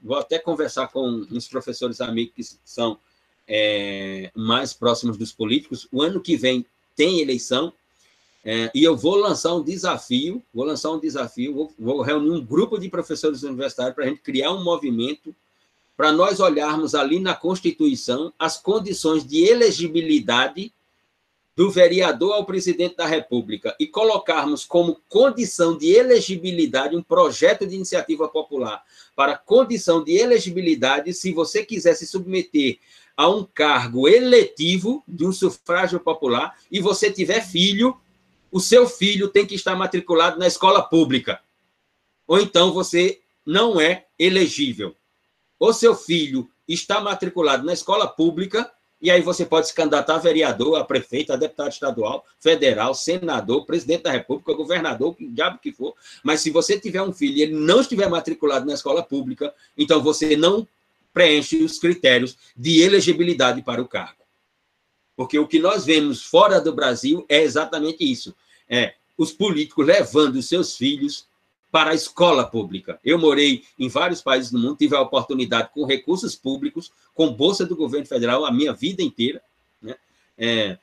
vou 0.00 0.16
até 0.16 0.38
conversar 0.38 0.88
com 0.88 1.26
uns 1.30 1.48
professores 1.48 2.00
amigos 2.00 2.34
que 2.34 2.44
são 2.64 2.98
é, 3.46 4.30
mais 4.34 4.72
próximos 4.72 5.16
dos 5.16 5.32
políticos. 5.32 5.88
O 5.90 6.02
ano 6.02 6.20
que 6.20 6.36
vem 6.36 6.64
tem 6.96 7.20
eleição 7.20 7.72
é, 8.44 8.70
e 8.74 8.82
eu 8.82 8.96
vou 8.96 9.16
lançar 9.16 9.54
um 9.54 9.62
desafio, 9.62 10.42
vou 10.52 10.64
lançar 10.64 10.90
um 10.90 10.98
desafio, 10.98 11.54
vou, 11.54 11.72
vou 11.78 12.02
reunir 12.02 12.30
um 12.30 12.44
grupo 12.44 12.78
de 12.78 12.88
professores 12.88 13.42
universitários 13.42 13.94
para 13.94 14.04
a 14.04 14.08
gente 14.08 14.20
criar 14.20 14.52
um 14.52 14.64
movimento 14.64 15.34
para 15.96 16.10
nós 16.10 16.40
olharmos 16.40 16.94
ali 16.94 17.20
na 17.20 17.34
Constituição 17.34 18.32
as 18.38 18.56
condições 18.56 19.24
de 19.24 19.44
elegibilidade 19.44 20.72
do 21.54 21.70
vereador 21.70 22.34
ao 22.34 22.46
presidente 22.46 22.96
da 22.96 23.06
República 23.06 23.76
e 23.78 23.86
colocarmos 23.86 24.64
como 24.64 25.00
condição 25.08 25.76
de 25.76 25.92
elegibilidade 25.92 26.96
um 26.96 27.02
projeto 27.02 27.66
de 27.66 27.74
iniciativa 27.74 28.28
popular 28.28 28.82
para 29.14 29.36
condição 29.36 30.02
de 30.02 30.12
elegibilidade, 30.12 31.12
se 31.12 31.32
você 31.32 31.64
quiser 31.64 31.94
se 31.94 32.06
submeter 32.06 32.78
a 33.16 33.28
um 33.28 33.44
cargo 33.44 34.08
eletivo 34.08 35.04
de 35.06 35.26
um 35.26 35.32
sufrágio 35.32 36.00
popular 36.00 36.58
e 36.70 36.80
você 36.80 37.10
tiver 37.10 37.42
filho, 37.42 38.00
o 38.50 38.58
seu 38.58 38.88
filho 38.88 39.28
tem 39.28 39.46
que 39.46 39.54
estar 39.54 39.76
matriculado 39.76 40.38
na 40.38 40.46
escola 40.46 40.82
pública. 40.82 41.40
Ou 42.26 42.40
então 42.40 42.72
você 42.72 43.20
não 43.44 43.80
é 43.80 44.06
elegível. 44.18 44.96
Ou 45.58 45.74
seu 45.74 45.94
filho 45.94 46.48
está 46.66 47.00
matriculado 47.00 47.64
na 47.64 47.72
escola 47.72 48.08
pública, 48.08 48.70
e 49.02 49.10
aí 49.10 49.20
você 49.20 49.44
pode 49.44 49.66
se 49.66 49.74
candidatar 49.74 50.14
a 50.14 50.18
vereador, 50.18 50.76
a 50.76 50.84
prefeito, 50.84 51.32
a 51.32 51.36
deputado 51.36 51.72
estadual, 51.72 52.24
federal, 52.38 52.94
senador, 52.94 53.66
presidente 53.66 54.04
da 54.04 54.12
república, 54.12 54.54
governador, 54.54 55.16
que 55.16 55.26
diabo 55.26 55.58
que 55.58 55.72
for. 55.72 55.92
Mas 56.22 56.40
se 56.40 56.50
você 56.50 56.78
tiver 56.78 57.02
um 57.02 57.12
filho 57.12 57.36
e 57.36 57.42
ele 57.42 57.56
não 57.56 57.80
estiver 57.80 58.08
matriculado 58.08 58.64
na 58.64 58.74
escola 58.74 59.02
pública, 59.02 59.52
então 59.76 60.00
você 60.00 60.36
não 60.36 60.66
preenche 61.12 61.64
os 61.64 61.80
critérios 61.80 62.38
de 62.56 62.80
elegibilidade 62.80 63.60
para 63.60 63.82
o 63.82 63.88
cargo. 63.88 64.22
Porque 65.16 65.36
o 65.36 65.48
que 65.48 65.58
nós 65.58 65.84
vemos 65.84 66.22
fora 66.22 66.60
do 66.60 66.72
Brasil 66.72 67.26
é 67.28 67.42
exatamente 67.42 68.08
isso: 68.08 68.32
é 68.68 68.94
os 69.18 69.32
políticos 69.32 69.84
levando 69.84 70.40
seus 70.40 70.76
filhos 70.76 71.26
para 71.72 71.90
a 71.90 71.94
escola 71.94 72.44
pública. 72.44 73.00
Eu 73.04 73.18
morei 73.18 73.64
em 73.78 73.88
vários 73.88 74.22
países 74.22 74.52
do 74.52 74.58
mundo, 74.58 74.76
tive 74.76 74.94
a 74.94 75.00
oportunidade 75.00 75.70
com 75.74 75.84
recursos 75.84 76.36
públicos, 76.36 76.92
com 77.14 77.32
bolsa 77.32 77.66
do 77.66 77.74
governo 77.74 78.06
federal 78.06 78.44
a 78.44 78.52
minha 78.52 78.72
vida 78.72 79.02
inteira. 79.02 79.42
Né? 79.80 79.96
É, 80.38 80.78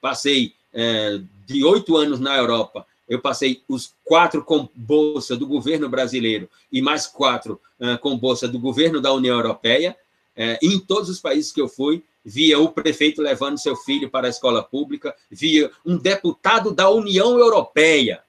passei 0.00 0.54
é, 0.72 1.20
de 1.46 1.62
oito 1.62 1.96
anos 1.96 2.18
na 2.18 2.36
Europa 2.36 2.86
eu 3.10 3.20
passei 3.20 3.60
os 3.68 3.92
quatro 4.04 4.44
com 4.44 4.68
bolsa 4.72 5.36
do 5.36 5.44
governo 5.44 5.88
brasileiro 5.88 6.48
e 6.70 6.80
mais 6.80 7.08
quatro 7.08 7.60
uh, 7.80 7.98
com 7.98 8.16
bolsa 8.16 8.46
do 8.46 8.56
governo 8.56 9.00
da 9.00 9.12
União 9.12 9.36
Europeia. 9.36 9.96
Uh, 10.36 10.64
em 10.64 10.78
todos 10.78 11.10
os 11.10 11.18
países 11.18 11.50
que 11.50 11.60
eu 11.60 11.68
fui, 11.68 12.04
via 12.24 12.60
o 12.60 12.68
prefeito 12.68 13.20
levando 13.20 13.58
seu 13.58 13.74
filho 13.74 14.08
para 14.08 14.28
a 14.28 14.30
escola 14.30 14.62
pública, 14.62 15.12
via 15.28 15.72
um 15.84 15.98
deputado 15.98 16.72
da 16.72 16.88
União 16.88 17.36
Europeia, 17.36 18.22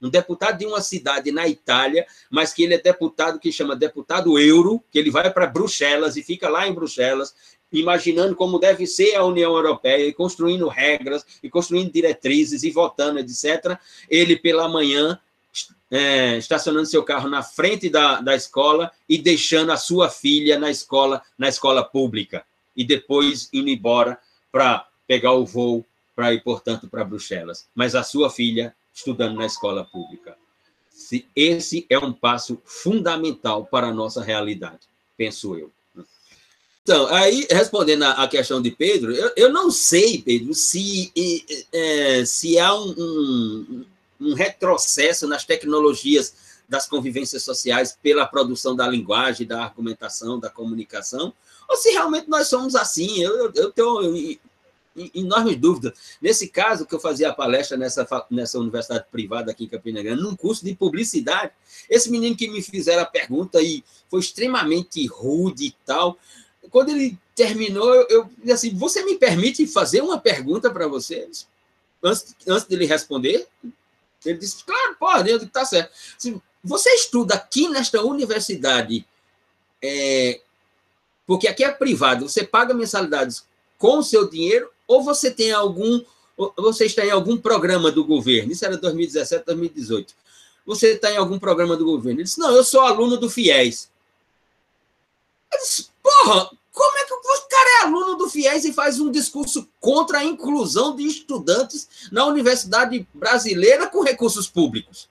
um 0.00 0.10
deputado 0.10 0.58
de 0.58 0.66
uma 0.66 0.80
cidade 0.80 1.30
na 1.32 1.48
Itália, 1.48 2.06
mas 2.30 2.52
que 2.52 2.62
ele 2.62 2.74
é 2.74 2.78
deputado 2.78 3.38
que 3.38 3.50
chama 3.50 3.74
deputado 3.74 4.38
euro, 4.38 4.82
que 4.90 4.98
ele 4.98 5.10
vai 5.10 5.30
para 5.32 5.46
Bruxelas 5.46 6.16
e 6.16 6.22
fica 6.22 6.48
lá 6.48 6.66
em 6.66 6.72
Bruxelas, 6.72 7.34
imaginando 7.72 8.34
como 8.34 8.58
deve 8.58 8.86
ser 8.86 9.14
a 9.14 9.24
União 9.24 9.54
Europeia, 9.54 10.06
e 10.06 10.12
construindo 10.12 10.68
regras, 10.68 11.24
e 11.42 11.50
construindo 11.50 11.92
diretrizes, 11.92 12.62
e 12.62 12.70
votando, 12.70 13.18
etc. 13.18 13.78
Ele, 14.08 14.36
pela 14.36 14.68
manhã, 14.68 15.18
é, 15.90 16.36
estacionando 16.36 16.86
seu 16.86 17.02
carro 17.02 17.28
na 17.28 17.42
frente 17.42 17.88
da, 17.88 18.20
da 18.20 18.34
escola 18.34 18.90
e 19.08 19.18
deixando 19.18 19.72
a 19.72 19.76
sua 19.76 20.08
filha 20.08 20.58
na 20.58 20.70
escola, 20.70 21.22
na 21.38 21.48
escola 21.48 21.82
pública, 21.82 22.44
e 22.76 22.84
depois 22.84 23.48
indo 23.52 23.68
embora 23.68 24.18
para 24.50 24.86
pegar 25.06 25.32
o 25.32 25.46
voo 25.46 25.84
para 26.14 26.32
ir, 26.32 26.42
portanto, 26.42 26.88
para 26.88 27.04
Bruxelas. 27.04 27.68
Mas 27.74 27.94
a 27.94 28.02
sua 28.02 28.30
filha 28.30 28.74
estudando 28.96 29.36
na 29.36 29.44
escola 29.44 29.84
pública. 29.84 30.36
Esse 31.36 31.86
é 31.90 31.98
um 31.98 32.12
passo 32.12 32.60
fundamental 32.64 33.66
para 33.66 33.88
a 33.88 33.94
nossa 33.94 34.22
realidade, 34.22 34.88
penso 35.16 35.54
eu. 35.54 35.70
Então, 36.82 37.06
aí, 37.08 37.46
respondendo 37.50 38.04
à 38.04 38.26
questão 38.26 38.62
de 38.62 38.70
Pedro, 38.70 39.12
eu, 39.12 39.32
eu 39.36 39.52
não 39.52 39.70
sei, 39.70 40.22
Pedro, 40.22 40.54
se, 40.54 41.12
é, 41.72 42.24
se 42.24 42.58
há 42.58 42.74
um, 42.74 42.94
um, 42.96 43.84
um 44.20 44.34
retrocesso 44.34 45.26
nas 45.26 45.44
tecnologias 45.44 46.34
das 46.68 46.88
convivências 46.88 47.42
sociais 47.42 47.98
pela 48.00 48.24
produção 48.24 48.74
da 48.74 48.88
linguagem, 48.88 49.46
da 49.46 49.64
argumentação, 49.64 50.38
da 50.38 50.48
comunicação, 50.48 51.34
ou 51.68 51.76
se 51.76 51.90
realmente 51.90 52.28
nós 52.28 52.46
somos 52.46 52.74
assim. 52.74 53.20
Eu, 53.20 53.36
eu, 53.36 53.52
eu 53.54 53.72
tenho 53.72 54.38
enormes 55.14 55.56
dúvidas. 55.56 55.92
Nesse 56.20 56.48
caso, 56.48 56.86
que 56.86 56.94
eu 56.94 57.00
fazia 57.00 57.30
a 57.30 57.34
palestra 57.34 57.76
nessa, 57.76 58.06
nessa 58.30 58.58
universidade 58.58 59.04
privada 59.10 59.50
aqui 59.50 59.64
em 59.64 59.68
Campina 59.68 60.02
Grande, 60.02 60.22
num 60.22 60.36
curso 60.36 60.64
de 60.64 60.74
publicidade, 60.74 61.52
esse 61.88 62.10
menino 62.10 62.36
que 62.36 62.48
me 62.48 62.62
fizeram 62.62 63.02
a 63.02 63.06
pergunta 63.06 63.60
e 63.60 63.84
foi 64.08 64.20
extremamente 64.20 65.06
rude 65.06 65.66
e 65.66 65.76
tal, 65.84 66.18
quando 66.70 66.90
ele 66.90 67.18
terminou, 67.34 67.94
eu, 68.08 68.28
disse 68.38 68.52
assim, 68.52 68.74
você 68.74 69.04
me 69.04 69.16
permite 69.16 69.66
fazer 69.66 70.00
uma 70.00 70.18
pergunta 70.18 70.70
para 70.70 70.88
você? 70.88 71.28
Antes, 72.02 72.36
antes 72.46 72.66
dele 72.66 72.86
responder, 72.86 73.46
ele 74.24 74.38
disse, 74.38 74.64
claro, 74.64 74.96
pode, 74.98 75.30
eu 75.30 75.48
tá 75.48 75.64
certo. 75.64 75.92
Assim, 76.16 76.40
você 76.62 76.90
estuda 76.90 77.34
aqui 77.34 77.68
nesta 77.68 78.02
universidade, 78.02 79.06
é, 79.82 80.40
porque 81.26 81.46
aqui 81.46 81.64
é 81.64 81.70
privado, 81.70 82.28
você 82.28 82.44
paga 82.44 82.74
mensalidades 82.74 83.44
com 83.78 83.98
o 83.98 84.02
seu 84.02 84.28
dinheiro 84.28 84.70
ou 84.86 85.02
você 85.02 85.30
tem 85.30 85.52
algum, 85.52 86.02
você 86.56 86.86
está 86.86 87.04
em 87.04 87.10
algum 87.10 87.36
programa 87.36 87.90
do 87.90 88.04
governo? 88.04 88.52
Isso 88.52 88.64
era 88.64 88.76
2017, 88.76 89.44
2018. 89.46 90.14
Você 90.64 90.92
está 90.92 91.10
em 91.10 91.16
algum 91.16 91.38
programa 91.38 91.76
do 91.76 91.84
governo? 91.84 92.20
Ele 92.20 92.24
disse: 92.24 92.40
Não, 92.40 92.50
eu 92.50 92.64
sou 92.64 92.80
aluno 92.80 93.16
do 93.16 93.30
FIES. 93.30 93.88
Eu 95.52 95.58
disse: 95.58 95.88
Porra, 96.02 96.50
como 96.72 96.98
é 96.98 97.04
que 97.04 97.14
o 97.14 97.48
cara 97.48 97.70
é 97.70 97.86
aluno 97.86 98.16
do 98.16 98.28
FIES 98.28 98.64
e 98.64 98.72
faz 98.72 99.00
um 99.00 99.10
discurso 99.10 99.68
contra 99.80 100.18
a 100.18 100.24
inclusão 100.24 100.94
de 100.94 101.04
estudantes 101.04 101.88
na 102.10 102.26
universidade 102.26 103.06
brasileira 103.14 103.86
com 103.86 104.02
recursos 104.02 104.48
públicos? 104.48 105.08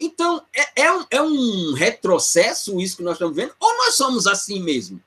Então, 0.00 0.44
é, 0.54 0.82
é, 0.84 0.92
um, 0.92 1.06
é 1.10 1.22
um 1.22 1.72
retrocesso 1.74 2.80
isso 2.80 2.96
que 2.96 3.02
nós 3.02 3.14
estamos 3.14 3.34
vendo? 3.34 3.54
Ou 3.58 3.76
nós 3.78 3.94
somos 3.94 4.26
assim 4.26 4.62
mesmo? 4.62 5.02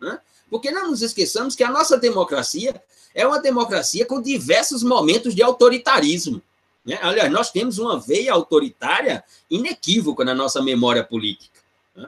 Né? 0.00 0.20
Porque 0.52 0.70
não 0.70 0.90
nos 0.90 1.00
esqueçamos 1.00 1.54
que 1.54 1.64
a 1.64 1.70
nossa 1.70 1.96
democracia 1.96 2.78
é 3.14 3.26
uma 3.26 3.40
democracia 3.40 4.04
com 4.04 4.20
diversos 4.20 4.82
momentos 4.82 5.34
de 5.34 5.42
autoritarismo. 5.42 6.42
Né? 6.84 6.98
Aliás, 7.00 7.32
nós 7.32 7.50
temos 7.50 7.78
uma 7.78 7.98
veia 7.98 8.34
autoritária 8.34 9.24
inequívoca 9.50 10.26
na 10.26 10.34
nossa 10.34 10.60
memória 10.60 11.02
política. 11.02 11.58
Né? 11.96 12.06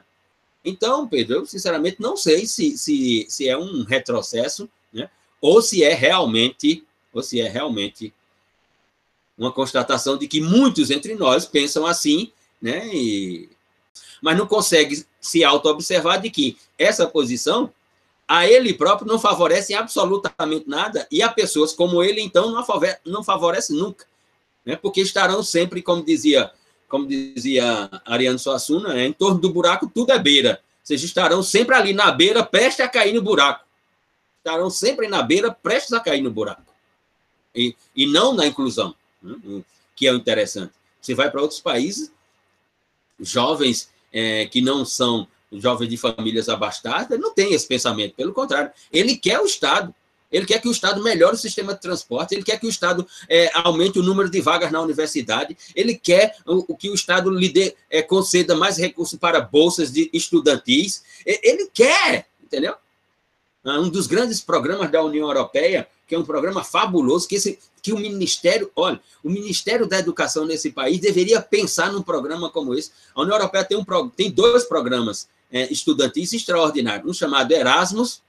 Então, 0.63 1.07
Pedro, 1.07 1.37
eu 1.37 1.45
sinceramente 1.47 1.99
não 1.99 2.15
sei 2.15 2.45
se, 2.45 2.77
se, 2.77 3.25
se 3.27 3.49
é 3.49 3.57
um 3.57 3.83
retrocesso 3.83 4.69
né? 4.93 5.09
ou 5.41 5.59
se 5.59 5.83
é 5.83 5.95
realmente 5.95 6.85
ou 7.11 7.23
se 7.23 7.41
é 7.41 7.49
realmente 7.49 8.13
uma 9.35 9.51
constatação 9.51 10.19
de 10.19 10.27
que 10.27 10.39
muitos 10.39 10.91
entre 10.91 11.15
nós 11.15 11.47
pensam 11.47 11.83
assim, 11.83 12.31
né? 12.61 12.87
E, 12.93 13.49
mas 14.21 14.37
não 14.37 14.45
consegue 14.45 15.03
se 15.19 15.43
auto-observar 15.43 16.17
de 16.17 16.29
que 16.29 16.57
essa 16.77 17.07
posição 17.07 17.73
a 18.27 18.47
ele 18.47 18.73
próprio 18.73 19.07
não 19.07 19.19
favorece 19.19 19.73
absolutamente 19.73 20.67
nada, 20.67 21.07
e 21.11 21.21
a 21.21 21.29
pessoas 21.29 21.73
como 21.73 22.01
ele, 22.01 22.21
então, 22.21 22.51
não 22.51 22.65
favorece, 22.65 22.99
não 23.05 23.23
favorece 23.23 23.73
nunca, 23.73 24.05
né? 24.65 24.75
porque 24.75 25.01
estarão 25.01 25.43
sempre, 25.43 25.81
como 25.81 26.03
dizia 26.03 26.51
como 26.87 27.07
dizia 27.07 27.89
Ariano 28.05 28.39
Suassuna, 28.39 28.93
né? 28.93 29.05
em 29.05 29.13
torno 29.13 29.39
do 29.39 29.49
buraco 29.49 29.89
tudo 29.93 30.11
é 30.11 30.19
beira. 30.19 30.61
Vocês 30.83 31.03
estarão 31.03 31.41
sempre 31.41 31.75
ali 31.75 31.93
na 31.93 32.11
beira, 32.11 32.43
prestes 32.43 32.85
a 32.85 32.87
cair 32.87 33.13
no 33.13 33.21
buraco. 33.21 33.65
Estarão 34.37 34.69
sempre 34.69 35.07
na 35.07 35.21
beira, 35.23 35.51
prestes 35.51 35.93
a 35.93 35.99
cair 35.99 36.21
no 36.21 36.29
buraco. 36.29 36.61
E, 37.55 37.75
e 37.95 38.05
não 38.05 38.33
na 38.33 38.45
inclusão, 38.45 38.93
né? 39.21 39.63
que 39.95 40.05
é 40.05 40.13
o 40.13 40.15
interessante. 40.15 40.73
Você 41.01 41.15
vai 41.15 41.29
para 41.29 41.41
outros 41.41 41.59
países, 41.59 42.11
jovens 43.19 43.89
é, 44.13 44.45
que 44.45 44.61
não 44.61 44.85
são 44.85 45.27
jovem 45.51 45.87
de 45.87 45.97
famílias 45.97 46.49
abastadas, 46.49 47.19
não 47.19 47.33
tem 47.33 47.53
esse 47.53 47.67
pensamento. 47.67 48.15
Pelo 48.15 48.33
contrário, 48.33 48.71
ele 48.91 49.15
quer 49.15 49.39
o 49.39 49.45
Estado. 49.45 49.93
Ele 50.31 50.45
quer 50.45 50.59
que 50.59 50.67
o 50.67 50.71
Estado 50.71 51.01
melhore 51.01 51.35
o 51.35 51.39
sistema 51.39 51.73
de 51.73 51.79
transporte, 51.79 52.33
ele 52.33 52.43
quer 52.43 52.59
que 52.59 52.65
o 52.65 52.69
Estado 52.69 53.07
é, 53.29 53.49
aumente 53.53 53.99
o 53.99 54.03
número 54.03 54.29
de 54.29 54.41
vagas 54.41 54.71
na 54.71 54.81
universidade, 54.81 55.55
ele 55.73 55.95
quer 55.95 56.35
o, 56.45 56.75
que 56.75 56.89
o 56.89 56.95
Estado 56.95 57.29
lhe 57.29 57.47
dê, 57.47 57.75
é, 57.89 58.01
conceda 58.01 58.55
mais 58.55 58.75
recursos 58.77 59.17
para 59.17 59.39
bolsas 59.39 59.91
de 59.93 60.09
estudantis. 60.11 61.03
Ele 61.25 61.69
quer, 61.73 62.27
entendeu? 62.43 62.75
Ah, 63.63 63.79
um 63.79 63.89
dos 63.89 64.07
grandes 64.07 64.41
programas 64.41 64.91
da 64.91 65.01
União 65.03 65.27
Europeia, 65.27 65.87
que 66.07 66.13
é 66.13 66.19
um 66.19 66.23
programa 66.23 66.63
fabuloso, 66.63 67.27
que, 67.27 67.35
esse, 67.35 67.57
que 67.81 67.91
o 67.91 67.97
Ministério, 67.97 68.69
olha, 68.75 69.01
o 69.23 69.29
Ministério 69.29 69.87
da 69.87 69.97
Educação 69.97 70.45
nesse 70.45 70.71
país 70.71 70.99
deveria 70.99 71.41
pensar 71.41 71.91
num 71.91 72.03
programa 72.03 72.49
como 72.49 72.75
esse. 72.75 72.91
A 73.15 73.21
União 73.21 73.35
Europeia 73.35 73.63
tem, 73.63 73.75
um, 73.75 74.09
tem 74.09 74.29
dois 74.29 74.65
programas 74.65 75.27
é, 75.51 75.71
estudantis 75.71 76.33
extraordinário, 76.33 77.09
um 77.09 77.13
chamado 77.13 77.51
Erasmus, 77.51 78.21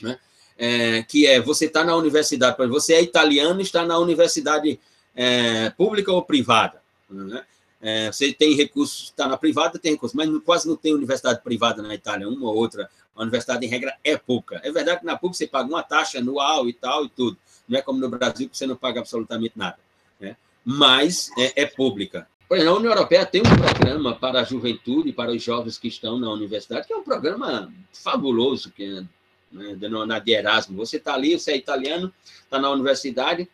né? 0.00 0.18
É, 0.56 1.02
que 1.02 1.26
é 1.26 1.40
você 1.40 1.64
está 1.64 1.82
na 1.82 1.96
universidade, 1.96 2.56
você 2.68 2.94
é 2.94 3.02
italiano 3.02 3.60
está 3.60 3.84
na 3.84 3.98
universidade 3.98 4.78
é, 5.14 5.70
pública 5.70 6.12
ou 6.12 6.22
privada. 6.22 6.80
Né? 7.10 7.44
É, 7.80 8.10
você 8.10 8.32
tem 8.32 8.54
recursos, 8.54 9.04
está 9.04 9.28
na 9.28 9.36
privada, 9.36 9.78
tem 9.78 9.92
recursos, 9.92 10.14
mas 10.14 10.30
quase 10.44 10.68
não 10.68 10.76
tem 10.76 10.94
universidade 10.94 11.42
privada 11.42 11.82
na 11.82 11.94
Itália, 11.94 12.28
uma 12.28 12.48
ou 12.48 12.56
outra. 12.56 12.88
A 13.14 13.22
universidade, 13.22 13.64
em 13.64 13.68
regra, 13.68 13.96
é 14.02 14.16
pouca. 14.16 14.60
É 14.64 14.72
verdade 14.72 15.00
que 15.00 15.06
na 15.06 15.16
pública 15.16 15.38
você 15.38 15.46
paga 15.46 15.68
uma 15.68 15.82
taxa 15.82 16.18
anual 16.18 16.68
e 16.68 16.72
tal 16.72 17.04
e 17.04 17.08
tudo. 17.08 17.36
Não 17.68 17.78
é 17.78 17.82
como 17.82 18.00
no 18.00 18.08
Brasil, 18.08 18.48
que 18.48 18.56
você 18.56 18.66
não 18.66 18.76
paga 18.76 19.00
absolutamente 19.00 19.52
nada. 19.56 19.78
Né? 20.18 20.36
Mas 20.64 21.30
é, 21.38 21.62
é 21.62 21.66
pública. 21.66 22.26
Exemplo, 22.50 22.74
a 22.74 22.76
União 22.76 22.92
Europeia 22.92 23.24
tem 23.24 23.40
um 23.40 23.56
programa 23.56 24.14
para 24.14 24.40
a 24.40 24.44
juventude, 24.44 25.12
para 25.12 25.30
os 25.30 25.42
jovens 25.42 25.78
que 25.78 25.88
estão 25.88 26.18
na 26.18 26.30
universidade, 26.30 26.86
que 26.86 26.92
é 26.92 26.96
um 26.96 27.02
programa 27.02 27.72
fabuloso, 27.92 28.70
que 28.70 28.84
é 28.84 29.02
né, 29.50 29.76
na 30.06 30.18
de 30.18 30.32
Erasmus. 30.32 30.76
Você 30.76 30.98
está 30.98 31.14
ali, 31.14 31.38
você 31.38 31.52
é 31.52 31.56
italiano, 31.56 32.12
está 32.42 32.58
na 32.58 32.70
universidade, 32.70 33.48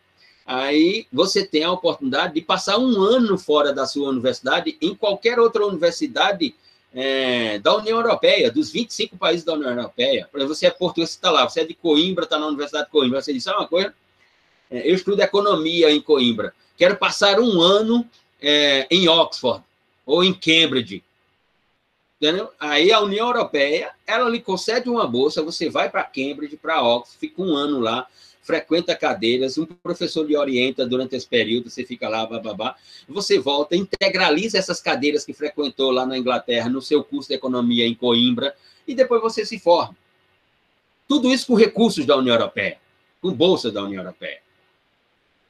aí 0.45 1.07
você 1.13 1.47
tem 1.47 1.63
a 1.63 1.71
oportunidade 1.71 2.35
de 2.35 2.41
passar 2.41 2.79
um 2.79 3.01
ano 3.01 3.39
fora 3.39 3.73
da 3.73 3.87
sua 3.87 4.09
universidade 4.09 4.77
em 4.81 4.95
qualquer 4.95 5.39
outra 5.39 5.65
universidade 5.65 6.55
é, 6.93 7.61
da 7.61 7.77
União 7.77 7.99
Europeia, 7.99 8.51
dos 8.51 8.73
25 8.73 9.17
países 9.17 9.45
da 9.45 9.53
União 9.55 9.71
Europeia. 9.71 10.29
Por 10.31 10.39
exemplo, 10.39 10.55
você 10.57 10.67
é 10.67 10.71
português, 10.71 11.11
está 11.11 11.31
lá, 11.31 11.49
você 11.49 11.61
é 11.61 11.65
de 11.65 11.75
Coimbra, 11.75 12.25
está 12.25 12.39
na 12.39 12.47
Universidade 12.47 12.87
de 12.87 12.91
Coimbra, 12.91 13.23
você 13.23 13.33
diz, 13.33 13.45
sabe 13.45 13.59
uma 13.59 13.69
coisa? 13.69 13.95
É, 14.69 14.91
eu 14.91 14.95
estudo 14.95 15.21
economia 15.21 15.93
em 15.93 16.01
Coimbra, 16.01 16.53
quero 16.77 16.97
passar 16.97 17.39
um 17.39 17.61
ano 17.61 18.05
é, 18.41 18.87
em 18.91 19.09
Oxford 19.09 19.63
ou 20.05 20.25
em 20.25 20.33
Cambridge. 20.33 21.03
Entendeu? 22.21 22.51
Aí 22.61 22.93
a 22.93 23.01
União 23.01 23.29
Europeia, 23.29 23.93
ela 24.07 24.29
lhe 24.29 24.41
concede 24.41 24.91
uma 24.91 25.07
bolsa, 25.07 25.43
você 25.43 25.71
vai 25.71 25.89
para 25.89 26.05
Cambridge, 26.05 26.57
para 26.57 26.83
Oxford, 26.83 27.19
fica 27.19 27.41
um 27.41 27.55
ano 27.55 27.81
lá, 27.81 28.07
frequenta 28.43 28.95
cadeiras, 28.95 29.57
um 29.57 29.65
professor 29.65 30.27
lhe 30.27 30.37
orienta 30.37 30.87
durante 30.87 31.17
esse 31.17 31.27
período, 31.27 31.71
você 31.71 31.85
fica 31.85 32.09
lá, 32.09 32.27
bababá, 32.27 32.77
você 33.09 33.39
volta, 33.39 33.77
integraliza 33.77 34.59
essas 34.59 34.83
cadeiras 34.83 35.25
que 35.25 35.33
frequentou 35.33 35.91
lá 35.91 36.05
na 36.05 36.19
Inglaterra, 36.19 36.69
no 36.69 36.83
seu 36.83 37.03
curso 37.03 37.29
de 37.29 37.37
economia 37.37 37.87
em 37.87 37.95
Coimbra, 37.95 38.55
e 38.87 38.95
depois 38.95 39.23
você 39.23 39.47
se 39.47 39.59
forma. 39.59 39.97
Tudo 41.09 41.33
isso 41.33 41.47
com 41.47 41.55
recursos 41.55 42.05
da 42.05 42.17
União 42.17 42.35
Europeia, 42.35 42.79
com 43.23 43.33
bolsa 43.33 43.71
da 43.71 43.83
União 43.83 44.03
Europeia. 44.03 44.41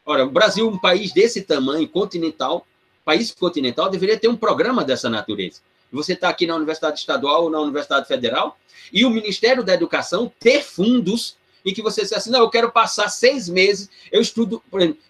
Ora, 0.05 0.25
o 0.25 0.31
Brasil, 0.31 0.69
um 0.69 0.79
país 0.79 1.13
desse 1.13 1.43
tamanho, 1.43 1.89
continental, 1.89 2.67
país 3.05 3.31
continental 3.31 3.91
deveria 3.91 4.19
ter 4.19 4.29
um 4.29 4.37
programa 4.37 4.85
dessa 4.85 5.09
natureza. 5.09 5.61
você 5.93 6.13
está 6.13 6.29
aqui 6.29 6.47
na 6.47 6.55
Universidade 6.55 7.01
Estadual 7.01 7.45
ou 7.45 7.51
na 7.51 7.61
Universidade 7.61 8.07
Federal, 8.07 8.57
e 8.93 9.05
o 9.05 9.11
Ministério 9.11 9.65
da 9.65 9.75
Educação 9.75 10.33
ter 10.39 10.63
fundos 10.63 11.37
em 11.65 11.75
que 11.75 11.83
você 11.83 12.03
diz 12.03 12.13
assim, 12.13 12.31
não, 12.31 12.41
eu 12.41 12.51
quero 12.51 12.71
passar 12.71 13.09
seis 13.09 13.49
meses, 13.49 13.91
eu 14.11 14.21
estudo, 14.21 14.63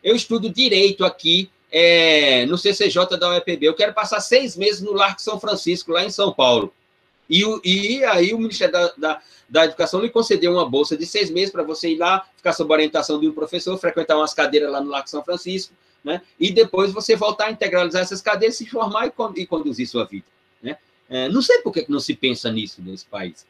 eu 0.03 0.17
estudo 0.17 0.51
direito 0.51 1.05
aqui 1.05 1.51
é, 1.71 2.45
no 2.47 2.59
CCJ 2.59 3.17
da 3.19 3.31
UEPB, 3.31 3.67
eu 3.67 3.75
quero 3.75 3.93
passar 3.93 4.21
seis 4.21 4.57
meses 4.57 4.81
no 4.81 4.93
Largo 4.93 5.21
São 5.21 5.39
Francisco, 5.39 5.93
lá 5.93 6.05
em 6.05 6.11
São 6.11 6.33
Paulo. 6.33 6.73
E, 7.29 7.45
e 7.65 8.05
aí 8.05 8.35
o 8.35 8.39
Ministério 8.39 8.73
da, 8.73 8.93
da, 8.97 9.23
da, 9.49 9.65
Educação 9.67 10.01
lhe 10.01 10.11
concedeu 10.11 10.53
uma 10.53 10.69
bolsa 10.69 10.97
de 10.97 11.07
seis 11.07 11.31
meses 11.31 11.53
para 11.53 11.63
você 11.63 11.91
ir 11.91 11.97
lá, 11.97 12.27
ficar 12.37 12.53
sob 12.53 12.73
orientação 12.73 13.21
de 13.21 13.29
um 13.29 13.33
professor, 13.33 13.79
frequentar 13.79 14.17
umas 14.17 14.35
cadeiras 14.35 14.73
lá 14.73 14.81
no 14.81 14.91
Largo 14.91 15.09
São 15.09 15.23
Francisco, 15.23 15.73
né? 16.05 16.23
e 16.39 16.51
depois 16.51 16.93
você 16.93 17.17
voltar 17.17 17.47
a 17.47 17.51
integralizar 17.51 18.03
essas 18.03 18.23
cadeiras, 18.23 18.57
se 18.57 18.67
formar 18.67 19.07
e, 19.07 19.13
e 19.41 19.47
conduzir 19.47 19.87
sua 19.87 20.05
vida. 20.05 20.27
Né? 20.63 20.77
É, 21.09 21.29
não 21.29 21.43
sei 21.43 21.59
por 21.59 21.73
que 21.73 21.87
não 21.89 22.01
se 22.01 22.15
pensa 22.15 22.51
nisso 22.51 22.83
nesse 22.83 23.05
país. 23.07 23.47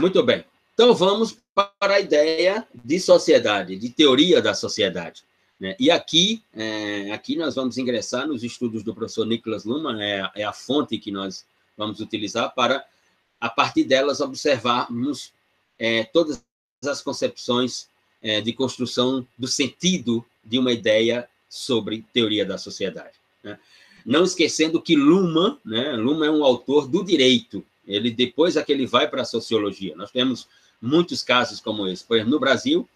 Muito 0.00 0.22
bem. 0.22 0.44
Então 0.74 0.94
vamos 0.94 1.38
para 1.54 1.94
a 1.94 2.00
ideia 2.00 2.66
de 2.74 2.98
sociedade, 2.98 3.76
de 3.76 3.90
teoria 3.90 4.42
da 4.42 4.54
sociedade. 4.54 5.22
Né? 5.58 5.76
E 5.78 5.90
aqui, 5.90 6.42
é, 6.52 7.12
aqui 7.12 7.36
nós 7.36 7.54
vamos 7.54 7.78
ingressar 7.78 8.26
nos 8.26 8.42
estudos 8.42 8.82
do 8.82 8.94
professor 8.94 9.24
Nicholas 9.24 9.64
Luhmann, 9.64 10.00
é, 10.00 10.30
é, 10.34 10.44
a 10.44 10.52
fonte 10.52 10.98
que 10.98 11.12
nós 11.12 11.46
vamos 11.76 12.00
utilizar 12.00 12.52
para, 12.54 12.84
a 13.40 13.48
partir 13.48 13.84
delas, 13.84 14.20
observarmos 14.20 15.32
é, 15.78 16.04
todas 16.04 16.42
as 16.84 17.00
concepções 17.00 17.88
é, 18.20 18.40
de 18.40 18.52
construção 18.52 19.26
do 19.38 19.46
sentido 19.46 20.24
de 20.44 20.58
uma 20.58 20.72
ideia 20.72 21.28
sobre 21.54 22.04
teoria 22.12 22.44
da 22.44 22.58
sociedade. 22.58 23.14
Né? 23.42 23.58
Não 24.04 24.24
esquecendo 24.24 24.82
que 24.82 24.96
Luhmann, 24.96 25.56
né, 25.64 25.92
Luhmann 25.92 26.26
é 26.26 26.30
um 26.30 26.44
autor 26.44 26.88
do 26.88 27.04
direito, 27.04 27.64
ele 27.86 28.10
depois 28.10 28.56
é 28.56 28.62
que 28.62 28.72
ele 28.72 28.86
vai 28.86 29.08
para 29.08 29.22
a 29.22 29.26
sociologia. 29.26 29.94
Nós 29.94 30.10
temos 30.10 30.48
muitos 30.80 31.22
casos 31.22 31.60
como 31.60 31.86
esse. 31.86 32.04
Por 32.04 32.16
exemplo, 32.16 32.32
no 32.32 32.40
Brasil, 32.40 32.88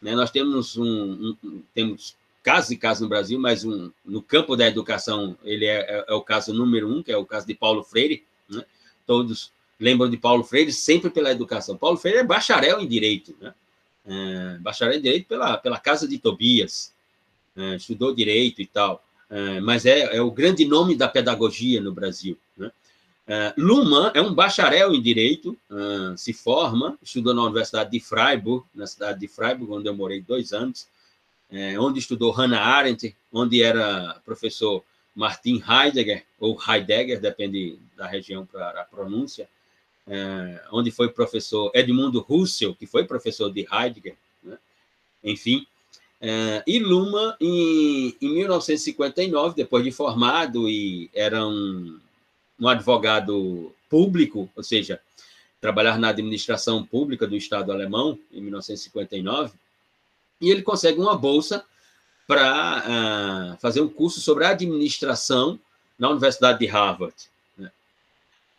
né, 0.00 0.14
nós 0.14 0.30
temos 0.30 0.76
um, 0.76 1.36
um, 1.44 1.62
temos 1.74 2.16
casos 2.42 2.70
e 2.70 2.76
casos 2.76 3.02
no 3.02 3.08
Brasil, 3.08 3.38
mas 3.38 3.64
um, 3.64 3.90
no 4.04 4.22
campo 4.22 4.56
da 4.56 4.66
educação 4.66 5.36
ele 5.44 5.66
é, 5.66 5.80
é, 5.80 6.04
é, 6.08 6.14
o 6.14 6.22
caso 6.22 6.54
número 6.54 6.88
um, 6.88 7.02
que 7.02 7.12
é 7.12 7.16
o 7.16 7.26
caso 7.26 7.46
de 7.46 7.54
Paulo 7.54 7.84
Freire. 7.84 8.24
Né? 8.48 8.64
Todos 9.06 9.52
lembram 9.78 10.08
de 10.08 10.16
Paulo 10.16 10.42
Freire 10.42 10.72
sempre 10.72 11.10
pela 11.10 11.30
educação. 11.30 11.76
Paulo 11.76 11.98
Freire 11.98 12.20
é 12.20 12.24
bacharel 12.24 12.80
em 12.80 12.88
direito, 12.88 13.36
né? 13.40 13.54
É, 14.10 14.58
bacharel 14.58 14.98
em 14.98 15.02
direito 15.02 15.26
pela 15.26 15.58
pela 15.58 15.78
casa 15.78 16.08
de 16.08 16.18
Tobias, 16.18 16.94
estudou 17.76 18.14
direito 18.14 18.62
e 18.62 18.66
tal. 18.66 19.04
É, 19.30 19.60
mas 19.60 19.84
é, 19.84 20.16
é 20.16 20.22
o 20.22 20.30
grande 20.30 20.64
nome 20.64 20.96
da 20.96 21.08
pedagogia 21.08 21.80
no 21.80 21.92
Brasil. 21.92 22.38
Né? 22.56 22.70
Uh, 23.28 23.60
Luhmann 23.60 24.10
é 24.14 24.22
um 24.22 24.32
bacharel 24.32 24.94
em 24.94 25.02
Direito, 25.02 25.54
se 26.16 26.32
forma, 26.32 26.98
estudou 27.02 27.34
na 27.34 27.42
Universidade 27.42 27.90
de 27.90 28.00
Freiburg, 28.00 28.64
na 28.74 28.86
cidade 28.86 29.20
de 29.20 29.28
Freiburg, 29.28 29.70
onde 29.70 29.86
eu 29.86 29.94
morei 29.94 30.22
dois 30.22 30.54
anos, 30.54 30.88
onde 31.78 31.98
estudou 31.98 32.30
Hannah 32.30 32.58
Arendt, 32.58 33.14
onde 33.30 33.62
era 33.62 34.18
professor 34.24 34.82
Martin 35.14 35.62
Heidegger, 35.62 36.24
ou 36.40 36.58
Heidegger, 36.58 37.20
depende 37.20 37.78
da 37.98 38.06
região 38.06 38.46
para 38.46 38.80
a 38.80 38.84
pronúncia, 38.84 39.46
onde 40.72 40.90
foi 40.90 41.10
professor 41.10 41.70
Edmundo 41.74 42.24
Husserl, 42.26 42.74
que 42.74 42.86
foi 42.86 43.04
professor 43.04 43.52
de 43.52 43.66
Heidegger, 43.70 44.16
né? 44.42 44.56
enfim. 45.22 45.66
E 46.66 46.78
Luhmann, 46.78 47.34
em, 47.40 48.16
em 48.20 48.34
1959, 48.34 49.54
depois 49.54 49.84
de 49.84 49.92
formado, 49.92 50.68
e 50.68 51.08
era 51.14 51.46
um 51.46 51.98
um 52.58 52.68
advogado 52.68 53.72
público, 53.88 54.50
ou 54.56 54.62
seja, 54.62 55.00
trabalhar 55.60 55.98
na 55.98 56.08
administração 56.08 56.84
pública 56.84 57.26
do 57.26 57.36
Estado 57.36 57.70
alemão, 57.70 58.18
em 58.32 58.40
1959, 58.40 59.52
e 60.40 60.50
ele 60.50 60.62
consegue 60.62 61.00
uma 61.00 61.16
bolsa 61.16 61.64
para 62.26 63.54
uh, 63.54 63.60
fazer 63.60 63.80
um 63.80 63.88
curso 63.88 64.20
sobre 64.20 64.44
administração 64.44 65.58
na 65.98 66.10
Universidade 66.10 66.58
de 66.58 66.66
Harvard. 66.66 67.14
Né? 67.56 67.70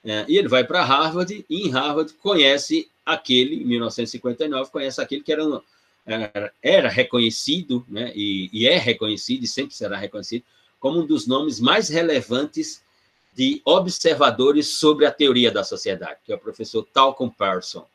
Uh, 0.03 0.25
e 0.27 0.37
ele 0.37 0.47
vai 0.47 0.63
para 0.63 0.83
Harvard, 0.83 1.45
e 1.49 1.67
em 1.67 1.69
Harvard 1.69 2.13
conhece 2.13 2.89
aquele, 3.05 3.55
em 3.55 3.65
1959, 3.65 4.71
conhece 4.71 5.01
aquele 5.01 5.21
que 5.21 5.31
era, 5.31 5.45
um, 5.45 5.61
era, 6.09 6.53
era 6.61 6.89
reconhecido, 6.89 7.85
né? 7.87 8.11
e, 8.15 8.49
e 8.51 8.67
é 8.67 8.77
reconhecido, 8.77 9.43
e 9.43 9.47
sempre 9.47 9.75
será 9.75 9.97
reconhecido, 9.97 10.43
como 10.79 10.99
um 10.99 11.05
dos 11.05 11.27
nomes 11.27 11.59
mais 11.59 11.89
relevantes 11.89 12.81
de 13.33 13.61
observadores 13.63 14.67
sobre 14.67 15.05
a 15.05 15.11
teoria 15.11 15.51
da 15.51 15.63
sociedade, 15.63 16.19
que 16.25 16.31
é 16.31 16.35
o 16.35 16.39
professor 16.39 16.83
Talcott 16.93 17.35
Pearson. 17.37 17.87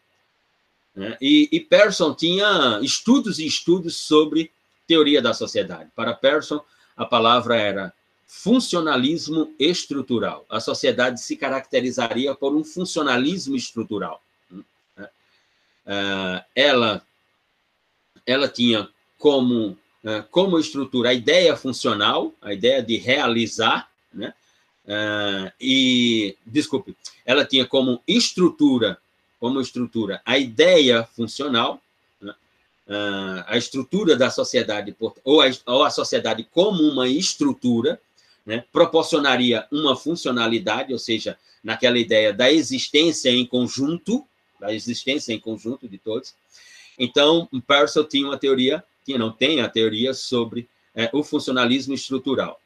Né? 0.95 1.17
E, 1.21 1.49
e 1.51 1.61
Pearson 1.61 2.15
tinha 2.15 2.79
estudos 2.83 3.39
e 3.39 3.47
estudos 3.47 3.97
sobre 3.97 4.53
teoria 4.87 5.21
da 5.21 5.35
sociedade. 5.35 5.91
Para 5.95 6.15
Pearson, 6.15 6.63
a 6.97 7.05
palavra 7.05 7.57
era 7.57 7.93
funcionalismo 8.27 9.53
estrutural. 9.59 10.45
A 10.49 10.61
sociedade 10.61 11.21
se 11.21 11.37
caracterizaria 11.37 12.35
por 12.35 12.55
um 12.55 12.65
funcionalismo 12.65 13.57
estrutural. 13.57 14.23
Né? 14.51 15.09
Ah, 15.87 16.45
ela, 16.55 17.03
ela 18.27 18.49
tinha 18.49 18.89
como, 19.19 19.77
ah, 20.05 20.25
como 20.31 20.59
estrutura 20.59 21.11
a 21.11 21.15
ideia 21.15 21.57
funcional, 21.57 22.33
a 22.41 22.53
ideia 22.53 22.83
de 22.83 22.97
realizar, 22.97 23.89
né? 24.13 24.35
Uh, 24.87 25.51
e, 25.59 26.37
desculpe, 26.45 26.95
ela 27.25 27.43
tinha 27.43 27.65
como 27.65 28.03
estrutura, 28.07 28.99
como 29.41 29.59
estrutura, 29.59 30.21
a 30.27 30.37
ideia 30.37 31.05
funcional, 31.05 31.81
né? 32.21 32.35
uh, 32.87 33.45
a 33.47 33.57
estrutura 33.57 34.15
da 34.15 34.31
sociedade, 34.31 34.95
ou 35.25 35.41
a, 35.41 35.51
ou 35.65 35.85
a 35.85 35.91
sociedade 35.91 36.47
como 36.53 36.83
uma 36.83 37.09
estrutura, 37.09 37.99
né? 38.45 38.63
proporcionaria 38.71 39.67
uma 39.73 39.97
funcionalidade, 39.97 40.93
ou 40.93 40.99
seja, 40.99 41.39
naquela 41.63 41.99
ideia 41.99 42.31
da 42.31 42.53
existência 42.53 43.31
em 43.31 43.47
conjunto, 43.47 44.23
da 44.61 44.71
existência 44.73 45.33
em 45.33 45.41
conjunto 45.41 45.89
de 45.89 45.97
todos. 45.97 46.35
Então, 46.99 47.49
Peirce 47.67 48.03
tinha 48.05 48.27
uma 48.27 48.39
teoria, 48.39 48.85
que 49.05 49.19
não 49.19 49.31
tem 49.31 49.61
a 49.61 49.69
teoria 49.69 50.15
sobre 50.15 50.69
é, 50.95 51.11
o 51.13 51.23
funcionalismo 51.23 51.95
estrutural 51.95 52.61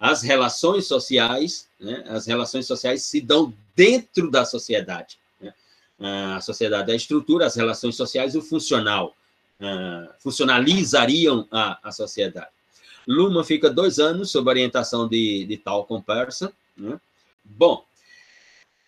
as 0.00 0.22
relações 0.22 0.86
sociais, 0.86 1.68
né, 1.78 2.02
as 2.08 2.26
relações 2.26 2.66
sociais 2.66 3.02
se 3.02 3.20
dão 3.20 3.52
dentro 3.76 4.30
da 4.30 4.46
sociedade. 4.46 5.18
Né? 5.38 5.52
A 5.98 6.40
sociedade, 6.40 6.90
a 6.90 6.94
estrutura, 6.94 7.44
as 7.44 7.54
relações 7.54 7.96
sociais, 7.96 8.34
o 8.34 8.40
funcional, 8.40 9.14
uh, 9.60 10.10
funcionalizariam 10.18 11.46
a, 11.50 11.78
a 11.86 11.92
sociedade. 11.92 12.48
Luhmann 13.06 13.44
fica 13.44 13.68
dois 13.68 13.98
anos 13.98 14.30
sob 14.30 14.48
orientação 14.48 15.06
de, 15.06 15.44
de 15.44 15.58
tal 15.58 15.84
conversa. 15.84 16.50
Né? 16.74 16.98
Bom, 17.44 17.84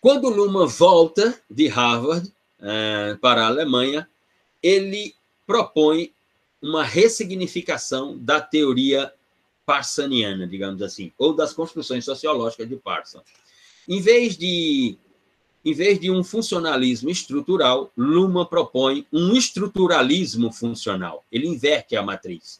quando 0.01 0.29
Luhmann 0.29 0.67
volta 0.67 1.39
de 1.47 1.67
Harvard 1.67 2.27
uh, 2.59 3.17
para 3.19 3.43
a 3.43 3.47
Alemanha, 3.47 4.09
ele 4.63 5.13
propõe 5.45 6.13
uma 6.61 6.83
ressignificação 6.83 8.17
da 8.17 8.39
teoria 8.39 9.13
parsaniana, 9.65 10.47
digamos 10.47 10.81
assim, 10.81 11.11
ou 11.17 11.33
das 11.35 11.53
construções 11.53 12.05
sociológicas 12.05 12.67
de 12.67 12.77
Parson. 12.77 13.21
Em 13.87 14.01
vez 14.01 14.37
de 14.37 14.97
em 15.65 15.73
vez 15.73 15.97
de 15.97 16.11
um 16.11 16.25
funcionalismo 16.25 17.09
estrutural, 17.09 17.89
Luhmann 17.97 18.45
propõe 18.45 19.07
um 19.13 19.33
estruturalismo 19.33 20.51
funcional. 20.51 21.23
Ele 21.31 21.47
inverte 21.47 21.95
a 21.95 22.03
matriz. 22.03 22.59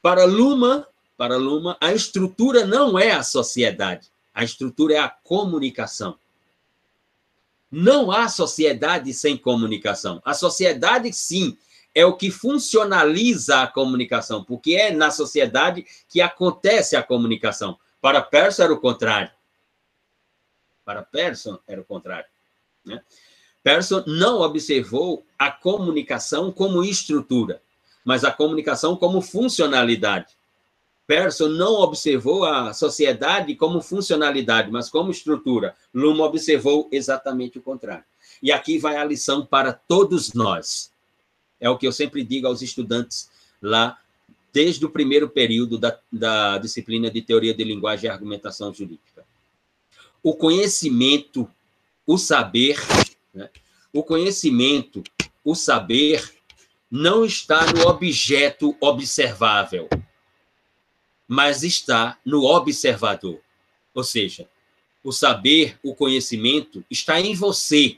Para 0.00 0.24
Luhmann, 0.24 0.86
para 1.18 1.36
Luhmann, 1.36 1.76
a 1.78 1.92
estrutura 1.92 2.66
não 2.66 2.98
é 2.98 3.10
a 3.12 3.22
sociedade, 3.22 4.08
a 4.32 4.42
estrutura 4.42 4.94
é 4.94 4.98
a 4.98 5.08
comunicação. 5.08 6.16
Não 7.72 8.12
há 8.12 8.28
sociedade 8.28 9.14
sem 9.14 9.34
comunicação. 9.34 10.20
A 10.26 10.34
sociedade, 10.34 11.10
sim, 11.10 11.56
é 11.94 12.04
o 12.04 12.16
que 12.16 12.30
funcionaliza 12.30 13.62
a 13.62 13.66
comunicação, 13.66 14.44
porque 14.44 14.74
é 14.74 14.92
na 14.92 15.10
sociedade 15.10 15.86
que 16.06 16.20
acontece 16.20 16.96
a 16.96 17.02
comunicação. 17.02 17.78
Para 17.98 18.20
Pearson 18.20 18.64
era 18.64 18.72
o 18.74 18.80
contrário. 18.80 19.30
Para 20.84 21.02
Pearson 21.02 21.58
era 21.66 21.80
o 21.80 21.84
contrário. 21.84 22.28
Né? 22.84 23.00
Pearson 23.62 24.04
não 24.06 24.40
observou 24.40 25.24
a 25.38 25.50
comunicação 25.50 26.52
como 26.52 26.84
estrutura, 26.84 27.62
mas 28.04 28.22
a 28.22 28.30
comunicação 28.30 28.96
como 28.96 29.22
funcionalidade. 29.22 30.36
Pearson 31.06 31.48
não 31.48 31.74
observou 31.74 32.44
a 32.44 32.72
sociedade 32.72 33.54
como 33.56 33.80
funcionalidade, 33.80 34.70
mas 34.70 34.88
como 34.88 35.10
estrutura. 35.10 35.74
Luhmann 35.92 36.26
observou 36.26 36.88
exatamente 36.92 37.58
o 37.58 37.62
contrário. 37.62 38.04
E 38.42 38.50
aqui 38.50 38.78
vai 38.78 38.96
a 38.96 39.04
lição 39.04 39.44
para 39.44 39.72
todos 39.72 40.32
nós. 40.32 40.92
É 41.60 41.68
o 41.68 41.78
que 41.78 41.86
eu 41.86 41.92
sempre 41.92 42.24
digo 42.24 42.46
aos 42.46 42.62
estudantes 42.62 43.30
lá, 43.60 43.98
desde 44.52 44.84
o 44.84 44.90
primeiro 44.90 45.28
período 45.28 45.78
da, 45.78 45.98
da 46.10 46.58
disciplina 46.58 47.10
de 47.10 47.22
Teoria 47.22 47.54
de 47.54 47.64
Linguagem 47.64 48.08
e 48.08 48.12
Argumentação 48.12 48.72
Jurídica. 48.72 49.24
o 50.22 50.34
conhecimento, 50.34 51.48
o 52.06 52.18
saber, 52.18 52.78
né? 53.34 53.48
o 53.92 54.02
conhecimento, 54.02 55.02
o 55.44 55.54
saber, 55.54 56.32
não 56.90 57.24
está 57.24 57.72
no 57.72 57.88
objeto 57.88 58.76
observável, 58.80 59.88
mas 61.32 61.62
está 61.62 62.18
no 62.26 62.44
observador. 62.44 63.40
Ou 63.94 64.04
seja, 64.04 64.46
o 65.02 65.10
saber, 65.10 65.78
o 65.82 65.94
conhecimento 65.94 66.84
está 66.90 67.18
em 67.22 67.34
você 67.34 67.96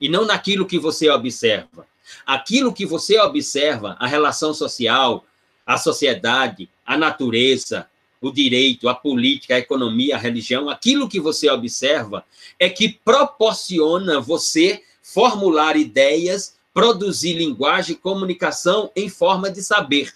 e 0.00 0.08
não 0.08 0.24
naquilo 0.24 0.64
que 0.64 0.78
você 0.78 1.10
observa. 1.10 1.88
Aquilo 2.24 2.72
que 2.72 2.86
você 2.86 3.18
observa, 3.18 3.96
a 3.98 4.06
relação 4.06 4.54
social, 4.54 5.24
a 5.66 5.76
sociedade, 5.76 6.68
a 6.86 6.96
natureza, 6.96 7.90
o 8.20 8.30
direito, 8.30 8.88
a 8.88 8.94
política, 8.94 9.56
a 9.56 9.58
economia, 9.58 10.14
a 10.14 10.20
religião, 10.20 10.70
aquilo 10.70 11.08
que 11.08 11.18
você 11.18 11.50
observa 11.50 12.24
é 12.60 12.70
que 12.70 12.88
proporciona 12.88 14.20
você 14.20 14.84
formular 15.02 15.76
ideias, 15.76 16.56
produzir 16.72 17.32
linguagem 17.32 17.96
e 17.96 17.98
comunicação 17.98 18.88
em 18.94 19.08
forma 19.08 19.50
de 19.50 19.64
saber. 19.64 20.14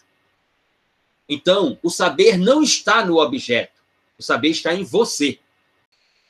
Então, 1.33 1.79
o 1.83 1.89
saber 1.89 2.37
não 2.37 2.63
está 2.63 3.07
no 3.07 3.17
objeto, 3.19 3.81
o 4.19 4.23
saber 4.23 4.51
está 4.51 4.75
em 4.75 4.85
você. 4.85 5.39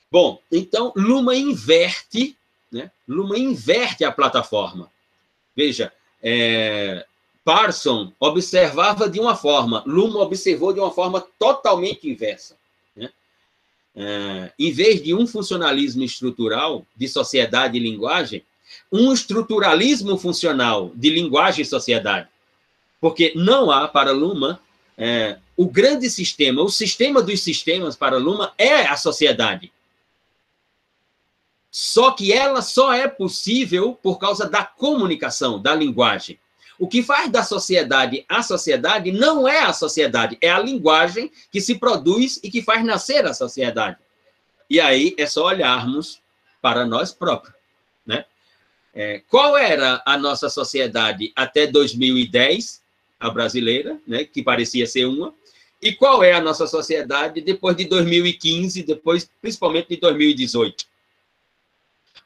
Bom, 0.09 0.41
então 0.51 0.93
Luma 0.95 1.35
inverte, 1.35 2.37
né? 2.71 2.89
Luma 3.09 3.37
inverte 3.37 4.05
a 4.05 4.13
plataforma. 4.13 4.93
Veja, 5.57 5.93
é, 6.23 7.05
Parson 7.45 8.13
observava 8.21 9.11
de 9.11 9.19
uma 9.19 9.35
forma, 9.35 9.83
Luma 9.87 10.21
observou 10.21 10.73
de 10.73 10.79
uma 10.79 10.93
forma 10.93 11.21
totalmente 11.37 12.09
inversa. 12.09 12.57
Né? 12.95 13.11
É, 13.97 14.53
em 14.57 14.71
vez 14.71 15.03
de 15.03 15.13
um 15.13 15.27
funcionalismo 15.27 16.05
estrutural 16.05 16.87
de 16.95 17.09
sociedade 17.09 17.77
e 17.77 17.81
linguagem, 17.81 18.45
um 18.93 19.13
estruturalismo 19.13 20.17
funcional 20.17 20.93
de 20.95 21.11
linguagem 21.11 21.63
e 21.63 21.67
sociedade. 21.67 22.29
Porque 23.01 23.33
não 23.35 23.69
há 23.69 23.89
para 23.89 24.13
Luma 24.13 24.61
é, 24.97 25.39
o 25.57 25.67
grande 25.67 26.11
sistema, 26.11 26.63
o 26.63 26.69
sistema 26.69 27.23
dos 27.23 27.43
sistemas 27.43 27.97
para 27.97 28.19
Luma 28.19 28.53
é 28.59 28.83
a 28.83 28.97
sociedade. 28.97 29.73
Só 31.71 32.11
que 32.11 32.33
ela 32.33 32.61
só 32.61 32.93
é 32.93 33.09
possível 33.09 33.99
por 34.03 34.19
causa 34.19 34.49
da 34.49 34.63
comunicação, 34.63 35.61
da 35.61 35.75
linguagem. 35.75 36.39
O 36.79 36.87
que 36.87 37.03
faz 37.03 37.31
da 37.31 37.43
sociedade 37.43 38.25
a 38.29 38.43
sociedade 38.43 39.13
não 39.13 39.47
é 39.47 39.61
a 39.61 39.73
sociedade, 39.73 40.37
é 40.41 40.51
a 40.51 40.59
linguagem 40.59 41.31
que 41.51 41.61
se 41.61 41.77
produz 41.77 42.41
e 42.43 42.51
que 42.51 42.61
faz 42.61 42.85
nascer 42.85 43.25
a 43.25 43.33
sociedade. 43.33 43.99
E 44.69 44.81
aí 44.81 45.15
é 45.19 45.27
só 45.27 45.47
olharmos 45.47 46.21
para 46.61 46.85
nós 46.85 47.13
próprios, 47.13 47.55
né? 48.05 48.25
É, 48.95 49.23
qual 49.29 49.57
era 49.57 50.03
a 50.05 50.19
nossa 50.19 50.51
sociedade 50.51 51.33
até 51.35 51.67
2010, 51.67 52.82
a 53.23 53.31
brasileira, 53.31 54.01
né, 54.05 54.25
que 54.25 54.43
parecia 54.43 54.85
ser 54.85 55.07
uma, 55.07 55.33
e 55.81 55.93
qual 55.93 56.25
é 56.25 56.33
a 56.33 56.41
nossa 56.41 56.67
sociedade 56.67 57.41
depois 57.41 57.77
de 57.77 57.85
2015, 57.85 58.83
depois 58.83 59.31
principalmente 59.41 59.91
de 59.91 59.97
2018? 59.97 60.85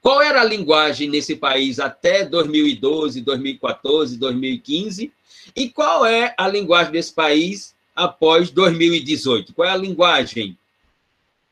Qual 0.01 0.22
era 0.22 0.40
a 0.40 0.44
linguagem 0.44 1.09
nesse 1.11 1.36
país 1.36 1.78
até 1.78 2.24
2012, 2.24 3.20
2014, 3.20 4.16
2015? 4.16 5.12
E 5.55 5.68
qual 5.68 6.07
é 6.07 6.34
a 6.38 6.49
linguagem 6.49 6.92
desse 6.92 7.12
país 7.12 7.74
após 7.94 8.51
2018? 8.51 9.53
Qual 9.53 9.68
é 9.68 9.72
a 9.72 9.76
linguagem 9.76 10.57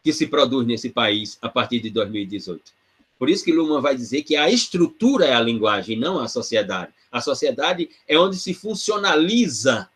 que 0.03 0.12
se 0.12 0.26
produz 0.26 0.66
nesse 0.66 0.90
país 0.90 1.38
a 1.42 1.49
partir 1.49 1.80
de 1.80 1.90
2018? 1.90 2.62
Por 3.18 3.28
isso 3.28 3.45
que 3.45 3.53
Luhmann 3.53 3.80
vai 3.80 3.97
dizer 3.97 4.22
que 4.22 4.36
a 4.36 4.51
estrutura 4.51 5.26
é 5.26 5.34
a 5.34 5.40
linguagem, 5.40 5.99
não 5.99 6.18
a 6.18 6.28
sociedade. 6.28 6.92
A 7.14 7.20
sociedade 7.20 7.88
é 8.08 8.18
onde 8.18 8.36
se 8.36 8.52
funcionaliza 8.52 9.88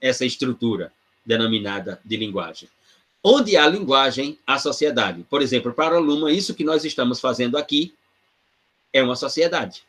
essa 0.00 0.24
estrutura 0.24 0.92
denominada 1.24 2.00
de 2.04 2.16
linguagem. 2.16 2.68
Onde 3.22 3.56
há 3.56 3.64
linguagem, 3.68 4.36
há 4.44 4.58
sociedade. 4.58 5.24
Por 5.30 5.40
exemplo, 5.40 5.72
para 5.72 5.96
Luma, 6.00 6.32
isso 6.32 6.56
que 6.56 6.64
nós 6.64 6.84
estamos 6.84 7.20
fazendo 7.20 7.56
aqui 7.56 7.94
é 8.92 9.00
uma 9.00 9.14
sociedade. 9.14 9.84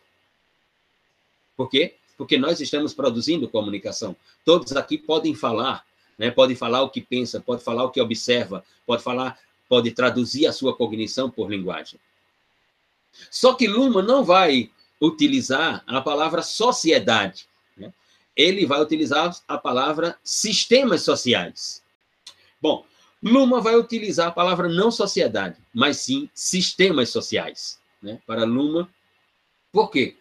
Por 1.58 1.68
quê? 1.68 1.96
Porque 2.16 2.38
nós 2.38 2.62
estamos 2.62 2.94
produzindo 2.94 3.50
comunicação. 3.50 4.16
Todos 4.46 4.72
aqui 4.74 5.00
podem 5.00 5.34
falar, 5.34 5.84
né? 6.16 6.30
Pode 6.30 6.56
falar 6.56 6.84
o 6.84 6.92
que 6.92 7.02
pensa, 7.02 7.42
pode 7.42 7.64
falar 7.64 7.86
o 7.86 7.90
que 7.90 8.00
observa, 8.00 8.64
pode 8.86 9.02
falar, 9.02 9.40
pode 9.68 9.90
traduzir 9.90 10.46
a 10.46 10.54
sua 10.54 10.76
cognição 10.76 11.28
por 11.28 11.50
linguagem. 11.50 12.00
Só 13.32 13.56
que 13.56 13.68
Luma 13.68 14.04
não 14.04 14.24
vai 14.24 14.70
utilizar 15.06 15.84
a 15.86 16.02
palavra 16.02 16.42
sociedade. 16.42 17.48
Né? 17.78 17.94
Ele 18.36 18.66
vai 18.66 18.82
utilizar 18.82 19.36
a 19.48 19.58
palavra 19.58 20.18
sistemas 20.24 21.04
sociais. 21.04 21.82
Bom, 22.62 22.86
Luma 23.22 23.62
vai 23.62 23.76
utilizar 23.76 24.28
a 24.28 24.32
palavra 24.32 24.70
não 24.70 24.92
sociedade, 24.92 25.58
mas 25.74 25.98
sim 25.98 26.30
sistemas 26.34 27.10
sociais. 27.10 27.80
Né? 28.02 28.20
Para 28.26 28.44
Luma. 28.44 28.90
Por 29.72 29.90
quê? 29.90 30.16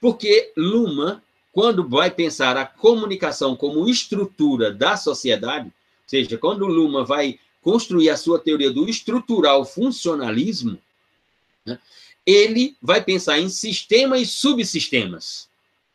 Porque 0.00 0.52
Luma, 0.56 1.22
quando 1.52 1.88
vai 1.88 2.10
pensar 2.10 2.56
a 2.56 2.66
comunicação 2.66 3.56
como 3.56 3.88
estrutura 3.88 4.72
da 4.72 4.96
sociedade, 4.96 5.66
ou 5.66 6.08
seja, 6.08 6.38
quando 6.38 6.66
Luma 6.66 7.04
vai 7.04 7.38
construir 7.60 8.10
a 8.10 8.16
sua 8.16 8.38
teoria 8.38 8.70
do 8.70 8.88
estrutural 8.88 9.64
funcionalismo, 9.64 10.78
né? 11.64 11.78
Ele 12.26 12.76
vai 12.82 13.02
pensar 13.02 13.38
em 13.38 13.48
sistemas 13.48 14.20
e 14.20 14.26
subsistemas. 14.26 15.48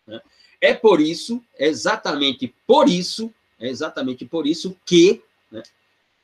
Né? 0.07 0.21
É 0.61 0.73
por 0.73 1.01
isso, 1.01 1.43
exatamente 1.59 2.53
por 2.65 2.87
isso, 2.87 3.33
é 3.59 3.67
exatamente 3.67 4.25
por 4.25 4.47
isso 4.47 4.75
que 4.85 5.21
né, 5.51 5.61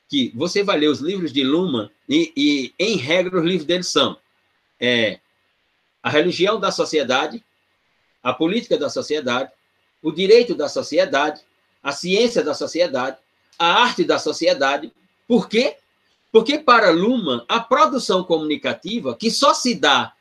que 0.10 0.32
você 0.34 0.64
vai 0.64 0.80
ler 0.80 0.88
os 0.88 0.99
livros 0.99 1.34
de 1.34 1.43
Luma 1.43 1.91
e, 2.08 2.32
e 2.36 2.74
em 2.80 2.95
regra, 2.95 3.38
os 3.38 3.45
livros 3.45 3.66
dele 3.66 3.84
são 3.84 4.18
é, 4.80 5.20
a 6.01 6.10
religião 6.10 6.60
da 6.60 6.72
sociedade, 6.72 7.43
a 8.24 8.34
política 8.34 8.78
da 8.78 8.89
sociedade, 8.89 9.51
o 10.01 10.12
direito 10.12 10.55
da 10.55 10.70
sociedade, 10.70 11.41
a 11.84 11.91
ciência 11.91 12.43
da 12.43 12.53
sociedade, 12.53 13.18
a 13.60 13.84
arte 13.84 14.03
da 14.03 14.18
sociedade. 14.18 14.91
Por 15.28 15.49
quê? 15.49 15.78
Porque 16.38 16.59
para 16.59 16.91
Luma, 16.91 17.43
a 17.49 17.59
produção 17.59 18.23
comunicativa, 18.23 19.15
que 19.15 19.31
só 19.31 19.55
se 19.55 19.73
dá 19.73 20.13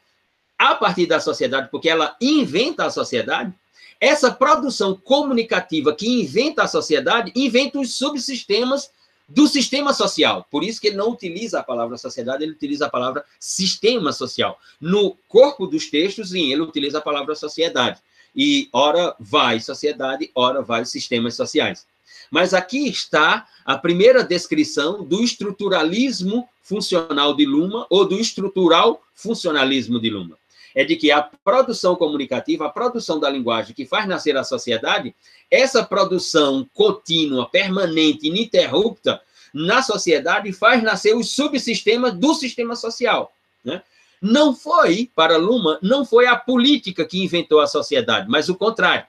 a 0.56 0.74
partir 0.74 1.04
da 1.04 1.20
sociedade, 1.20 1.68
porque 1.70 1.90
ela 1.90 2.16
inventa 2.18 2.86
a 2.86 2.90
sociedade, 2.90 3.52
essa 4.00 4.30
produção 4.30 4.96
comunicativa 4.96 5.94
que 5.94 6.08
inventa 6.08 6.62
a 6.62 6.66
sociedade, 6.66 7.30
inventa 7.36 7.78
os 7.78 7.96
subsistemas 7.96 8.90
do 9.28 9.46
sistema 9.46 9.92
social. 9.92 10.46
Por 10.50 10.64
isso 10.64 10.80
que 10.80 10.86
ele 10.86 10.96
não 10.96 11.10
utiliza 11.10 11.60
a 11.60 11.62
palavra 11.62 11.98
sociedade, 11.98 12.44
ele 12.44 12.52
utiliza 12.52 12.86
a 12.86 12.90
palavra 12.90 13.22
sistema 13.38 14.10
social. 14.10 14.58
No 14.80 15.18
corpo 15.28 15.66
dos 15.66 15.90
textos, 15.90 16.30
sim, 16.30 16.50
ele 16.50 16.62
utiliza 16.62 16.96
a 16.96 17.02
palavra 17.02 17.34
sociedade. 17.34 18.00
E 18.34 18.70
ora 18.72 19.14
vai 19.20 19.60
sociedade, 19.60 20.30
ora 20.34 20.62
vai 20.62 20.86
sistemas 20.86 21.34
sociais. 21.34 21.86
Mas 22.30 22.54
aqui 22.54 22.88
está 22.88 23.46
a 23.64 23.76
primeira 23.76 24.22
descrição 24.22 25.04
do 25.04 25.22
estruturalismo 25.22 26.48
funcional 26.62 27.34
de 27.34 27.44
Luma 27.44 27.86
ou 27.88 28.06
do 28.06 28.18
estrutural 28.18 29.02
funcionalismo 29.14 30.00
de 30.00 30.10
Luma 30.10 30.36
é 30.76 30.84
de 30.84 30.94
que 30.94 31.10
a 31.10 31.22
produção 31.22 31.96
comunicativa, 31.96 32.66
a 32.66 32.70
produção 32.70 33.18
da 33.18 33.30
linguagem 33.30 33.74
que 33.74 33.86
faz 33.86 34.06
nascer 34.06 34.36
a 34.36 34.44
sociedade, 34.44 35.14
essa 35.50 35.82
produção 35.82 36.68
contínua, 36.74 37.48
permanente, 37.48 38.28
ininterrupta 38.28 39.22
na 39.54 39.82
sociedade 39.82 40.52
faz 40.52 40.82
nascer 40.82 41.16
os 41.16 41.30
subsistemas 41.30 42.12
do 42.12 42.34
sistema 42.34 42.76
social. 42.76 43.32
Né? 43.64 43.82
Não 44.20 44.54
foi, 44.54 45.10
para 45.16 45.38
Luma, 45.38 45.78
não 45.80 46.04
foi 46.04 46.26
a 46.26 46.36
política 46.36 47.06
que 47.06 47.24
inventou 47.24 47.60
a 47.60 47.66
sociedade, 47.66 48.28
mas 48.28 48.50
o 48.50 48.54
contrário. 48.54 49.06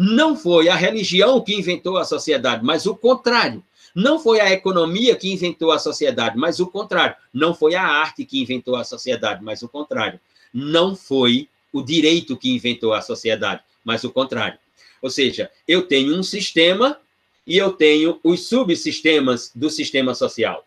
Não 0.00 0.36
foi 0.36 0.68
a 0.68 0.76
religião 0.76 1.40
que 1.42 1.54
inventou 1.54 1.98
a 1.98 2.04
sociedade, 2.04 2.64
mas 2.64 2.86
o 2.86 2.94
contrário. 2.94 3.62
Não 3.94 4.18
foi 4.18 4.40
a 4.40 4.50
economia 4.50 5.16
que 5.16 5.32
inventou 5.32 5.72
a 5.72 5.78
sociedade, 5.78 6.38
mas 6.38 6.60
o 6.60 6.68
contrário. 6.68 7.16
Não 7.34 7.52
foi 7.52 7.74
a 7.74 7.82
arte 7.82 8.24
que 8.24 8.40
inventou 8.40 8.76
a 8.76 8.84
sociedade, 8.84 9.42
mas 9.42 9.62
o 9.62 9.68
contrário 9.68 10.20
não 10.52 10.96
foi 10.96 11.48
o 11.72 11.82
direito 11.82 12.36
que 12.36 12.50
inventou 12.50 12.92
a 12.92 13.02
sociedade, 13.02 13.62
mas 13.84 14.04
o 14.04 14.10
contrário. 14.10 14.58
Ou 15.00 15.10
seja, 15.10 15.50
eu 15.66 15.82
tenho 15.82 16.16
um 16.16 16.22
sistema 16.22 16.98
e 17.46 17.56
eu 17.56 17.72
tenho 17.72 18.18
os 18.22 18.48
subsistemas 18.48 19.50
do 19.54 19.70
sistema 19.70 20.14
social. 20.14 20.66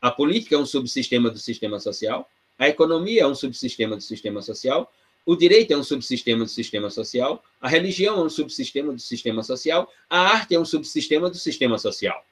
A 0.00 0.10
política 0.10 0.54
é 0.54 0.58
um 0.58 0.66
subsistema 0.66 1.30
do 1.30 1.38
sistema 1.38 1.80
social, 1.80 2.28
a 2.58 2.68
economia 2.68 3.22
é 3.22 3.26
um 3.26 3.34
subsistema 3.34 3.96
do 3.96 4.02
sistema 4.02 4.42
social, 4.42 4.92
o 5.28 5.36
direito 5.36 5.72
é 5.72 5.76
um 5.76 5.84
subsistema 5.84 6.44
do 6.44 6.50
sistema 6.50 6.90
social, 6.90 7.44
a 7.60 7.68
religião 7.68 8.18
é 8.18 8.24
um 8.24 8.30
subsistema 8.30 8.92
do 8.92 9.00
sistema 9.00 9.42
social, 9.42 9.92
a 10.08 10.20
arte 10.20 10.54
é 10.54 10.58
um 10.58 10.64
subsistema 10.64 11.28
do 11.30 11.36
sistema 11.36 11.78
social. 11.78 12.24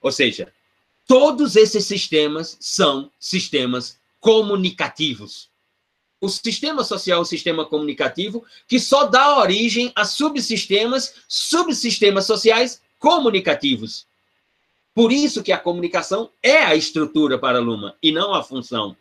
Ou 0.00 0.10
seja, 0.10 0.52
Todos 1.08 1.56
esses 1.56 1.86
sistemas 1.86 2.58
são 2.60 3.10
sistemas 3.18 3.98
comunicativos. 4.20 5.48
O 6.20 6.28
sistema 6.28 6.84
social 6.84 7.20
é 7.20 7.22
um 7.22 7.24
sistema 7.24 7.64
comunicativo 7.64 8.44
que 8.66 8.78
só 8.78 9.06
dá 9.06 9.38
origem 9.38 9.90
a 9.96 10.04
subsistemas, 10.04 11.14
subsistemas 11.26 12.26
sociais 12.26 12.82
comunicativos. 12.98 14.06
Por 14.94 15.10
isso 15.10 15.42
que 15.42 15.50
a 15.50 15.56
comunicação 15.56 16.30
é 16.42 16.58
a 16.58 16.74
estrutura 16.74 17.38
para 17.38 17.56
a 17.56 17.62
Luma 17.62 17.96
e 18.02 18.12
não 18.12 18.34
a 18.34 18.42
função. 18.42 18.94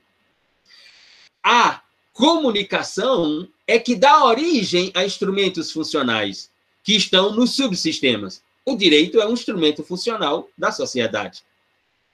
A 1.44 1.84
comunicação 2.18 3.48
é 3.68 3.78
que 3.78 3.96
dá 3.96 4.26
origem 4.26 4.92
a 4.96 5.06
instrumentos 5.06 5.72
funcionais 5.72 6.50
que 6.84 6.96
estão 6.96 7.32
nos 7.32 7.56
subsistemas. 7.56 8.42
O 8.66 8.76
direito 8.76 9.22
é 9.22 9.28
um 9.28 9.34
instrumento 9.34 9.84
funcional 9.84 10.50
da 10.58 10.72
sociedade. 10.72 11.44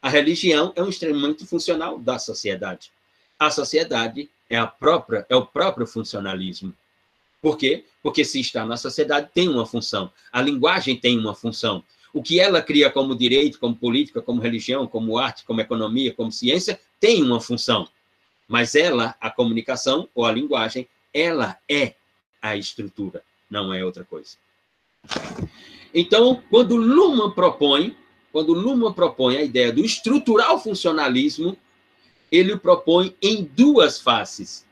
A 0.02 0.10
religião 0.10 0.74
é 0.76 0.84
um 0.84 0.90
instrumento 0.90 1.48
funcional 1.48 1.98
da 1.98 2.20
sociedade. 2.20 2.92
A 3.40 3.50
sociedade 3.50 4.30
é 4.50 4.58
a 4.58 4.68
própria 4.68 5.26
é 5.30 5.38
o 5.38 5.46
próprio 5.46 5.88
funcionalismo. 5.88 6.74
Por 7.42 7.58
quê? 7.58 7.86
Porque 8.02 8.26
se 8.26 8.42
está 8.42 8.66
na 8.66 8.76
sociedade 8.76 9.30
tem 9.34 9.48
uma 9.48 9.66
função. 9.66 10.12
A 10.34 10.42
linguagem 10.42 10.98
tem 10.98 11.18
uma 11.18 11.34
função. 11.34 11.82
O 12.12 12.22
que 12.22 12.42
ela 12.42 12.62
cria 12.62 12.90
como 12.90 13.16
direito, 13.16 13.58
como 13.58 13.74
política, 13.74 14.22
como 14.22 14.42
religião, 14.42 14.86
como 14.86 15.18
arte, 15.18 15.46
como 15.46 15.62
economia, 15.62 16.14
como 16.14 16.30
ciência, 16.30 16.78
tem 17.00 17.24
uma 17.24 17.40
função. 17.40 17.88
Mas 18.54 18.76
ela, 18.76 19.16
a 19.20 19.32
comunicação 19.32 20.08
ou 20.14 20.28
a 20.28 20.32
linguagem, 20.32 20.88
ela 21.12 21.58
é 21.68 21.96
a 22.40 22.56
estrutura, 22.56 23.24
não 23.50 23.74
é 23.74 23.84
outra 23.84 24.04
coisa. 24.04 24.38
Então, 25.92 26.44
quando 26.52 26.76
Luhmann 26.76 27.32
propõe, 27.32 27.98
quando 28.32 28.54
Luhmann 28.54 28.94
propõe 28.94 29.38
a 29.38 29.44
ideia 29.44 29.74
do 29.74 29.84
estrutural 29.84 30.62
funcionalismo, 30.62 31.58
ele 32.32 32.54
o 32.54 32.60
propõe 32.60 33.16
em 33.20 33.44
duas 33.44 34.00
faces. 34.00 34.64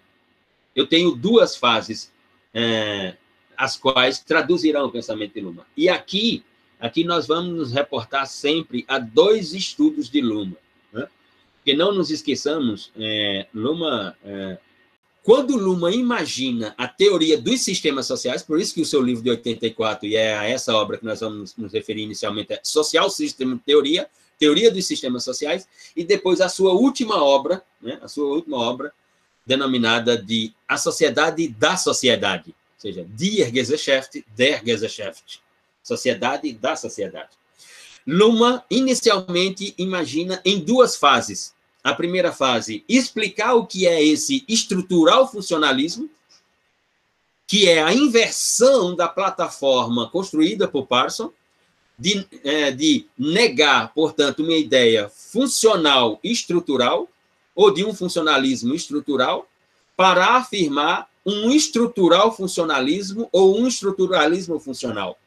Eu 0.75 0.85
tenho 0.85 1.15
duas 1.15 1.55
fases, 1.55 2.11
é, 2.53 3.15
as 3.57 3.75
quais 3.75 4.19
traduzirão 4.19 4.85
o 4.85 4.91
pensamento 4.91 5.33
de 5.33 5.41
Luhmann. 5.41 5.65
E 5.75 5.89
aqui 5.89 6.45
Aqui 6.79 7.03
nós 7.03 7.27
vamos 7.27 7.55
nos 7.55 7.71
reportar 7.71 8.25
sempre 8.25 8.83
a 8.87 8.97
dois 8.97 9.53
estudos 9.53 10.09
de 10.09 10.19
Luma. 10.19 10.57
Né? 11.61 11.71
Que 11.71 11.73
não 11.73 11.93
nos 11.93 12.09
esqueçamos, 12.09 12.91
é, 12.97 13.47
Luma, 13.53 14.15
é, 14.23 14.57
quando 15.23 15.55
Luma 15.55 15.91
imagina 15.91 16.73
a 16.77 16.87
teoria 16.87 17.37
dos 17.37 17.61
sistemas 17.61 18.07
sociais, 18.07 18.41
por 18.41 18.59
isso 18.59 18.73
que 18.73 18.81
o 18.81 18.85
seu 18.85 19.01
livro 19.01 19.23
de 19.23 19.29
84, 19.29 20.07
e 20.07 20.15
é 20.15 20.35
a 20.35 20.45
essa 20.45 20.73
obra 20.75 20.97
que 20.97 21.05
nós 21.05 21.19
vamos 21.19 21.55
nos 21.55 21.71
referir 21.71 22.01
inicialmente, 22.01 22.53
é 22.53 22.59
Social 22.63 23.09
System 23.09 23.57
Teoria, 23.59 24.09
Teoria 24.39 24.71
dos 24.71 24.87
Sistemas 24.87 25.23
Sociais, 25.23 25.67
e 25.95 26.03
depois 26.03 26.41
a 26.41 26.49
sua 26.49 26.73
última 26.73 27.23
obra, 27.23 27.63
né, 27.79 27.99
a 28.01 28.07
sua 28.07 28.25
última 28.25 28.57
obra, 28.57 28.91
denominada 29.45 30.17
de 30.17 30.51
A 30.67 30.77
Sociedade 30.77 31.47
da 31.47 31.77
Sociedade, 31.77 32.49
ou 32.49 32.79
seja, 32.79 33.05
Die 33.07 33.43
Gesellschaft 33.53 34.23
der 34.35 34.63
Gesellschaft 34.65 35.41
sociedade 35.83 36.53
da 36.53 36.75
sociedade. 36.75 37.29
Luma 38.05 38.63
inicialmente 38.69 39.73
imagina 39.77 40.41
em 40.43 40.59
duas 40.59 40.95
fases. 40.95 41.53
A 41.83 41.93
primeira 41.93 42.31
fase, 42.31 42.83
explicar 42.87 43.55
o 43.55 43.65
que 43.65 43.87
é 43.87 44.03
esse 44.03 44.43
estrutural 44.47 45.29
funcionalismo, 45.31 46.09
que 47.47 47.67
é 47.67 47.81
a 47.81 47.93
inversão 47.93 48.95
da 48.95 49.07
plataforma 49.07 50.09
construída 50.09 50.67
por 50.67 50.85
Parson, 50.85 51.31
de, 51.97 52.25
é, 52.43 52.71
de 52.71 53.05
negar, 53.17 53.93
portanto, 53.93 54.41
uma 54.41 54.53
ideia 54.53 55.09
funcional 55.09 56.19
estrutural, 56.23 57.07
ou 57.53 57.71
de 57.71 57.83
um 57.83 57.93
funcionalismo 57.93 58.73
estrutural, 58.73 59.47
para 59.95 60.37
afirmar 60.37 61.09
um 61.25 61.51
estrutural 61.51 62.35
funcionalismo 62.35 63.27
ou 63.31 63.59
um 63.59 63.67
estruturalismo 63.67 64.59
funcional 64.59 65.17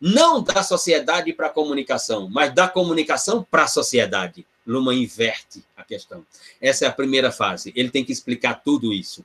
não 0.00 0.42
da 0.42 0.62
sociedade 0.62 1.32
para 1.32 1.46
a 1.46 1.50
comunicação, 1.50 2.28
mas 2.30 2.54
da 2.54 2.68
comunicação 2.68 3.46
para 3.50 3.64
a 3.64 3.68
sociedade. 3.68 4.46
Luma 4.66 4.94
inverte 4.94 5.64
a 5.76 5.84
questão. 5.84 6.26
Essa 6.60 6.84
é 6.84 6.88
a 6.88 6.92
primeira 6.92 7.30
fase. 7.30 7.72
Ele 7.76 7.88
tem 7.88 8.04
que 8.04 8.12
explicar 8.12 8.62
tudo 8.62 8.92
isso. 8.92 9.24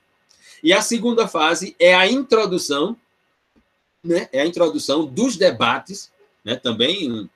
E 0.64 0.72
a 0.72 0.82
segunda 0.82 1.28
fase 1.28 1.76
é 1.80 1.94
a 1.94 2.08
introdução, 2.08 2.96
né? 4.04 4.30
É 4.32 4.42
a 4.42 4.46
introdução 4.46 5.06
dos 5.06 5.36
debates, 5.36 6.12
né? 6.46 6.56
Também 6.56 7.30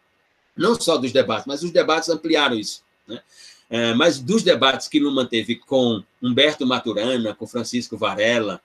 não 0.56 0.80
só 0.80 0.98
dos 0.98 1.12
debates, 1.12 1.48
mas 1.48 1.64
os 1.64 1.72
debates 1.72 2.10
ampliaram 2.10 2.56
isso, 2.56 2.84
né? 3.08 3.22
É, 3.68 3.96
mas 3.96 4.20
dos 4.20 4.44
debates 4.44 4.88
que 4.88 5.00
Luma 5.00 5.26
teve 5.26 5.56
com 5.56 6.04
Humberto 6.22 6.68
Maturana, 6.68 7.34
com 7.34 7.48
Francisco 7.48 7.98
Varela, 7.98 8.62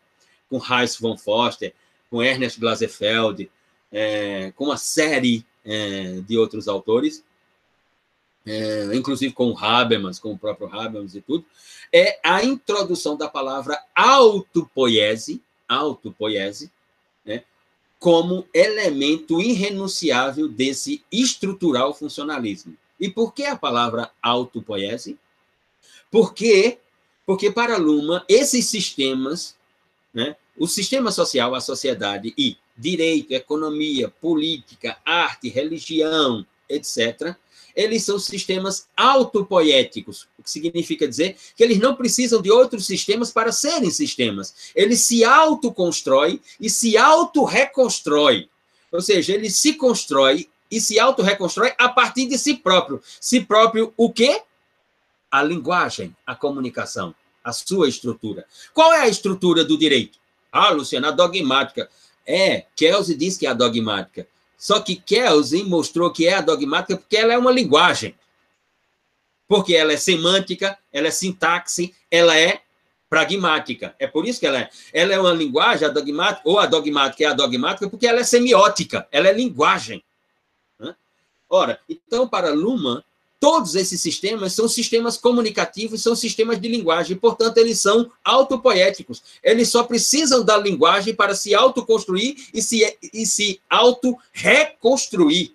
com 0.51 0.59
Heiss 0.59 0.97
von 0.97 1.17
Foster, 1.17 1.73
com 2.11 2.23
Ernest 2.23 2.61
Glasefeld, 2.61 3.51
é, 3.93 4.53
com 4.57 4.67
uma 4.67 4.77
série 4.77 5.45
é, 5.65 6.21
de 6.27 6.39
outros 6.39 6.69
autores, 6.69 7.25
é, 8.47 8.91
inclusive 8.95 9.33
com 9.33 9.57
Habermas, 9.57 10.19
com 10.19 10.33
o 10.33 10.39
próprio 10.39 10.73
Habermas 10.73 11.15
e 11.15 11.21
tudo, 11.21 11.45
é 11.93 12.19
a 12.23 12.43
introdução 12.45 13.17
da 13.17 13.29
palavra 13.29 13.79
autopoiese, 13.95 15.43
autopoiese, 15.69 16.71
né, 17.25 17.45
como 17.99 18.47
elemento 18.55 19.41
irrenunciável 19.41 20.49
desse 20.49 21.05
estrutural 21.13 21.95
funcionalismo. 21.95 22.77
E 22.99 23.09
por 23.09 23.35
que 23.35 23.45
a 23.45 23.57
palavra 23.57 24.11
autopoiese? 24.23 25.19
Porque, 26.11 26.79
porque 27.27 27.51
para 27.51 27.77
Luma, 27.77 28.25
esses 28.29 28.67
sistemas, 28.67 29.57
né, 30.13 30.37
o 30.57 30.67
sistema 30.67 31.11
social, 31.11 31.55
a 31.55 31.61
sociedade 31.61 32.35
e 32.37 32.57
direito, 32.81 33.33
economia, 33.33 34.09
política, 34.09 34.97
arte, 35.05 35.49
religião, 35.49 36.47
etc., 36.69 37.37
eles 37.77 38.03
são 38.03 38.19
sistemas 38.19 38.89
autopoéticos, 38.97 40.27
o 40.37 40.43
que 40.43 40.51
significa 40.51 41.07
dizer 41.07 41.37
que 41.55 41.63
eles 41.63 41.79
não 41.79 41.95
precisam 41.95 42.43
de 42.43 42.51
outros 42.51 42.85
sistemas 42.85 43.31
para 43.31 43.53
serem 43.53 43.91
sistemas. 43.91 44.73
Eles 44.75 45.03
se 45.03 45.25
autoconstroem 45.25 46.41
e 46.61 46.69
se 46.69 46.97
autorreconstroem. 46.97 48.49
Ou 48.91 49.01
seja, 49.01 49.35
ele 49.35 49.49
se 49.49 49.75
constrói 49.75 50.49
e 50.71 50.81
se 50.81 50.99
autorreconstrói 50.99 51.73
a 51.79 51.89
partir 51.89 52.27
de 52.27 52.37
si 52.39 52.55
próprio. 52.55 53.01
Si 53.21 53.41
próprio 53.41 53.95
o 53.97 54.13
quê? 54.13 54.43
A 55.31 55.43
linguagem, 55.43 56.15
a 56.27 56.35
comunicação, 56.35 57.15
a 57.43 57.53
sua 57.53 57.89
estrutura. 57.89 58.45
Qual 58.75 58.93
é 58.93 59.03
a 59.03 59.09
estrutura 59.09 59.65
do 59.65 59.79
direito? 59.79 60.19
Ah, 60.53 60.71
Luciana, 60.71 61.13
dogmática. 61.13 61.89
É, 62.27 62.67
Kelsey 62.77 63.17
diz 63.17 63.37
que 63.37 63.47
é 63.47 63.51
a 63.51 63.55
dogmática. 63.55 64.27
Só 64.57 64.81
que 64.81 64.97
Kelsey 64.97 65.65
mostrou 65.65 66.13
que 66.13 66.27
é 66.27 66.35
a 66.35 66.41
dogmática 66.41 66.97
porque 66.97 67.17
ela 67.17 67.33
é 67.33 67.39
uma 67.39 67.51
linguagem. 67.51 68.15
Porque 69.49 69.75
ela 69.75 69.93
é 69.93 69.97
semântica, 69.97 70.79
ela 70.93 71.09
é 71.09 71.11
sintaxe, 71.11 71.95
ela 72.11 72.39
é 72.39 72.61
pragmática. 73.09 73.95
É 73.99 74.07
por 74.07 74.27
isso 74.27 74.39
que 74.39 74.47
ela 74.47 74.61
é. 74.61 74.71
Ela 74.93 75.15
é 75.15 75.19
uma 75.19 75.33
linguagem, 75.33 75.89
a 75.89 75.91
dogmática, 75.91 76.43
ou 76.45 76.59
a 76.59 76.67
dogmática 76.67 77.25
é 77.25 77.27
a 77.27 77.35
dogmática, 77.35 77.89
porque 77.89 78.07
ela 78.07 78.21
é 78.21 78.25
semiótica, 78.25 79.09
ela 79.11 79.29
é 79.29 79.33
linguagem. 79.33 80.05
Ora, 81.53 81.81
então, 81.89 82.29
para 82.29 82.53
Luhmann, 82.53 83.03
Todos 83.41 83.75
esses 83.75 83.99
sistemas 84.03 84.53
são 84.53 84.69
sistemas 84.69 85.17
comunicativos, 85.17 86.03
são 86.03 86.15
sistemas 86.15 86.61
de 86.61 86.69
linguagem, 86.69 87.17
portanto, 87.17 87.57
eles 87.57 87.81
são 87.81 88.13
autopoéticos. 88.23 89.23
Eles 89.43 89.71
só 89.71 89.83
precisam 89.83 90.45
da 90.45 90.59
linguagem 90.59 91.15
para 91.15 91.35
se 91.35 91.55
autoconstruir 91.55 92.37
e 92.53 92.61
se, 92.61 92.99
e 93.15 93.25
se 93.25 93.59
auto-reconstruir. 93.71 95.55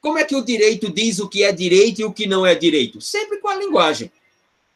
Como 0.00 0.16
é 0.16 0.24
que 0.24 0.34
o 0.34 0.42
direito 0.42 0.90
diz 0.90 1.18
o 1.18 1.28
que 1.28 1.42
é 1.42 1.52
direito 1.52 2.00
e 2.00 2.04
o 2.04 2.12
que 2.12 2.26
não 2.26 2.46
é 2.46 2.54
direito? 2.54 3.02
Sempre 3.02 3.36
com 3.36 3.48
a 3.48 3.56
linguagem. 3.56 4.10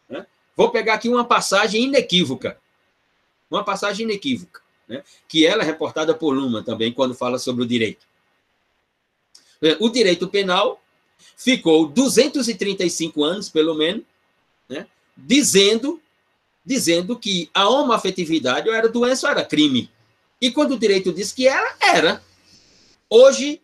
Né? 0.07 0.27
Vou 0.55 0.71
pegar 0.71 0.95
aqui 0.95 1.09
uma 1.09 1.25
passagem 1.25 1.85
inequívoca. 1.85 2.59
Uma 3.51 3.65
passagem 3.65 4.05
inequívoca, 4.05 4.61
né? 4.87 5.03
que 5.27 5.47
ela 5.47 5.63
é 5.63 5.67
reportada 5.67 6.15
por 6.15 6.35
Luma 6.35 6.63
também, 6.63 6.93
quando 6.93 7.15
fala 7.15 7.39
sobre 7.39 7.63
o 7.63 7.67
direito. 7.67 8.07
O 9.79 9.89
direito 9.89 10.29
penal 10.29 10.82
ficou 11.37 11.89
235 11.89 13.23
anos, 13.25 13.49
pelo 13.49 13.75
menos, 13.75 14.03
né, 14.69 14.87
dizendo, 15.17 16.01
dizendo 16.65 17.19
que 17.19 17.51
a 17.53 17.69
homoafetividade 17.69 18.69
ou 18.69 18.75
era 18.75 18.89
doença 18.89 19.27
ou 19.27 19.33
era 19.33 19.45
crime. 19.45 19.91
E 20.41 20.51
quando 20.51 20.73
o 20.73 20.79
direito 20.79 21.13
diz 21.13 21.33
que 21.33 21.47
era, 21.47 21.77
era. 21.81 22.23
Hoje, 23.09 23.61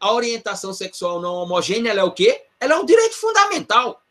a 0.00 0.12
orientação 0.12 0.72
sexual 0.72 1.20
não 1.20 1.34
homogênea 1.34 1.92
é 1.92 2.02
o 2.02 2.10
quê? 2.10 2.42
Ela 2.58 2.74
é 2.74 2.78
um 2.78 2.84
direito 2.84 3.14
fundamental. 3.14 4.02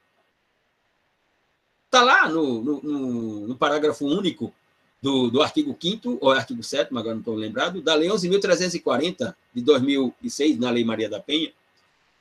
Está 1.86 2.03
lá 2.03 2.30
no, 2.30 2.63
no, 2.63 2.82
no, 2.82 3.47
no, 3.47 3.55
parágrafo 3.57 4.05
único 4.05 4.53
do, 5.01 5.32
do 5.32 5.41
artigo 5.41 5.75
5 5.80 6.19
ou 6.21 6.32
artigo 6.32 6.61
7 6.61 6.89
agora 6.91 7.15
não 7.15 7.19
estou 7.19 7.34
lembrado, 7.34 7.82
da 7.82 7.95
Lei 7.95 8.09
11.340, 8.09 9.36
de 9.53 9.61
2006, 9.63 10.59
na 10.59 10.69
Lei 10.69 10.86
Maria 10.86 11.09
da 11.09 11.19
Penha, 11.19 11.51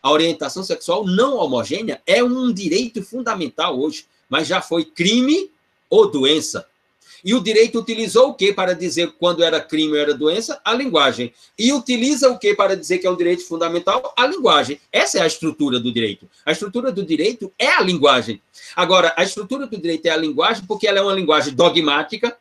A 0.08 0.10
orientação 0.10 0.64
sexual 0.64 1.06
não 1.06 1.36
homogênea 1.36 2.00
é 2.06 2.24
um 2.24 2.50
direito 2.50 3.02
fundamental 3.02 3.78
hoje, 3.78 4.06
mas 4.26 4.48
já 4.48 4.62
foi 4.62 4.82
crime 4.82 5.50
ou 5.90 6.10
doença. 6.10 6.66
E 7.22 7.34
o 7.34 7.42
direito 7.42 7.78
utilizou 7.78 8.30
o 8.30 8.34
que 8.34 8.50
para 8.50 8.74
dizer 8.74 9.12
quando 9.18 9.44
era 9.44 9.60
crime 9.60 9.92
ou 9.92 9.98
era 9.98 10.14
doença? 10.14 10.58
A 10.64 10.72
linguagem. 10.72 11.30
E 11.58 11.74
utiliza 11.74 12.30
o 12.30 12.38
que 12.38 12.54
para 12.54 12.74
dizer 12.74 12.96
que 12.96 13.06
é 13.06 13.10
um 13.10 13.16
direito 13.18 13.46
fundamental? 13.46 14.14
A 14.16 14.26
linguagem. 14.26 14.80
Essa 14.90 15.18
é 15.18 15.20
a 15.20 15.26
estrutura 15.26 15.78
do 15.78 15.92
direito. 15.92 16.26
A 16.46 16.52
estrutura 16.52 16.90
do 16.90 17.04
direito 17.04 17.52
é 17.58 17.68
a 17.68 17.82
linguagem. 17.82 18.40
Agora, 18.74 19.12
a 19.14 19.22
estrutura 19.22 19.66
do 19.66 19.76
direito 19.76 20.06
é 20.06 20.10
a 20.10 20.16
linguagem 20.16 20.64
porque 20.66 20.88
ela 20.88 21.00
é 21.00 21.02
uma 21.02 21.12
linguagem 21.12 21.52
dogmática, 21.52 22.34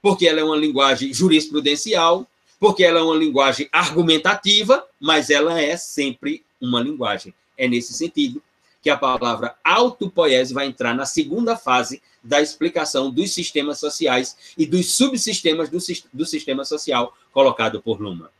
porque 0.00 0.28
ela 0.28 0.38
é 0.38 0.44
uma 0.44 0.56
linguagem 0.56 1.12
jurisprudencial, 1.12 2.24
porque 2.60 2.84
ela 2.84 3.00
é 3.00 3.02
uma 3.02 3.16
linguagem 3.16 3.68
argumentativa, 3.72 4.86
mas 5.00 5.30
ela 5.30 5.60
é 5.60 5.76
sempre 5.76 6.46
uma 6.60 6.80
linguagem. 6.80 7.34
É 7.56 7.68
nesse 7.68 7.92
sentido 7.92 8.42
que 8.82 8.90
a 8.90 8.96
palavra 8.96 9.56
autopoiese 9.64 10.54
vai 10.54 10.66
entrar 10.66 10.94
na 10.94 11.04
segunda 11.04 11.56
fase 11.56 12.00
da 12.22 12.40
explicação 12.40 13.10
dos 13.10 13.32
sistemas 13.32 13.78
sociais 13.80 14.36
e 14.56 14.64
dos 14.66 14.94
subsistemas 14.94 15.68
do, 15.68 15.78
do 16.12 16.24
sistema 16.24 16.64
social 16.64 17.16
colocado 17.32 17.82
por 17.82 18.00
Luma. 18.00 18.30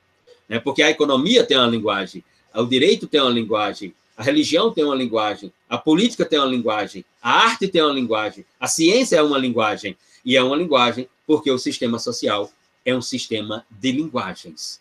Né? 0.48 0.58
Porque 0.60 0.82
a 0.82 0.90
economia 0.90 1.44
tem 1.44 1.56
uma 1.56 1.66
linguagem, 1.66 2.24
o 2.54 2.64
direito 2.64 3.06
tem 3.06 3.20
uma 3.20 3.30
linguagem, 3.30 3.94
a 4.16 4.22
religião 4.22 4.72
tem 4.72 4.84
uma 4.84 4.94
linguagem, 4.94 5.52
a 5.68 5.78
política 5.78 6.24
tem 6.24 6.38
uma 6.38 6.48
linguagem, 6.48 7.04
a 7.22 7.30
arte 7.30 7.68
tem 7.68 7.82
uma 7.82 7.92
linguagem, 7.92 8.44
a 8.58 8.66
ciência 8.66 9.16
é 9.16 9.22
uma 9.22 9.38
linguagem, 9.38 9.96
e 10.24 10.36
é 10.36 10.42
uma 10.42 10.56
linguagem 10.56 11.08
porque 11.26 11.50
o 11.50 11.58
sistema 11.58 11.98
social 11.98 12.50
é 12.84 12.94
um 12.94 13.02
sistema 13.02 13.64
de 13.70 13.92
linguagens, 13.92 14.80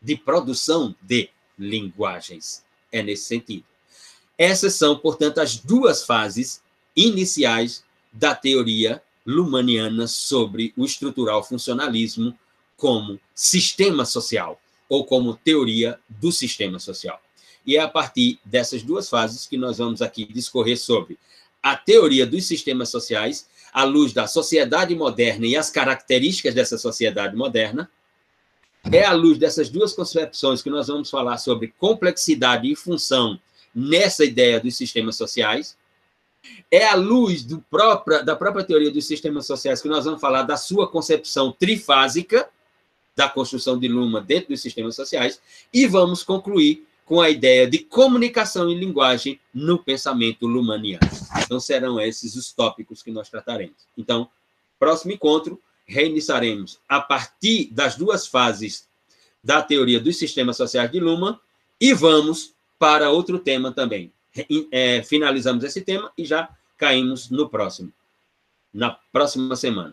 de 0.00 0.16
produção 0.16 0.94
de 1.00 1.28
linguagens. 1.62 2.64
É 2.90 3.02
nesse 3.02 3.24
sentido. 3.24 3.64
Essas 4.36 4.74
são, 4.74 4.98
portanto, 4.98 5.38
as 5.38 5.56
duas 5.56 6.04
fases 6.04 6.62
iniciais 6.96 7.84
da 8.12 8.34
teoria 8.34 9.02
lumaniana 9.24 10.06
sobre 10.06 10.74
o 10.76 10.84
estrutural 10.84 11.44
funcionalismo 11.44 12.36
como 12.76 13.20
sistema 13.34 14.04
social 14.04 14.60
ou 14.88 15.06
como 15.06 15.34
teoria 15.36 15.98
do 16.08 16.32
sistema 16.32 16.78
social. 16.78 17.22
E 17.64 17.76
é 17.76 17.80
a 17.80 17.88
partir 17.88 18.38
dessas 18.44 18.82
duas 18.82 19.08
fases 19.08 19.46
que 19.46 19.56
nós 19.56 19.78
vamos 19.78 20.02
aqui 20.02 20.24
discorrer 20.24 20.78
sobre 20.78 21.18
a 21.62 21.76
teoria 21.76 22.26
dos 22.26 22.44
sistemas 22.44 22.88
sociais 22.88 23.46
à 23.72 23.84
luz 23.84 24.12
da 24.12 24.26
sociedade 24.26 24.94
moderna 24.94 25.46
e 25.46 25.56
as 25.56 25.70
características 25.70 26.54
dessa 26.54 26.76
sociedade 26.76 27.36
moderna. 27.36 27.88
É 28.90 29.04
à 29.04 29.12
luz 29.12 29.38
dessas 29.38 29.68
duas 29.68 29.92
concepções 29.92 30.62
que 30.62 30.70
nós 30.70 30.88
vamos 30.88 31.08
falar 31.08 31.38
sobre 31.38 31.72
complexidade 31.78 32.70
e 32.70 32.76
função 32.76 33.38
nessa 33.74 34.24
ideia 34.24 34.60
dos 34.60 34.76
sistemas 34.76 35.16
sociais. 35.16 35.76
É 36.70 36.86
à 36.86 36.94
luz 36.94 37.46
própria, 37.70 38.22
da 38.22 38.34
própria 38.34 38.64
teoria 38.64 38.90
dos 38.90 39.06
sistemas 39.06 39.46
sociais 39.46 39.80
que 39.80 39.88
nós 39.88 40.04
vamos 40.04 40.20
falar 40.20 40.42
da 40.42 40.56
sua 40.56 40.88
concepção 40.88 41.52
trifásica 41.52 42.48
da 43.14 43.28
construção 43.28 43.78
de 43.78 43.88
Luma 43.88 44.20
dentro 44.20 44.48
dos 44.48 44.60
sistemas 44.60 44.96
sociais 44.96 45.40
e 45.72 45.86
vamos 45.86 46.22
concluir 46.22 46.86
com 47.04 47.20
a 47.20 47.28
ideia 47.28 47.68
de 47.68 47.78
comunicação 47.78 48.70
e 48.70 48.74
linguagem 48.74 49.38
no 49.52 49.78
pensamento 49.78 50.46
lumaniano. 50.46 51.06
Então, 51.44 51.60
serão 51.60 52.00
esses 52.00 52.36
os 52.36 52.52
tópicos 52.52 53.02
que 53.02 53.10
nós 53.10 53.28
trataremos. 53.28 53.76
Então, 53.98 54.28
próximo 54.78 55.12
encontro, 55.12 55.60
reiniciaremos 55.92 56.80
a 56.88 57.00
partir 57.00 57.68
das 57.70 57.96
duas 57.96 58.26
fases 58.26 58.88
da 59.44 59.62
teoria 59.62 60.00
dos 60.00 60.16
sistemas 60.16 60.56
sociais 60.56 60.90
de 60.90 60.98
Luhmann 60.98 61.38
e 61.80 61.92
vamos 61.92 62.54
para 62.78 63.10
outro 63.10 63.38
tema 63.38 63.70
também. 63.70 64.12
É, 64.70 65.02
finalizamos 65.02 65.62
esse 65.62 65.82
tema 65.82 66.10
e 66.16 66.24
já 66.24 66.48
caímos 66.78 67.28
no 67.28 67.48
próximo, 67.48 67.92
na 68.72 68.90
próxima 69.12 69.54
semana. 69.54 69.90